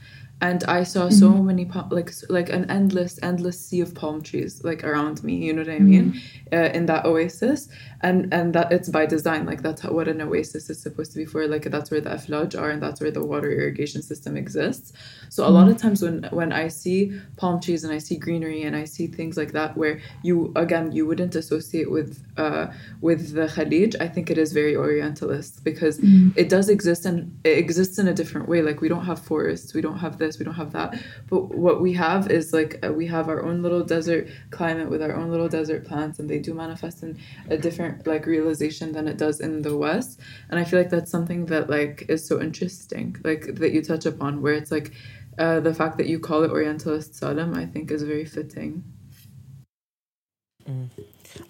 and 0.42 0.64
I 0.66 0.84
saw 0.84 1.10
so 1.10 1.30
many 1.30 1.66
pa- 1.66 1.88
like 1.90 2.12
like 2.30 2.50
an 2.50 2.70
endless 2.70 3.18
endless 3.24 3.58
sea 3.66 3.80
of 3.80 3.96
palm 3.96 4.22
trees 4.22 4.64
like 4.66 4.84
around 4.84 5.24
me 5.24 5.36
you 5.36 5.54
know 5.54 5.62
what 5.62 5.72
I 5.72 5.80
mean? 5.80 6.22
Uh, 6.52 6.70
in 6.74 6.86
that 6.88 7.06
oasis. 7.06 7.70
And 8.02 8.32
and 8.34 8.54
that 8.54 8.72
it's 8.72 8.90
by 8.90 9.06
design 9.06 9.46
like 9.46 9.62
that's 9.62 9.82
how, 9.82 9.92
what 9.92 10.08
an 10.08 10.22
oasis 10.22 10.70
is 10.70 10.80
supposed 10.80 11.12
to 11.14 11.18
be 11.18 11.26
for 11.26 11.48
like 11.48 11.64
that's 11.72 11.90
where 11.90 12.02
the 12.02 12.10
aflaj 12.10 12.60
are 12.60 12.70
and 12.70 12.84
that's 12.84 13.00
where 13.00 13.12
the 13.12 13.26
water 13.26 13.50
irrigation 13.50 14.02
system 14.02 14.36
exists. 14.36 14.92
So 15.30 15.48
a 15.48 15.50
lot 15.50 15.70
of 15.70 15.78
times 15.78 16.02
when 16.02 16.24
when 16.32 16.52
I 16.52 16.68
see 16.68 17.18
palm 17.38 17.62
trees 17.62 17.84
and 17.86 17.94
I 17.94 17.98
see 18.00 18.18
greenery 18.18 18.64
and 18.64 18.76
I 18.76 18.84
see 18.84 19.08
things 19.08 19.38
like 19.38 19.54
that 19.54 19.78
where 19.78 20.02
you 20.22 20.52
again 20.56 20.92
you 20.92 21.08
wouldn't 21.08 21.34
associate 21.36 21.90
with 21.90 22.22
uh 22.38 22.68
with 23.02 23.34
the 23.34 23.48
Khalij 23.48 23.96
I 24.02 24.08
think 24.10 24.30
it 24.30 24.38
is 24.38 24.52
very 24.52 24.76
orientalist 24.76 25.64
because 25.64 26.00
it 26.36 26.50
does 26.50 26.68
exist 26.70 27.06
and 27.06 27.36
it 27.44 27.58
exists 27.58 27.98
in 27.98 28.08
a 28.10 28.14
different 28.14 28.50
way. 28.50 28.62
Like 28.62 28.82
we 28.82 28.90
don't 28.90 29.06
have 29.06 29.20
forests 29.20 29.74
we 29.74 29.82
don't 29.82 30.00
have 30.00 30.18
this 30.26 30.40
we 30.40 30.46
don't 30.46 30.62
have 30.64 30.74
that. 30.74 30.90
But 31.30 31.42
what 31.66 31.82
we 31.82 31.94
have 31.94 32.30
is 32.30 32.54
like 32.54 32.74
uh, 32.86 32.92
we 32.92 33.06
have 33.08 33.30
our 33.30 33.42
own 33.48 33.62
little 33.62 33.84
desert 33.84 34.28
climate 34.52 34.90
with 34.90 35.02
our 35.02 35.16
own 35.16 35.30
little 35.30 35.50
desert 35.50 35.86
plants 35.86 36.20
and 36.20 36.30
they 36.30 36.40
do 36.40 36.54
manifest 36.54 37.04
in 37.04 37.18
a 37.50 37.58
different 37.58 38.08
like 38.08 38.26
realization 38.26 38.92
than 38.92 39.08
it 39.08 39.18
does 39.18 39.40
in 39.40 39.62
the 39.62 39.76
west. 39.78 40.20
And 40.50 40.60
i 40.60 40.64
feel 40.64 40.80
like 40.80 40.90
that's 40.90 41.12
something 41.12 41.46
that 41.48 41.70
like 41.70 42.06
is 42.10 42.26
so 42.26 42.42
interesting 42.42 43.16
like 43.24 43.44
that 43.56 43.72
you 43.74 43.82
touch 43.82 44.06
upon 44.06 44.42
where 44.42 44.54
it's 44.54 44.72
like 44.72 44.92
uh, 45.38 45.60
the 45.60 45.74
fact 45.74 45.98
that 45.98 46.08
you 46.08 46.20
call 46.20 46.44
it 46.44 46.52
orientalist 46.52 47.16
salam 47.16 47.54
i 47.54 47.66
think 47.66 47.92
is 47.92 48.04
very 48.04 48.26
fitting. 48.26 48.84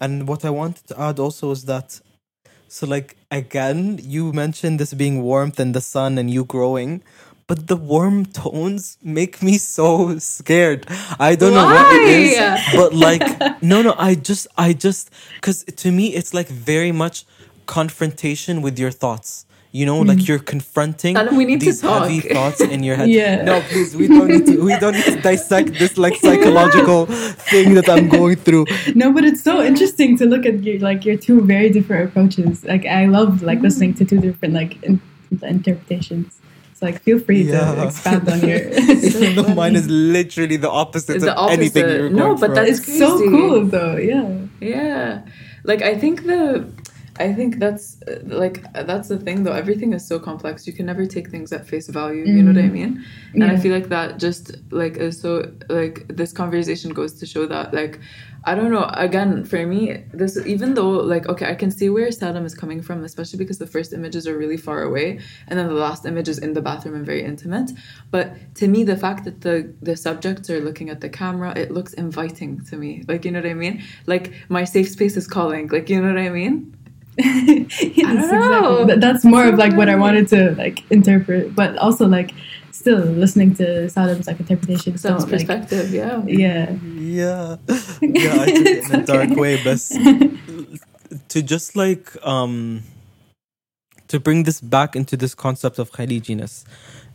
And 0.00 0.28
what 0.28 0.44
I 0.44 0.50
wanted 0.50 0.86
to 0.88 1.00
add 1.00 1.18
also 1.18 1.50
is 1.50 1.64
that, 1.66 2.00
so 2.68 2.86
like 2.86 3.16
again, 3.30 3.98
you 4.02 4.32
mentioned 4.32 4.78
this 4.78 4.94
being 4.94 5.22
warmth 5.22 5.58
and 5.58 5.74
the 5.74 5.80
sun 5.80 6.18
and 6.18 6.30
you 6.30 6.44
growing, 6.44 7.02
but 7.46 7.68
the 7.68 7.76
warm 7.76 8.26
tones 8.26 8.98
make 9.02 9.42
me 9.42 9.56
so 9.58 10.18
scared. 10.18 10.86
I 11.18 11.36
don't 11.36 11.54
know 11.54 11.64
what 11.64 11.94
it 11.94 12.08
is, 12.08 12.74
but 12.74 12.92
like, 12.92 13.62
no, 13.62 13.82
no, 13.82 13.94
I 13.96 14.14
just, 14.16 14.48
I 14.56 14.72
just, 14.72 15.10
because 15.36 15.64
to 15.64 15.92
me, 15.92 16.14
it's 16.14 16.34
like 16.34 16.48
very 16.48 16.92
much 16.92 17.24
confrontation 17.66 18.62
with 18.62 18.78
your 18.78 18.90
thoughts. 18.90 19.44
You 19.72 19.84
know, 19.84 20.00
like 20.00 20.16
mm-hmm. 20.16 20.26
you're 20.26 20.38
confronting 20.38 21.18
we 21.36 21.44
need 21.44 21.60
to 21.60 21.66
these 21.66 21.82
talk. 21.82 22.04
heavy 22.08 22.20
thoughts 22.20 22.62
in 22.62 22.82
your 22.82 22.96
head. 23.00 23.10
Yeah. 23.10 23.42
No, 23.42 23.60
please, 23.60 23.94
we 23.94 24.08
don't 24.08 24.28
need 24.28 24.46
to. 24.46 24.64
We 24.64 24.74
don't 24.78 24.94
need 24.94 25.04
to 25.04 25.20
dissect 25.20 25.78
this 25.78 25.98
like 25.98 26.16
psychological 26.16 27.04
thing 27.50 27.74
that 27.74 27.86
I'm 27.86 28.08
going 28.08 28.36
through. 28.36 28.64
no 28.94 29.12
but 29.12 29.24
it's 29.24 29.42
so 29.42 29.62
interesting 29.62 30.16
to 30.16 30.24
look 30.24 30.46
at 30.46 30.64
your 30.64 30.78
like 30.78 31.04
your 31.04 31.18
two 31.18 31.42
very 31.42 31.68
different 31.68 32.08
approaches 32.08 32.64
like 32.64 32.86
i 32.86 33.04
love 33.04 33.42
like 33.42 33.58
mm. 33.58 33.64
listening 33.64 33.92
to 33.94 34.04
two 34.04 34.18
different 34.18 34.54
like 34.54 34.82
in, 34.82 35.00
interpretations 35.42 36.40
so 36.76 36.86
like 36.86 36.98
feel 37.02 37.18
free 37.18 37.42
Yeah. 37.42 37.74
to 37.74 37.84
expand 37.88 38.28
on 38.28 38.40
your 38.48 38.58
Even 39.08 39.34
though 39.38 39.54
mine 39.54 39.76
is 39.76 39.88
literally 39.88 40.58
the 40.66 40.70
opposite 40.70 41.20
The 41.20 41.34
of 41.36 41.50
anything 41.50 41.88
you're 41.88 42.10
No, 42.10 42.26
going 42.34 42.40
but 42.42 42.50
that's- 42.54 42.84
so 43.02 43.08
cool 43.30 43.64
though 43.66 43.96
yeah 43.96 44.28
Yeah. 44.60 45.24
Like 45.70 45.82
I 45.82 45.94
think 46.02 46.16
the 46.30 46.42
I 47.18 47.32
think 47.38 47.50
that's 47.64 47.86
uh, 48.02 48.20
like 48.42 48.58
that's 48.90 49.08
the 49.08 49.16
thing 49.26 49.38
though. 49.44 49.52
Everything 49.62 49.90
is 49.94 50.06
so 50.06 50.16
complex. 50.18 50.66
You 50.68 50.74
can 50.78 50.84
never 50.92 51.04
take 51.06 51.26
things 51.34 51.48
at 51.50 51.62
face 51.66 51.88
value. 51.88 52.24
You 52.36 52.42
know 52.42 52.52
what 52.52 52.62
I 52.62 52.68
mean? 52.68 52.92
And 53.32 53.44
I 53.44 53.56
feel 53.62 53.72
like 53.78 53.88
that 53.88 54.18
just 54.26 54.44
like 54.70 54.94
is 54.98 55.18
so 55.24 55.32
like 55.70 55.96
this 56.20 56.30
conversation 56.42 56.90
goes 57.00 57.12
to 57.20 57.24
show 57.34 57.44
that 57.54 57.72
like 57.80 57.94
I 58.48 58.54
don't 58.54 58.70
know. 58.70 58.88
Again, 58.94 59.44
for 59.44 59.66
me, 59.66 60.04
this 60.12 60.38
even 60.46 60.74
though 60.74 60.90
like 60.90 61.26
okay, 61.28 61.50
I 61.50 61.56
can 61.56 61.72
see 61.72 61.90
where 61.90 62.06
Saddam 62.10 62.44
is 62.44 62.54
coming 62.54 62.80
from, 62.80 63.02
especially 63.02 63.40
because 63.40 63.58
the 63.58 63.66
first 63.66 63.92
images 63.92 64.28
are 64.28 64.38
really 64.38 64.56
far 64.56 64.82
away, 64.82 65.18
and 65.48 65.58
then 65.58 65.66
the 65.66 65.74
last 65.74 66.06
image 66.06 66.28
is 66.28 66.38
in 66.38 66.52
the 66.52 66.62
bathroom 66.62 66.94
and 66.94 67.04
very 67.04 67.24
intimate. 67.24 67.72
But 68.12 68.54
to 68.54 68.68
me, 68.68 68.84
the 68.84 68.96
fact 68.96 69.24
that 69.24 69.40
the 69.40 69.74
the 69.82 69.96
subjects 69.96 70.48
are 70.48 70.60
looking 70.60 70.90
at 70.90 71.00
the 71.00 71.08
camera, 71.08 71.52
it 71.58 71.72
looks 71.72 71.92
inviting 71.94 72.64
to 72.66 72.76
me. 72.76 73.02
Like 73.08 73.24
you 73.24 73.32
know 73.32 73.40
what 73.40 73.50
I 73.50 73.54
mean? 73.54 73.82
Like 74.06 74.32
my 74.48 74.62
safe 74.62 74.88
space 74.90 75.16
is 75.16 75.26
calling. 75.26 75.66
Like 75.66 75.90
you 75.90 76.00
know 76.00 76.14
what 76.14 76.22
I 76.22 76.30
mean? 76.30 76.76
yes, 77.18 78.30
don't 78.30 78.50
know. 78.50 78.86
But 78.86 79.00
that's 79.00 79.24
more 79.24 79.44
So 79.44 79.48
of 79.48 79.58
like 79.58 79.76
what 79.76 79.88
I 79.88 79.96
wanted 79.96 80.28
to 80.28 80.54
like 80.56 80.84
interpret, 80.90 81.54
but 81.54 81.76
also 81.78 82.06
like 82.06 82.32
still 82.72 83.00
listening 83.00 83.54
to 83.56 83.64
Saddam's 83.88 84.26
like 84.26 84.40
interpretation. 84.40 84.98
Sounds 84.98 85.24
don't, 85.24 85.32
like, 85.32 85.48
perspective, 85.48 85.92
yeah. 85.92 86.22
yeah. 86.26 86.78
Yeah, 86.82 87.56
yeah, 88.14 88.38
I 88.40 88.50
took 88.50 88.72
it 88.72 88.84
in 88.84 88.92
a 88.92 88.98
It's 88.98 89.12
dark 89.12 89.36
okay. 89.36 89.36
way, 89.36 89.56
but 89.56 89.80
to 91.28 91.42
just 91.42 91.76
like 91.76 92.12
um 92.26 92.84
to 94.08 94.20
bring 94.20 94.44
this 94.44 94.60
back 94.60 94.96
into 94.96 95.16
this 95.16 95.34
concept 95.34 95.78
of 95.78 95.92
Khalijiness, 95.92 96.64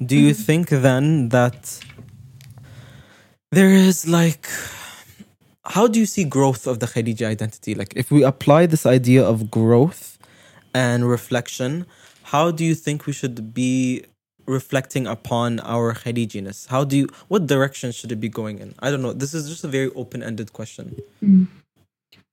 do 0.06 0.18
you 0.18 0.32
Mm-hmm. 0.32 0.44
think 0.44 0.70
then 0.70 1.30
that 1.30 1.80
there 3.52 3.70
is 3.72 4.08
like 4.08 4.48
how 5.66 5.88
do 5.88 6.00
you 6.00 6.06
see 6.06 6.24
growth 6.24 6.68
of 6.68 6.80
the 6.80 6.86
Khaliji 6.86 7.26
identity? 7.26 7.76
Like 7.76 7.94
if 7.96 8.12
we 8.12 8.24
apply 8.24 8.66
this 8.66 8.86
idea 8.86 9.24
of 9.24 9.52
growth 9.52 10.18
and 10.74 11.08
reflection, 11.08 11.86
how 12.24 12.52
do 12.52 12.66
you 12.66 12.76
think 12.76 13.06
we 13.06 13.14
should 13.14 13.54
be 13.54 14.04
reflecting 14.48 15.06
upon 15.06 15.60
our 15.60 15.94
Khalijiness? 15.94 16.68
How 16.68 16.84
do 16.84 16.98
you 16.98 17.08
what 17.28 17.48
direction 17.48 17.92
should 17.92 18.12
it 18.12 18.20
be 18.20 18.30
going 18.30 18.60
in? 18.60 18.74
I 18.80 18.90
don't 18.90 19.02
know. 19.02 19.14
This 19.14 19.34
is 19.34 19.50
just 19.50 19.64
a 19.64 19.68
very 19.68 19.92
open-ended 19.94 20.54
question. 20.54 20.96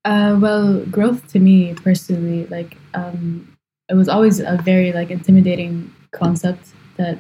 Uh, 0.04 0.38
well, 0.40 0.84
growth 0.86 1.30
to 1.32 1.38
me 1.38 1.74
personally, 1.74 2.46
like, 2.46 2.78
um, 2.94 3.56
it 3.90 3.94
was 3.94 4.08
always 4.08 4.40
a 4.40 4.58
very 4.64 4.92
like 4.92 5.10
intimidating 5.10 5.92
concept 6.12 6.68
that 6.96 7.18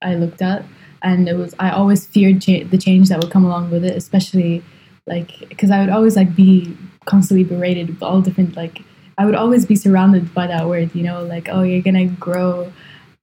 I 0.00 0.14
looked 0.14 0.40
at, 0.40 0.64
and 1.02 1.28
it 1.28 1.34
was 1.34 1.54
I 1.58 1.70
always 1.70 2.06
feared 2.06 2.40
cha- 2.40 2.64
the 2.64 2.78
change 2.78 3.08
that 3.10 3.20
would 3.20 3.30
come 3.30 3.44
along 3.44 3.70
with 3.70 3.84
it, 3.84 3.96
especially 3.96 4.62
like 5.05 5.47
because 5.49 5.71
I 5.71 5.79
would 5.79 5.89
always 5.89 6.15
like 6.15 6.35
be 6.35 6.75
constantly 7.05 7.43
berated 7.43 7.87
with 7.89 8.03
all 8.03 8.21
different 8.21 8.55
like 8.55 8.81
I 9.17 9.25
would 9.25 9.35
always 9.35 9.65
be 9.65 9.75
surrounded 9.75 10.33
by 10.33 10.45
that 10.47 10.67
word, 10.67 10.93
you 10.93 11.03
know, 11.03 11.23
like 11.23 11.49
oh 11.49 11.63
you're 11.63 11.81
gonna 11.81 12.05
grow 12.05 12.71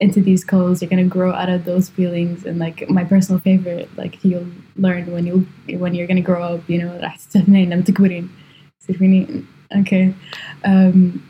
into 0.00 0.20
these 0.20 0.44
codes, 0.44 0.82
you're 0.82 0.90
gonna 0.90 1.04
grow 1.04 1.32
out 1.32 1.48
of 1.48 1.64
those 1.64 1.88
feelings, 1.88 2.44
and 2.44 2.58
like 2.58 2.88
my 2.90 3.04
personal 3.04 3.40
favorite, 3.40 3.88
like 3.96 4.24
you'll 4.24 4.48
learn 4.76 5.12
when 5.12 5.24
you 5.26 5.46
when 5.78 5.94
you're 5.94 6.06
gonna 6.08 6.20
grow 6.20 6.42
up, 6.42 6.68
you 6.68 6.78
know, 6.82 7.00
راح 7.00 7.16
تستثنين 7.16 7.70
لما 7.70 7.82
تكبرين. 7.82 8.28
تفهميني 8.88 9.44
okay 9.74 10.12
um 10.64 11.20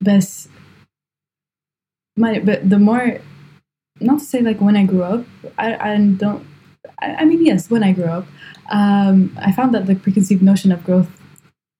بس 0.00 0.48
my 2.16 2.38
but 2.38 2.68
the 2.68 2.78
more 2.78 3.20
not 4.00 4.18
to 4.18 4.24
say 4.24 4.40
like 4.40 4.60
when 4.60 4.76
I 4.76 4.84
grew 4.86 5.02
up 5.02 5.24
I, 5.58 5.92
I 5.92 5.96
don't 5.96 6.44
I, 7.01 7.25
mean 7.25 7.45
yes 7.45 7.69
when 7.69 7.83
I 7.83 7.93
grew 7.93 8.05
up 8.05 8.25
um 8.69 9.37
I 9.41 9.51
found 9.51 9.73
that 9.73 9.85
the 9.85 9.95
preconceived 9.95 10.41
notion 10.41 10.71
of 10.71 10.83
growth 10.83 11.09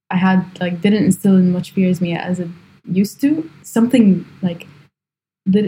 I 0.09 0.17
had 0.17 0.45
like 0.59 0.81
didn't 0.81 1.05
instill 1.05 1.35
in 1.35 1.51
much 1.51 1.71
fear 1.71 1.89
as 1.89 2.01
me 2.01 2.15
as 2.15 2.39
it 2.39 2.47
used 2.85 3.21
to. 3.21 3.49
Something 3.63 4.25
like 4.41 4.67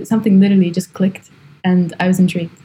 something 0.04 0.40
literally 0.40 0.72
just 0.72 0.94
clicked 0.94 1.30
and 1.64 1.94
I 2.00 2.08
was 2.08 2.20
intrigued 2.20 2.58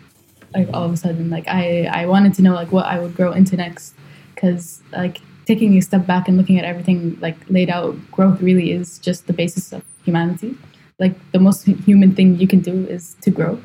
like 0.54 0.68
all 0.72 0.84
of 0.84 0.92
a 0.92 0.96
sudden. 0.96 1.30
Like 1.30 1.46
I 1.48 1.84
I 1.92 2.06
wanted 2.06 2.34
to 2.34 2.42
know 2.42 2.54
like 2.54 2.72
what 2.72 2.86
I 2.86 2.98
would 2.98 3.14
grow 3.14 3.32
into 3.32 3.56
next 3.56 3.94
because 4.34 4.82
like 4.92 5.20
taking 5.44 5.76
a 5.76 5.82
step 5.82 6.06
back 6.06 6.28
and 6.28 6.36
looking 6.36 6.58
at 6.58 6.64
everything 6.64 7.16
like 7.20 7.36
laid 7.48 7.70
out 7.70 7.94
growth 8.10 8.40
really 8.40 8.72
is 8.72 8.98
just 8.98 9.26
the 9.26 9.32
basis 9.32 9.72
of 9.72 9.84
humanity. 10.04 10.56
Like 10.98 11.14
the 11.32 11.38
most 11.38 11.66
human 11.66 12.14
thing 12.14 12.38
you 12.38 12.48
can 12.48 12.60
do 12.60 12.86
is 12.86 13.16
to 13.20 13.30
grow. 13.30 13.60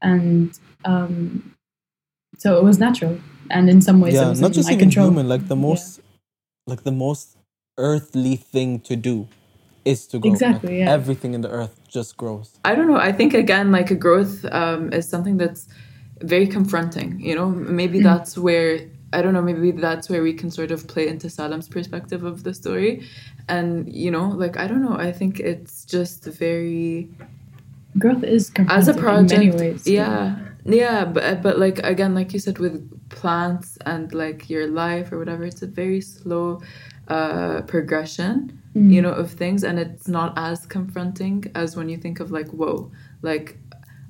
And 0.00 0.58
um 0.86 1.49
so 2.40 2.56
it 2.58 2.64
was 2.64 2.78
natural 2.78 3.14
and 3.50 3.68
in 3.68 3.80
some 3.82 4.00
ways 4.00 4.14
it 4.14 4.18
yeah, 4.18 4.28
was 4.30 4.40
not 4.40 4.52
just 4.52 4.68
my 4.68 4.74
even 4.74 4.86
control 4.86 5.06
human, 5.08 5.28
like 5.28 5.46
the 5.48 5.56
Yeah. 5.56 5.68
most, 5.68 6.00
like 6.66 6.82
the 6.84 6.92
most 6.92 7.36
earthly 7.78 8.36
thing 8.36 8.80
to 8.80 8.96
do 8.96 9.28
is 9.84 10.06
to 10.08 10.18
grow. 10.18 10.30
Like, 10.30 10.40
Exactly, 10.40 10.78
yeah. 10.80 10.90
Everything 10.90 11.34
in 11.34 11.40
the 11.42 11.50
earth 11.50 11.74
just 11.88 12.16
grows. 12.16 12.48
I 12.64 12.74
don't 12.74 12.88
know. 12.88 12.96
I 12.96 13.12
think 13.12 13.34
again, 13.34 13.70
like 13.72 13.90
a 13.90 13.94
growth 13.94 14.44
um, 14.52 14.92
is 14.92 15.08
something 15.08 15.36
that's 15.36 15.68
very 16.22 16.46
confronting. 16.46 17.20
You 17.20 17.34
know, 17.34 17.48
maybe 17.48 18.00
that's 18.00 18.38
where 18.38 18.80
I 19.12 19.22
don't 19.22 19.34
know. 19.34 19.42
Maybe 19.42 19.72
that's 19.72 20.08
where 20.08 20.22
we 20.22 20.32
can 20.32 20.50
sort 20.50 20.70
of 20.70 20.86
play 20.86 21.08
into 21.08 21.26
Saddam's 21.28 21.68
perspective 21.68 22.22
of 22.24 22.44
the 22.44 22.54
story, 22.54 23.06
and 23.48 23.92
you 23.92 24.10
know, 24.10 24.28
like 24.28 24.56
I 24.56 24.66
don't 24.66 24.82
know. 24.82 24.96
I 24.96 25.12
think 25.12 25.40
it's 25.40 25.84
just 25.84 26.24
very 26.24 27.10
growth 27.98 28.22
is 28.22 28.52
as 28.68 28.88
a 28.88 28.92
confronting 28.92 28.98
project. 29.04 29.32
in 29.32 29.50
many 29.50 29.50
ways 29.72 29.86
yeah, 29.86 30.36
yeah, 30.36 30.49
but 31.04 31.42
but 31.42 31.58
like 31.58 31.78
again, 31.80 32.14
like 32.14 32.32
you 32.32 32.38
said, 32.38 32.58
with 32.58 32.80
plants 33.10 33.78
and 33.86 34.12
like 34.14 34.48
your 34.50 34.66
life 34.66 35.12
or 35.12 35.18
whatever, 35.18 35.44
it's 35.44 35.62
a 35.62 35.66
very 35.66 36.00
slow 36.00 36.60
uh, 37.08 37.62
progression. 37.62 38.56
Mm. 38.76 38.92
you 38.92 39.02
know, 39.02 39.10
of 39.10 39.32
things, 39.32 39.64
and 39.64 39.80
it's 39.80 40.06
not 40.06 40.32
as 40.36 40.64
confronting 40.64 41.50
as 41.56 41.74
when 41.74 41.88
you 41.88 41.96
think 41.96 42.20
of 42.20 42.30
like, 42.30 42.46
whoa, 42.50 42.88
like 43.20 43.58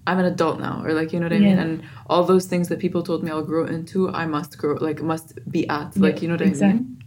I'm 0.07 0.19
an 0.19 0.27
adult 0.27 0.61
now, 0.61 0.83
or 0.85 0.93
like 0.93 1.15
you 1.15 1.21
know 1.21 1.27
what 1.27 1.33
I 1.33 1.39
mean, 1.39 1.59
and 1.59 1.83
all 2.09 2.25
those 2.25 2.45
things 2.45 2.69
that 2.69 2.79
people 2.79 3.03
told 3.03 3.23
me 3.23 3.31
I'll 3.31 3.43
grow 3.43 3.65
into, 3.65 4.11
I 4.11 4.27
must 4.27 4.59
grow, 4.59 4.75
like 4.75 5.01
must 5.01 5.39
be 5.51 5.67
at, 5.69 5.97
like 5.97 6.17
Yeah, 6.17 6.21
you 6.21 6.29
know 6.29 6.35
what 6.35 6.43
exactly. 6.43 6.81
I 6.81 6.83
mean. 6.83 7.03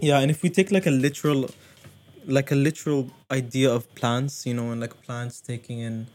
Yeah, 0.00 0.20
and 0.20 0.30
if 0.30 0.42
we 0.42 0.48
take 0.50 0.70
like 0.70 0.86
a 0.86 0.90
literal, 0.90 1.50
like 2.26 2.50
a 2.50 2.54
literal 2.54 3.10
idea 3.30 3.70
of 3.70 3.94
plants, 3.94 4.46
you 4.46 4.54
know, 4.54 4.70
and 4.70 4.80
like 4.80 5.02
plants 5.02 5.40
taking 5.40 5.80
in. 5.80 6.06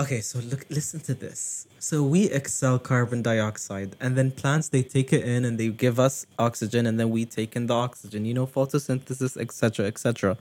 Okay, 0.00 0.22
so 0.22 0.38
look, 0.38 0.64
listen 0.70 0.98
to 1.00 1.12
this. 1.12 1.66
So 1.78 2.02
we 2.02 2.30
exhale 2.30 2.78
carbon 2.78 3.20
dioxide, 3.20 3.96
and 4.00 4.16
then 4.16 4.30
plants 4.30 4.70
they 4.70 4.82
take 4.82 5.12
it 5.12 5.22
in 5.24 5.44
and 5.44 5.60
they 5.60 5.68
give 5.68 6.00
us 6.00 6.24
oxygen, 6.38 6.86
and 6.86 6.98
then 6.98 7.10
we 7.10 7.26
take 7.26 7.54
in 7.54 7.66
the 7.66 7.74
oxygen. 7.74 8.24
You 8.24 8.32
know, 8.32 8.46
photosynthesis, 8.46 9.36
etc., 9.36 9.86
etc. 9.86 10.38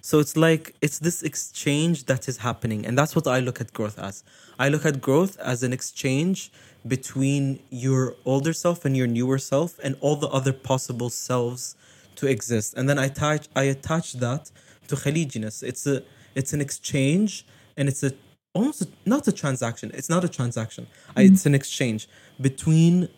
So 0.00 0.18
it's 0.18 0.36
like 0.36 0.74
it's 0.80 0.98
this 0.98 1.22
exchange 1.22 2.06
that 2.06 2.28
is 2.28 2.38
happening, 2.38 2.84
and 2.84 2.98
that's 2.98 3.14
what 3.14 3.28
I 3.28 3.38
look 3.38 3.60
at 3.60 3.72
growth 3.72 4.00
as. 4.00 4.24
I 4.58 4.68
look 4.68 4.84
at 4.84 5.00
growth 5.00 5.38
as 5.38 5.62
an 5.62 5.72
exchange 5.72 6.50
between 6.84 7.60
your 7.70 8.16
older 8.24 8.52
self 8.52 8.84
and 8.84 8.96
your 8.96 9.06
newer 9.06 9.38
self, 9.38 9.78
and 9.84 9.94
all 10.00 10.16
the 10.16 10.28
other 10.38 10.52
possible 10.52 11.08
selves 11.08 11.76
to 12.16 12.26
exist. 12.26 12.74
And 12.76 12.88
then 12.88 12.98
I 12.98 13.04
attach 13.04 13.46
I 13.54 13.62
attach 13.76 14.14
that 14.14 14.50
to 14.88 14.96
Khalijiness. 14.96 15.62
It's 15.62 15.86
a 15.86 16.02
it's 16.34 16.52
an 16.52 16.60
exchange, 16.60 17.46
and 17.76 17.88
it's 17.88 18.02
a 18.02 18.12
almost 18.54 18.82
a, 18.82 18.88
not 19.06 19.26
a 19.28 19.32
transaction. 19.32 19.90
It's 19.94 20.08
not 20.08 20.24
a 20.24 20.28
transaction. 20.28 20.86
I, 21.16 21.24
mm-hmm. 21.24 21.34
it's 21.34 21.46
an 21.46 21.54
exchange 21.54 22.08
between 22.40 23.08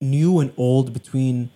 new 0.00 0.40
and 0.40 0.52
old, 0.56 0.92
between 0.92 1.50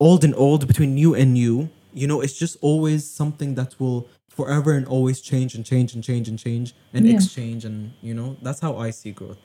old 0.00 0.24
and 0.24 0.34
old, 0.34 0.66
between 0.66 0.94
new 0.94 1.14
and 1.14 1.32
new. 1.34 1.70
You 1.94 2.06
know, 2.06 2.20
it's 2.20 2.38
just 2.38 2.56
always 2.60 3.08
something 3.08 3.54
that 3.54 3.74
will 3.80 4.08
forever 4.28 4.72
and 4.72 4.86
always 4.86 5.20
change 5.20 5.54
and 5.54 5.64
change 5.64 5.94
and 5.94 6.04
change 6.04 6.28
and 6.28 6.38
change 6.38 6.74
and 6.92 7.06
Yeah. 7.06 7.14
exchange. 7.14 7.64
And, 7.64 7.92
you 8.02 8.12
know, 8.14 8.36
that's 8.42 8.60
how 8.60 8.76
I 8.76 8.90
see 8.90 9.12
growth. 9.12 9.38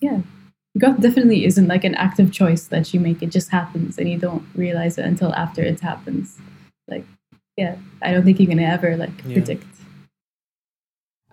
yeah 0.00 0.20
growth 0.78 1.00
definitely 1.00 1.44
isn't 1.44 1.68
like 1.68 1.84
an 1.84 1.94
active 1.96 2.32
choice 2.32 2.64
that 2.68 2.92
you 2.94 2.98
make 2.98 3.22
it 3.22 3.30
just 3.30 3.50
happens 3.50 3.98
and 3.98 4.08
you 4.08 4.18
don't 4.18 4.44
realize 4.54 4.96
it 4.98 5.04
until 5.04 5.30
after 5.34 5.62
it 5.62 5.78
happens 5.80 6.38
like 6.88 7.04
yeah 7.58 7.76
i 8.00 8.10
don't 8.10 8.24
think 8.24 8.40
you 8.40 8.46
can 8.46 8.58
ever 8.58 8.96
like 8.96 9.16
Yeah. 9.26 9.34
predict 9.34 9.66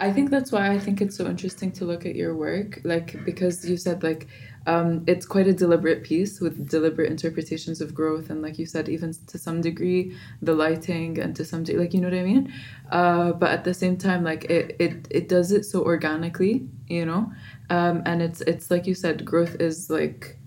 I 0.01 0.13
think 0.13 0.29
that's 0.29 0.51
why 0.51 0.71
I 0.71 0.79
think 0.79 1.01
it's 1.01 1.17
so 1.17 1.27
interesting 1.27 1.73
to 1.73 1.85
look 1.85 2.05
at 2.05 2.15
your 2.15 2.33
work, 2.33 2.79
like 2.85 3.23
because 3.25 3.69
you 3.69 3.75
said 3.75 4.01
like 4.01 4.27
um, 4.65 5.03
it's 5.07 5.25
quite 5.25 5.47
a 5.47 5.53
deliberate 5.53 6.03
piece 6.03 6.39
with 6.39 6.69
deliberate 6.69 7.11
interpretations 7.11 7.81
of 7.81 7.93
growth, 7.93 8.29
and 8.29 8.41
like 8.41 8.57
you 8.57 8.65
said, 8.65 8.87
even 8.87 9.13
to 9.27 9.37
some 9.37 9.59
degree, 9.59 10.15
the 10.41 10.53
lighting 10.53 11.19
and 11.19 11.35
to 11.35 11.43
some 11.43 11.63
degree, 11.65 11.81
like 11.81 11.93
you 11.93 11.99
know 11.99 12.09
what 12.09 12.17
I 12.17 12.23
mean. 12.23 12.53
Uh, 12.89 13.33
but 13.33 13.51
at 13.51 13.65
the 13.65 13.73
same 13.73 13.97
time, 13.97 14.23
like 14.23 14.45
it 14.45 14.77
it 14.79 15.07
it 15.11 15.27
does 15.27 15.51
it 15.51 15.65
so 15.65 15.83
organically, 15.83 16.65
you 16.87 17.05
know, 17.05 17.31
um, 17.69 18.01
and 18.05 18.21
it's 18.21 18.39
it's 18.41 18.71
like 18.71 18.87
you 18.87 18.95
said, 18.95 19.25
growth 19.25 19.55
is 19.59 19.89
like 19.89 20.38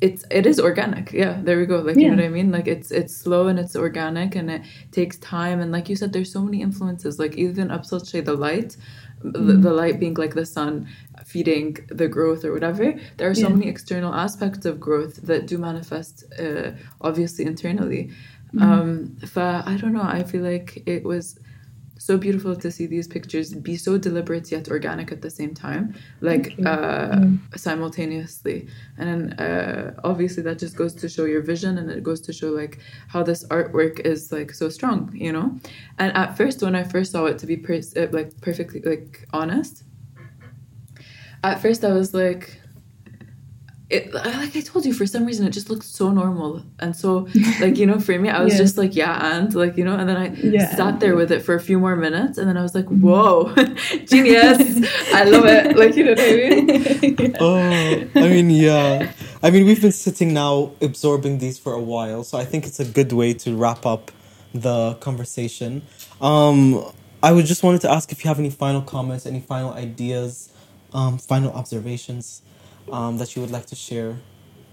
it's 0.00 0.24
it 0.30 0.46
is 0.46 0.60
organic. 0.60 1.12
Yeah 1.12 1.40
there 1.42 1.58
we 1.58 1.66
go. 1.66 1.78
Like 1.78 1.96
you 1.96 2.08
know 2.10 2.16
what 2.16 2.24
i 2.24 2.28
mean? 2.28 2.50
Like 2.52 2.68
it's 2.68 2.90
it's 2.90 3.14
slow 3.16 3.48
and 3.48 3.58
it's 3.58 3.74
organic 3.76 4.36
and 4.36 4.50
it 4.50 4.62
takes 4.92 5.16
time. 5.18 5.60
And 5.60 5.72
like 5.72 5.88
you 5.88 5.96
said 5.96 6.12
there's 6.12 6.32
so 6.32 6.42
many 6.42 6.62
influences. 6.62 7.18
Like 7.18 7.34
even 7.36 7.70
up 7.70 7.84
say 7.84 8.20
the 8.20 8.34
light 8.34 8.76
the, 9.22 9.54
the 9.54 9.72
light 9.72 9.98
being 9.98 10.14
like 10.14 10.34
the 10.34 10.46
sun 10.46 10.86
feeding 11.26 11.76
the 11.88 12.06
growth 12.06 12.44
or 12.44 12.52
whatever 12.52 12.94
there 13.16 13.28
are 13.28 13.34
so 13.34 13.48
Yeah. 13.48 13.54
many 13.56 13.68
external 13.68 14.14
aspects 14.14 14.64
of 14.64 14.78
growth 14.78 15.16
that 15.26 15.46
do 15.48 15.58
manifest 15.58 16.24
uh, 16.38 16.70
obviously 17.00 17.44
internally. 17.44 18.10
Mm-hmm. 18.54 18.62
um 18.62 19.16
fa- 19.26 19.62
i 19.66 19.76
don't 19.76 19.92
know. 19.92 20.02
I 20.18 20.22
feel 20.22 20.42
like 20.42 20.82
it 20.86 21.02
was 21.04 21.38
so 21.98 22.16
beautiful 22.16 22.56
to 22.56 22.70
see 22.70 22.86
these 22.86 23.06
pictures 23.06 23.52
be 23.52 23.76
so 23.76 23.98
deliberate 23.98 24.50
yet 24.50 24.68
organic 24.68 25.12
at 25.12 25.20
the 25.20 25.30
same 25.30 25.52
time 25.54 25.94
like 26.20 26.54
uh 26.64 27.26
simultaneously. 27.56 28.68
And 28.96 29.08
then 29.08 29.32
uh 29.38 29.94
obviously 30.04 30.42
that 30.44 30.58
just 30.58 30.76
goes 30.76 30.94
to 30.94 31.08
show 31.08 31.24
your 31.24 31.42
vision 31.42 31.78
and 31.78 31.90
it 31.90 32.02
goes 32.02 32.20
to 32.22 32.32
show 32.32 32.50
like 32.50 32.78
how 33.08 33.22
this 33.22 33.44
artwork 33.48 34.00
is 34.00 34.32
like 34.32 34.52
so 34.54 34.68
strong 34.68 35.10
you 35.14 35.32
know? 35.32 35.58
And 35.98 36.16
at 36.16 36.36
first 36.36 36.62
when 36.62 36.74
i 36.74 36.84
first 36.84 37.12
saw 37.12 37.26
it 37.26 37.38
to 37.38 37.46
be 37.46 37.56
per- 37.56 37.82
uh, 37.96 38.06
like 38.12 38.40
perfectly 38.40 38.80
like 38.80 39.26
honest 39.32 39.82
at 41.42 41.60
first 41.60 41.84
i 41.84 41.92
was 41.92 42.14
like 42.14 42.60
it, 43.90 44.12
like 44.12 44.54
I 44.54 44.60
told 44.60 44.84
you, 44.84 44.92
for 44.92 45.06
some 45.06 45.24
reason 45.24 45.46
it 45.46 45.50
just 45.50 45.70
looked 45.70 45.84
so 45.86 46.10
normal 46.12 46.62
and 46.78 46.94
so 46.94 47.26
like 47.60 47.76
you 47.78 47.86
know, 47.86 47.98
for 47.98 48.18
me, 48.18 48.28
I 48.28 48.42
was 48.42 48.52
Yeah. 48.54 48.58
just 48.58 48.76
like 48.78 48.94
yeah, 48.94 49.36
and 49.38 49.54
like 49.54 49.76
you 49.78 49.84
know, 49.84 49.96
and 49.96 50.08
then 50.08 50.16
I 50.16 50.34
Yeah. 50.34 50.74
sat 50.76 51.00
there 51.00 51.16
with 51.16 51.32
it 51.32 51.40
for 51.42 51.54
a 51.54 51.60
few 51.60 51.78
more 51.78 51.96
minutes, 51.96 52.36
and 52.38 52.46
then 52.48 52.56
I 52.56 52.62
was 52.62 52.74
like, 52.74 52.86
whoa, 52.86 53.54
genius! 54.06 54.60
I 55.14 55.24
love 55.24 55.46
it. 55.46 55.76
Like 55.78 55.96
you 55.96 56.04
know 56.04 56.12
what 56.12 56.20
I 56.20 56.32
mean? 56.32 57.36
Oh, 57.40 58.08
I 58.16 58.28
mean, 58.28 58.50
yeah. 58.50 59.12
I 59.42 59.50
mean, 59.50 59.64
we've 59.66 59.80
been 59.80 59.92
sitting 59.92 60.32
now 60.34 60.72
absorbing 60.82 61.38
these 61.38 61.58
for 61.58 61.72
a 61.72 61.80
while, 61.80 62.24
so 62.24 62.36
I 62.38 62.44
think 62.44 62.66
it's 62.66 62.80
a 62.80 62.84
good 62.84 63.12
way 63.12 63.32
to 63.34 63.56
wrap 63.56 63.86
up 63.86 64.10
the 64.52 64.94
conversation. 65.00 65.82
Um, 66.20 66.84
I 67.22 67.32
would 67.32 67.46
just 67.46 67.62
wanted 67.62 67.80
to 67.82 67.90
ask 67.90 68.12
if 68.12 68.24
you 68.24 68.28
have 68.28 68.38
any 68.38 68.50
final 68.50 68.82
comments, 68.82 69.24
any 69.26 69.40
final 69.40 69.72
ideas, 69.72 70.50
um, 70.92 71.18
final 71.18 71.52
observations, 71.52 72.42
um, 72.92 73.18
that 73.18 73.34
you 73.34 73.42
would 73.42 73.50
like 73.50 73.66
to 73.66 73.76
share 73.76 74.16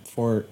for 0.04 0.46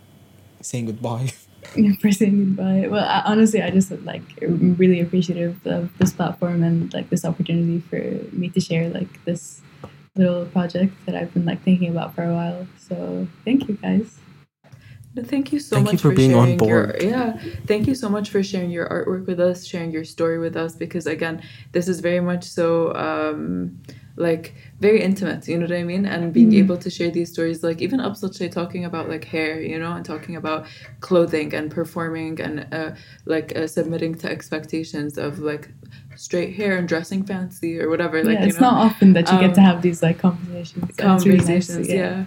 saying 0.62 0.86
goodbye. 0.86 1.32
for 2.02 2.12
saying 2.12 2.56
goodbye. 2.56 2.88
Well, 2.90 3.06
I, 3.06 3.24
honestly, 3.26 3.62
I 3.62 3.72
just 3.72 3.92
like 4.04 4.22
really 4.42 5.00
appreciative 5.00 5.66
of 5.66 5.98
this 5.98 6.12
platform 6.12 6.64
and 6.64 6.94
like 6.94 7.10
this 7.10 7.26
opportunity 7.26 7.80
for 7.80 7.98
me 8.36 8.50
to 8.50 8.60
share 8.60 8.90
like 8.90 9.24
this 9.26 9.62
little 10.16 10.46
project 10.46 10.94
that 11.06 11.16
I've 11.16 11.34
been 11.34 11.46
like 11.46 11.64
thinking 11.64 11.90
about 11.90 12.16
for 12.16 12.24
a 12.24 12.34
while. 12.34 12.68
So 12.78 13.28
thank 13.46 13.68
you 13.68 13.76
guys. 13.76 14.20
No, 15.16 15.24
Thank 15.24 15.54
you 15.54 15.60
so 15.60 15.76
Thank 15.76 15.88
you 15.88 15.94
much 15.94 16.02
for 16.02 16.12
being 16.12 16.34
on 16.34 16.46
sharing 16.46 16.58
board. 16.58 17.02
Your, 17.02 17.12
yeah, 17.12 17.38
thank 17.68 17.86
you 17.86 17.94
so 17.94 18.10
much 18.10 18.32
for 18.32 18.42
sharing 18.42 18.72
your 18.72 18.90
artwork 18.90 19.28
with 19.28 19.40
us, 19.40 19.64
sharing 19.64 19.92
your 19.92 20.04
story 20.04 20.40
with 20.40 20.58
us. 20.58 20.76
Because 20.76 21.06
again, 21.06 21.44
this 21.72 21.88
is 21.88 22.00
very 22.00 22.20
much 22.20 22.44
so 22.44 22.96
um, 22.96 23.80
like 24.16 24.56
very 24.80 25.02
intimate. 25.02 25.48
You 25.48 25.60
know 25.60 25.66
what 25.68 25.76
I 25.76 25.84
mean? 25.84 26.08
And 26.08 26.34
being 26.34 26.54
able 26.56 26.78
to 26.78 26.90
share 26.90 27.12
these 27.12 27.32
stories, 27.32 27.64
like 27.64 27.80
even 27.80 28.00
Absatche 28.00 28.52
talking 28.52 28.86
about 28.86 29.08
like 29.08 29.24
hair, 29.26 29.62
you 29.62 29.78
know, 29.78 29.92
and 29.92 30.04
talking 30.04 30.36
about 30.36 30.66
clothing 31.00 31.54
and 31.54 31.70
performing 31.70 32.42
and 32.42 32.68
uh, 32.74 32.92
like 33.26 33.56
uh, 33.56 33.68
submitting 33.68 34.16
to 34.16 34.30
expectations 34.30 35.20
of 35.20 35.38
like 35.38 35.70
straight 36.16 36.56
hair 36.56 36.78
and 36.78 36.88
dressing 36.88 37.24
fancy 37.24 37.80
or 37.80 37.90
whatever. 37.90 38.24
Like 38.24 38.36
yeah, 38.36 38.42
you 38.42 38.48
it's 38.48 38.60
know, 38.60 38.72
not 38.72 38.92
often 38.92 39.14
that 39.14 39.32
you 39.32 39.40
get 39.40 39.54
to 39.56 39.62
um, 39.62 39.66
have 39.68 39.82
these 39.84 40.02
like 40.02 40.18
conversations. 40.18 40.96
So 40.98 41.14
it's 41.14 41.26
really 41.26 41.38
nice 41.38 41.68
to 41.68 41.74
conversations. 41.74 41.90
yeah. 41.90 42.26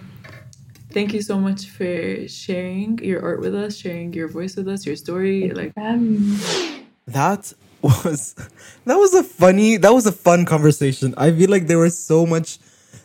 Thank 0.97 1.13
you 1.13 1.21
so 1.21 1.37
much 1.37 1.67
for 1.67 2.27
sharing 2.27 2.97
your 3.03 3.21
art 3.21 3.39
with 3.39 3.53
us, 3.53 3.77
sharing 3.77 4.13
your 4.13 4.27
voice 4.27 4.55
with 4.55 4.67
us, 4.67 4.83
your 4.83 4.95
story. 4.95 5.41
Thank 5.41 5.55
Like, 5.55 5.73
for 5.75 5.81
having 5.81 6.31
me. 6.31 6.37
That 7.05 7.53
was 7.83 8.33
that 8.85 8.95
was 8.95 9.13
a 9.13 9.21
funny 9.21 9.77
that 9.77 9.93
was 9.93 10.07
a 10.07 10.11
fun 10.11 10.43
conversation. 10.43 11.13
I 11.15 11.29
feel 11.29 11.51
like 11.51 11.67
there 11.67 11.77
was 11.77 11.95
so 11.95 12.25
much 12.25 12.57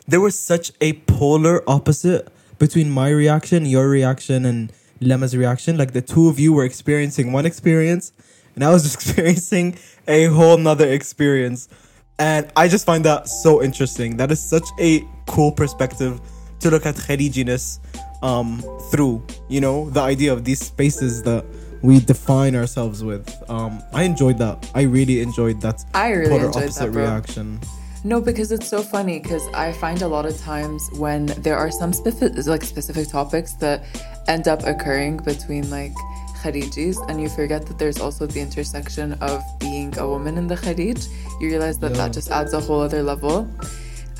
there 0.07 0.19
was 0.19 0.39
such 0.39 0.71
a 0.81 0.93
polar 1.05 1.61
opposite 1.69 2.29
between 2.57 2.89
my 2.89 3.09
reaction, 3.09 3.67
your 3.67 3.87
reaction, 3.87 4.43
and 4.43 4.73
Lema's 4.99 5.37
reaction. 5.37 5.77
Like 5.77 5.93
the 5.93 6.01
two 6.01 6.29
of 6.29 6.39
you 6.39 6.51
were 6.51 6.65
experiencing 6.65 7.31
one 7.31 7.45
experience 7.45 8.11
and 8.55 8.63
I 8.63 8.69
was 8.69 8.91
experiencing 8.95 9.77
a 10.07 10.25
whole 10.25 10.57
nother 10.57 10.87
experience. 10.87 11.69
And 12.17 12.51
I 12.55 12.69
just 12.69 12.87
find 12.87 13.05
that 13.05 13.27
so 13.27 13.61
interesting. 13.61 14.17
That 14.17 14.31
is 14.31 14.41
such 14.41 14.67
a 14.79 15.07
cool 15.27 15.51
perspective 15.51 16.19
to 16.63 16.71
look 16.71 16.85
at 16.85 16.95
Khalijiness 16.95 17.79
um, 18.21 18.61
through. 18.91 19.25
You 19.49 19.61
know, 19.61 19.89
the 19.89 20.01
idea 20.01 20.33
of 20.33 20.43
these 20.43 20.59
spaces 20.65 21.23
that 21.23 21.45
we 21.81 21.99
define 21.99 22.55
ourselves 22.55 23.03
with. 23.03 23.25
Um, 23.49 23.81
I 23.93 24.03
enjoyed 24.03 24.37
that. 24.39 24.57
I 24.73 24.83
really 24.83 25.19
enjoyed 25.21 25.59
that 25.61 25.83
I 25.93 26.09
really 26.11 26.29
polar 26.29 26.45
enjoyed 26.47 26.63
opposite 26.63 26.85
that, 26.85 26.91
bro. 26.93 27.03
reaction. 27.03 27.59
No, 28.05 28.19
because 28.21 28.51
it's 28.51 28.67
so 28.67 28.81
funny. 28.81 29.19
Because 29.19 29.45
I 29.53 29.73
find 29.73 30.01
a 30.01 30.07
lot 30.07 30.25
of 30.25 30.37
times 30.37 30.81
when 30.97 31.25
there 31.45 31.57
are 31.57 31.71
some 31.71 31.91
specific, 31.93 32.45
like 32.47 32.63
specific 32.63 33.09
topics 33.09 33.53
that 33.63 33.83
end 34.27 34.47
up 34.47 34.63
occurring 34.65 35.17
between 35.17 35.69
like 35.69 35.93
Khalijis, 36.41 36.97
and 37.09 37.21
you 37.21 37.29
forget 37.29 37.65
that 37.67 37.77
there's 37.79 37.99
also 37.99 38.25
the 38.25 38.39
intersection 38.39 39.13
of 39.21 39.41
being 39.59 39.97
a 39.97 40.07
woman 40.07 40.37
in 40.37 40.47
the 40.47 40.55
Khalij. 40.55 40.99
You 41.41 41.47
realize 41.49 41.77
that 41.79 41.91
Yeah. 41.91 41.97
that 42.07 42.13
just 42.13 42.29
adds 42.31 42.53
a 42.53 42.59
whole 42.61 42.81
other 42.81 43.03
level. 43.03 43.35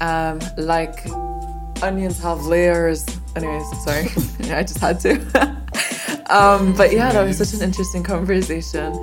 Um, 0.02 0.40
like 0.58 0.98
onions 1.84 2.20
have 2.20 2.46
layers. 2.46 3.06
Anyways, 3.36 3.84
sorry, 3.84 4.08
I 4.56 4.64
just 4.64 4.80
had 4.80 5.00
to. 5.02 5.14
um, 6.30 6.74
but 6.76 6.94
yeah, 6.94 7.12
that 7.12 7.24
was 7.24 7.38
such 7.38 7.54
an 7.54 7.62
interesting 7.62 8.04
conversation. 8.04 8.94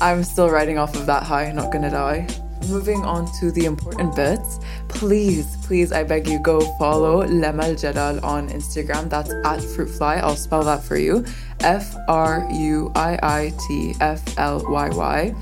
I'm 0.00 0.24
still 0.24 0.48
riding 0.48 0.78
off 0.78 0.94
of 0.96 1.06
that 1.06 1.24
high, 1.24 1.50
not 1.52 1.72
gonna 1.72 1.90
die. 1.90 2.26
Moving 2.68 3.04
on 3.04 3.30
to 3.40 3.50
the 3.50 3.64
important 3.64 4.14
bits, 4.16 4.58
please, 4.88 5.56
please, 5.62 5.92
I 5.92 6.04
beg 6.04 6.26
you, 6.28 6.38
go 6.40 6.60
follow 6.78 7.24
Lemal 7.24 7.80
Jalal 7.80 8.24
on 8.24 8.48
Instagram. 8.48 9.08
That's 9.08 9.30
at 9.30 9.60
Fruitfly. 9.60 10.18
I'll 10.18 10.36
spell 10.36 10.64
that 10.64 10.82
for 10.82 10.96
you 10.96 11.24
F 11.60 11.94
R 12.08 12.46
U 12.52 12.92
I 12.94 13.18
I 13.22 13.52
T 13.66 13.94
F 14.00 14.22
L 14.38 14.64
Y 14.68 14.88
Y. 14.90 15.34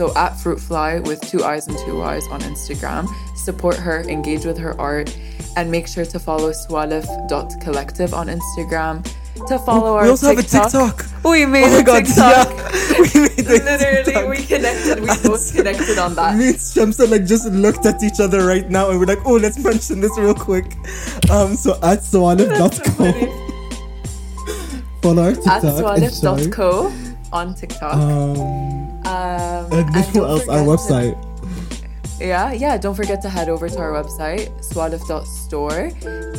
So 0.00 0.16
at 0.16 0.32
Fruitfly 0.32 1.06
with 1.06 1.20
two 1.28 1.44
eyes 1.44 1.68
and 1.68 1.76
two 1.84 2.00
eyes 2.00 2.26
on 2.28 2.40
Instagram. 2.40 3.06
Support 3.36 3.76
her, 3.76 4.00
engage 4.08 4.46
with 4.46 4.56
her 4.56 4.72
art, 4.80 5.14
and 5.56 5.70
make 5.70 5.86
sure 5.86 6.06
to 6.06 6.18
follow 6.18 6.52
sawalif.collective 6.52 8.14
on 8.14 8.28
Instagram. 8.28 9.04
To 9.48 9.58
follow 9.58 9.96
our 9.96 10.04
we 10.04 10.08
also 10.08 10.34
TikTok. 10.34 10.72
have 10.72 10.88
a 10.88 10.96
TikTok. 10.96 11.24
We 11.30 11.44
made 11.44 11.64
Oh 11.66 11.80
a 11.80 11.82
god, 11.82 12.06
TikTok. 12.06 12.48
yeah. 12.48 12.96
We 13.14 13.20
made 13.28 13.40
a 13.40 13.42
Literally, 13.68 14.04
TikTok. 14.04 14.28
we 14.30 14.36
connected. 14.46 15.00
We 15.00 15.06
both 15.28 15.54
connected 15.54 15.98
on 15.98 16.14
that. 16.14 16.36
Me 16.38 16.46
and 16.48 16.56
Shamsa 16.56 17.06
like 17.10 17.26
just 17.26 17.44
looked 17.52 17.84
at 17.84 18.02
each 18.02 18.20
other 18.20 18.46
right 18.46 18.70
now 18.70 18.88
and 18.88 18.98
we're 18.98 19.04
like, 19.04 19.20
oh, 19.26 19.34
let's 19.36 19.58
mention 19.62 20.00
this 20.00 20.16
real 20.18 20.34
quick. 20.34 20.64
Um, 21.30 21.56
so 21.56 21.74
at 21.82 22.00
sawalif.co. 22.08 23.12
Follow 25.02 25.22
our 25.24 25.28
At 25.28 25.34
TikTok. 25.36 25.98
enjoy. 25.98 26.08
sawalif.co 26.08 26.92
on 27.34 27.54
TikTok. 27.54 27.94
Um, 27.94 28.89
Um, 29.06 29.72
and 29.72 29.90
what 29.94 30.16
else? 30.16 30.48
Our 30.48 30.64
forget 30.64 30.64
to- 30.64 30.92
website. 30.92 31.26
Yeah, 32.20 32.52
yeah. 32.52 32.76
Don't 32.76 32.94
forget 32.94 33.22
to 33.22 33.30
head 33.30 33.48
over 33.48 33.66
to 33.70 33.78
our 33.78 33.92
website, 33.92 34.50
sawalif.store. 34.60 35.90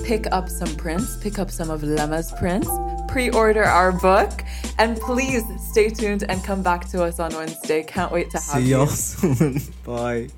Pick 0.05 0.27
up 0.31 0.47
some 0.47 0.75
prints, 0.75 1.17
pick 1.17 1.39
up 1.39 1.49
some 1.49 1.71
of 1.71 1.81
Lema's 1.81 2.31
prints, 2.33 2.69
pre 3.07 3.31
order 3.31 3.63
our 3.63 3.91
book, 3.91 4.43
and 4.77 4.95
please 4.99 5.43
stay 5.71 5.89
tuned 5.89 6.23
and 6.29 6.43
come 6.43 6.61
back 6.61 6.87
to 6.89 7.03
us 7.03 7.19
on 7.19 7.33
Wednesday. 7.33 7.81
Can't 7.81 8.11
wait 8.11 8.29
to 8.29 8.37
have 8.37 8.61
See 8.61 8.69
you. 8.69 8.77
y'all 8.77 8.85
soon. 8.87 9.59
Bye. 9.83 10.29